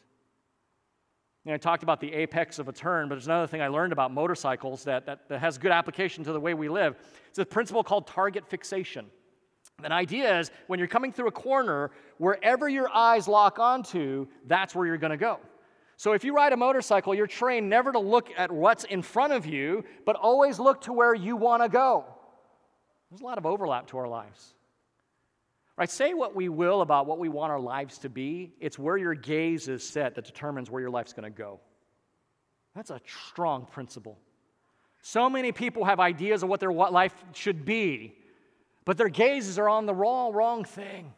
You 1.46 1.50
know, 1.50 1.56
I 1.56 1.58
talked 1.58 1.84
about 1.84 2.00
the 2.00 2.14
apex 2.14 2.58
of 2.58 2.70
a 2.70 2.72
turn, 2.72 3.10
but 3.10 3.16
there's 3.16 3.28
another 3.28 3.48
thing 3.48 3.62
I 3.62 3.68
learned 3.68 3.92
about 3.92 4.14
motorcycles 4.14 4.86
that, 4.86 5.06
that, 5.06 5.28
that 5.28 5.40
has 5.40 5.58
good 5.58 5.72
application 5.72 6.24
to 6.24 6.32
the 6.32 6.40
way 6.40 6.54
we 6.54 6.70
live. 6.70 6.96
It's 7.30 7.40
a 7.40 7.46
principle 7.46 7.84
called 7.84 8.08
target 8.08 8.48
fixation. 8.48 9.08
An 9.84 9.92
idea 9.92 10.40
is 10.40 10.52
when 10.68 10.80
you're 10.80 10.88
coming 10.88 11.12
through 11.12 11.28
a 11.28 11.32
corner, 11.32 11.92
wherever 12.18 12.70
your 12.70 12.90
eyes 12.94 13.28
lock 13.28 13.60
onto, 13.60 14.28
that's 14.46 14.74
where 14.74 14.86
you're 14.86 14.98
going 14.98 15.12
to 15.12 15.18
go. 15.18 15.40
So 15.98 16.14
if 16.14 16.24
you 16.24 16.34
ride 16.34 16.54
a 16.54 16.58
motorcycle, 16.58 17.14
you're 17.14 17.28
trained 17.28 17.70
never 17.70 17.92
to 17.92 18.00
look 18.00 18.30
at 18.38 18.50
what's 18.50 18.86
in 18.86 19.02
front 19.02 19.34
of 19.34 19.46
you, 19.46 19.84
but 20.06 20.16
always 20.16 20.60
look 20.60 20.82
to 20.82 20.94
where 20.94 21.14
you 21.14 21.36
want 21.36 21.62
to 21.62 21.70
go. 21.70 22.06
There's 23.10 23.22
a 23.22 23.26
lot 23.26 23.38
of 23.38 23.46
overlap 23.46 23.88
to 23.88 23.98
our 23.98 24.08
lives. 24.08 24.54
Right? 25.76 25.90
Say 25.90 26.14
what 26.14 26.36
we 26.36 26.50
will 26.50 26.82
about 26.82 27.08
what 27.08 27.18
we 27.18 27.30
want 27.30 27.52
our 27.52 27.60
lives 27.60 27.98
to 28.00 28.10
be. 28.10 28.54
It's 28.60 28.78
where 28.78 28.98
your 28.98 29.16
gaze 29.16 29.68
is 29.68 29.88
set 29.88 30.16
that 30.16 30.26
determines 30.26 30.70
where 30.70 30.82
your 30.82 30.92
life's 30.92 31.14
going 31.14 31.24
to 31.24 31.36
go. 31.36 31.60
That's 32.76 32.92
a 32.92 33.02
strong 33.30 33.66
principle. 33.66 34.18
So 35.02 35.30
many 35.30 35.52
people 35.52 35.84
have 35.86 36.00
ideas 36.00 36.44
of 36.44 36.50
what 36.50 36.60
their 36.60 36.72
life 36.72 37.14
should 37.34 37.66
be, 37.66 38.16
but 38.86 38.98
their 38.98 39.10
gazes 39.10 39.60
are 39.60 39.68
on 39.68 39.86
the 39.86 39.94
wrong, 39.94 40.34
wrong 40.34 40.64
thing. 40.64 41.14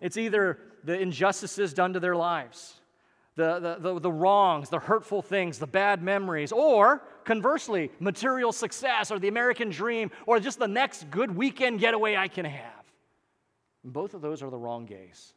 It's 0.00 0.16
either 0.16 0.58
the 0.84 0.98
injustices 0.98 1.74
done 1.74 1.92
to 1.94 2.00
their 2.00 2.16
lives, 2.16 2.80
the, 3.36 3.58
the, 3.58 3.76
the, 3.80 4.00
the, 4.00 4.12
wrongs, 4.12 4.70
the 4.70 4.78
hurtful 4.78 5.22
things, 5.22 5.58
the 5.58 5.66
bad 5.66 6.02
memories, 6.02 6.52
or 6.52 7.02
conversely, 7.24 7.90
material 8.00 8.52
success 8.52 9.10
or 9.10 9.18
the 9.18 9.28
American 9.28 9.70
dream 9.70 10.10
or 10.26 10.38
just 10.40 10.58
the 10.58 10.68
next 10.68 11.10
good 11.10 11.34
weekend 11.34 11.80
getaway 11.80 12.16
I 12.16 12.28
can 12.28 12.44
have. 12.44 12.83
Both 13.84 14.14
of 14.14 14.22
those 14.22 14.42
are 14.42 14.50
the 14.50 14.58
wrong 14.58 14.86
gaze, 14.86 15.34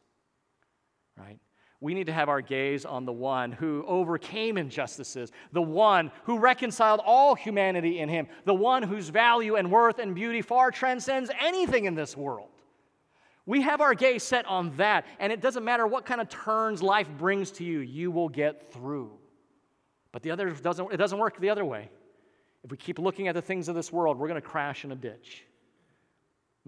right? 1.16 1.38
We 1.80 1.94
need 1.94 2.06
to 2.06 2.12
have 2.12 2.28
our 2.28 2.40
gaze 2.40 2.84
on 2.84 3.04
the 3.04 3.12
one 3.12 3.52
who 3.52 3.84
overcame 3.86 4.58
injustices, 4.58 5.30
the 5.52 5.62
one 5.62 6.10
who 6.24 6.38
reconciled 6.38 7.00
all 7.04 7.36
humanity 7.36 8.00
in 8.00 8.08
him, 8.08 8.26
the 8.46 8.54
one 8.54 8.82
whose 8.82 9.10
value 9.10 9.54
and 9.54 9.70
worth 9.70 10.00
and 10.00 10.14
beauty 10.14 10.42
far 10.42 10.70
transcends 10.72 11.30
anything 11.40 11.84
in 11.84 11.94
this 11.94 12.16
world. 12.16 12.48
We 13.46 13.62
have 13.62 13.80
our 13.80 13.94
gaze 13.94 14.24
set 14.24 14.44
on 14.46 14.76
that, 14.76 15.06
and 15.20 15.32
it 15.32 15.40
doesn't 15.40 15.64
matter 15.64 15.86
what 15.86 16.04
kind 16.04 16.20
of 16.20 16.28
turns 16.28 16.82
life 16.82 17.08
brings 17.16 17.50
to 17.52 17.64
you, 17.64 17.78
you 17.78 18.10
will 18.10 18.28
get 18.28 18.72
through. 18.72 19.12
But 20.10 20.22
the 20.22 20.32
other 20.32 20.50
doesn't, 20.50 20.92
it 20.92 20.96
doesn't 20.96 21.18
work 21.18 21.38
the 21.40 21.50
other 21.50 21.64
way. 21.64 21.90
If 22.64 22.70
we 22.70 22.76
keep 22.76 22.98
looking 22.98 23.28
at 23.28 23.34
the 23.34 23.42
things 23.42 23.68
of 23.68 23.74
this 23.74 23.92
world, 23.92 24.18
we're 24.18 24.28
going 24.28 24.40
to 24.40 24.46
crash 24.46 24.84
in 24.84 24.92
a 24.92 24.96
ditch. 24.96 25.44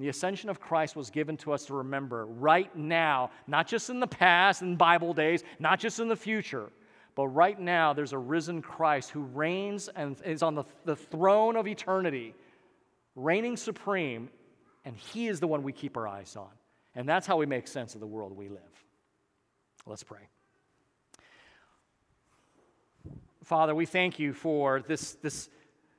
The 0.01 0.09
ascension 0.09 0.49
of 0.49 0.61
Christ 0.61 0.97
was 0.97 1.11
given 1.11 1.37
to 1.37 1.53
us 1.53 1.67
to 1.67 1.75
remember 1.75 2.25
right 2.25 2.75
now, 2.75 3.31
not 3.47 3.69
just 3.69 3.91
in 3.91 4.01
the 4.01 4.07
past 4.07 4.63
and 4.63 4.79
Bible 4.79 5.13
days, 5.13 5.45
not 5.59 5.79
just 5.79 6.01
in 6.01 6.09
the 6.09 6.17
future, 6.17 6.71
But 7.15 7.29
right 7.29 7.59
now, 7.59 7.93
there's 7.93 8.13
a 8.13 8.19
risen 8.19 8.63
Christ 8.63 9.11
who 9.11 9.21
reigns 9.21 9.89
and 9.95 10.17
is 10.25 10.43
on 10.43 10.55
the, 10.55 10.65
the 10.85 10.97
throne 10.97 11.57
of 11.57 11.67
eternity, 11.67 12.35
reigning 13.15 13.57
supreme, 13.57 14.31
and 14.85 14.97
he 14.97 15.29
is 15.29 15.41
the 15.41 15.47
one 15.47 15.63
we 15.63 15.73
keep 15.73 15.97
our 15.97 16.09
eyes 16.09 16.37
on. 16.37 16.49
And 16.95 17.09
that's 17.09 17.27
how 17.27 17.37
we 17.37 17.47
make 17.47 17.69
sense 17.69 17.95
of 17.95 18.01
the 18.01 18.07
world 18.07 18.37
we 18.37 18.49
live. 18.49 18.61
Let's 19.87 20.03
pray. 20.03 20.29
Father, 23.45 23.75
we 23.75 23.87
thank 23.87 24.19
you 24.19 24.33
for 24.33 24.81
this, 24.81 25.13
this, 25.15 25.49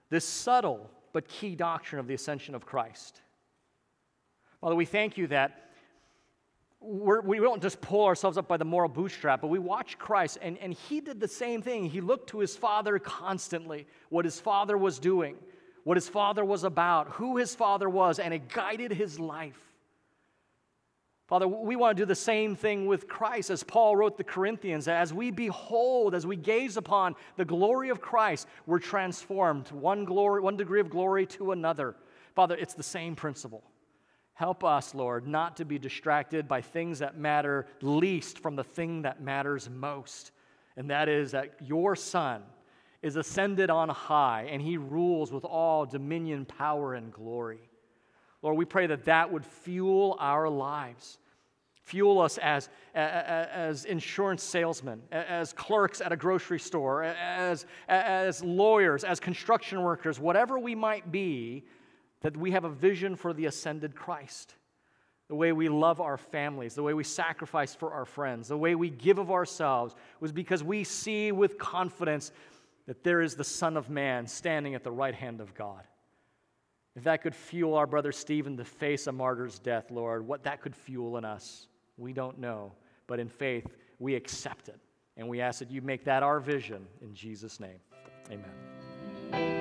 this 0.09 0.25
subtle 0.25 0.89
but 1.13 1.27
key 1.27 1.55
doctrine 1.55 1.99
of 1.99 2.07
the 2.07 2.13
ascension 2.13 2.55
of 2.55 2.65
Christ. 2.65 3.20
Father, 4.61 4.75
we 4.75 4.85
thank 4.85 5.17
you 5.17 5.27
that 5.27 5.71
we're, 6.79 7.21
we 7.21 7.37
do 7.37 7.43
not 7.43 7.61
just 7.61 7.81
pull 7.81 8.05
ourselves 8.05 8.37
up 8.37 8.47
by 8.47 8.57
the 8.57 8.65
moral 8.65 8.89
bootstrap, 8.89 9.41
but 9.41 9.47
we 9.47 9.59
watch 9.59 9.97
Christ, 9.99 10.39
and, 10.41 10.57
and 10.57 10.73
he 10.73 10.99
did 11.01 11.19
the 11.19 11.27
same 11.27 11.61
thing. 11.61 11.89
He 11.89 12.01
looked 12.01 12.29
to 12.29 12.39
his 12.39 12.55
Father 12.55 12.97
constantly, 12.97 13.85
what 14.09 14.25
his 14.25 14.39
Father 14.39 14.77
was 14.77 14.97
doing, 14.97 15.35
what 15.83 15.97
his 15.97 16.09
Father 16.09 16.43
was 16.43 16.63
about, 16.63 17.09
who 17.09 17.37
his 17.37 17.53
Father 17.53 17.89
was, 17.89 18.19
and 18.19 18.33
it 18.33 18.49
guided 18.49 18.91
his 18.91 19.19
life. 19.19 19.59
Father, 21.27 21.47
we 21.47 21.75
want 21.75 21.95
to 21.95 22.01
do 22.01 22.05
the 22.05 22.13
same 22.13 22.55
thing 22.55 22.87
with 22.87 23.07
Christ 23.07 23.51
as 23.51 23.63
Paul 23.63 23.95
wrote 23.95 24.17
the 24.17 24.23
Corinthians. 24.23 24.87
As 24.87 25.13
we 25.13 25.31
behold, 25.31 26.13
as 26.13 26.27
we 26.27 26.35
gaze 26.35 26.75
upon 26.77 27.15
the 27.37 27.45
glory 27.45 27.89
of 27.89 28.01
Christ, 28.01 28.47
we're 28.65 28.79
transformed 28.79 29.69
one 29.71 30.03
glory, 30.03 30.41
one 30.41 30.57
degree 30.57 30.81
of 30.81 30.89
glory 30.89 31.25
to 31.27 31.53
another. 31.53 31.95
Father, 32.35 32.57
it's 32.57 32.73
the 32.73 32.83
same 32.83 33.15
principle. 33.15 33.63
Help 34.41 34.63
us, 34.63 34.95
Lord, 34.95 35.27
not 35.27 35.57
to 35.57 35.65
be 35.65 35.77
distracted 35.77 36.47
by 36.47 36.61
things 36.61 36.97
that 36.97 37.15
matter 37.15 37.67
least 37.79 38.39
from 38.39 38.55
the 38.55 38.63
thing 38.63 39.03
that 39.03 39.21
matters 39.21 39.69
most. 39.69 40.31
And 40.75 40.89
that 40.89 41.07
is 41.07 41.33
that 41.33 41.53
your 41.61 41.95
Son 41.95 42.41
is 43.03 43.17
ascended 43.17 43.69
on 43.69 43.89
high 43.89 44.47
and 44.49 44.59
he 44.59 44.77
rules 44.77 45.31
with 45.31 45.45
all 45.45 45.85
dominion, 45.85 46.45
power, 46.45 46.95
and 46.95 47.13
glory. 47.13 47.69
Lord, 48.41 48.57
we 48.57 48.65
pray 48.65 48.87
that 48.87 49.05
that 49.05 49.31
would 49.31 49.45
fuel 49.45 50.17
our 50.19 50.49
lives 50.49 51.19
fuel 51.83 52.21
us 52.21 52.37
as, 52.37 52.69
as 52.95 53.85
insurance 53.85 54.43
salesmen, 54.43 55.01
as 55.11 55.51
clerks 55.51 55.99
at 55.99 56.11
a 56.11 56.15
grocery 56.15 56.59
store, 56.59 57.03
as, 57.03 57.65
as 57.89 58.43
lawyers, 58.43 59.03
as 59.03 59.19
construction 59.19 59.81
workers, 59.81 60.19
whatever 60.19 60.57
we 60.57 60.73
might 60.73 61.11
be, 61.11 61.63
that 62.21 62.37
we 62.37 62.51
have 62.51 62.63
a 62.63 62.69
vision 62.69 63.15
for 63.15 63.33
the 63.33 63.45
ascended 63.45 63.95
Christ. 63.95 64.55
The 65.27 65.35
way 65.35 65.51
we 65.53 65.69
love 65.69 66.01
our 66.01 66.17
families, 66.17 66.75
the 66.75 66.83
way 66.83 66.93
we 66.93 67.03
sacrifice 67.03 67.73
for 67.73 67.93
our 67.93 68.05
friends, 68.05 68.49
the 68.49 68.57
way 68.57 68.75
we 68.75 68.89
give 68.89 69.17
of 69.17 69.31
ourselves 69.31 69.95
was 70.19 70.31
because 70.31 70.63
we 70.63 70.83
see 70.83 71.31
with 71.31 71.57
confidence 71.57 72.31
that 72.85 73.03
there 73.03 73.21
is 73.21 73.35
the 73.35 73.43
Son 73.43 73.77
of 73.77 73.89
Man 73.89 74.27
standing 74.27 74.75
at 74.75 74.83
the 74.83 74.91
right 74.91 75.15
hand 75.15 75.39
of 75.39 75.53
God. 75.55 75.83
If 76.95 77.05
that 77.05 77.21
could 77.21 77.35
fuel 77.35 77.75
our 77.75 77.87
brother 77.87 78.11
Stephen 78.11 78.57
to 78.57 78.65
face 78.65 79.07
a 79.07 79.11
martyr's 79.11 79.59
death, 79.59 79.91
Lord, 79.91 80.27
what 80.27 80.43
that 80.43 80.61
could 80.61 80.75
fuel 80.75 81.17
in 81.17 81.23
us. 81.23 81.67
We 81.97 82.11
don't 82.11 82.39
know, 82.39 82.73
but 83.07 83.19
in 83.19 83.29
faith, 83.29 83.67
we 83.99 84.15
accept 84.15 84.67
it. 84.67 84.79
And 85.15 85.29
we 85.29 85.39
ask 85.39 85.59
that 85.59 85.71
you 85.71 85.81
make 85.81 86.03
that 86.05 86.23
our 86.23 86.39
vision 86.39 86.85
in 87.01 87.13
Jesus' 87.13 87.59
name. 87.59 87.79
Amen. 88.29 89.60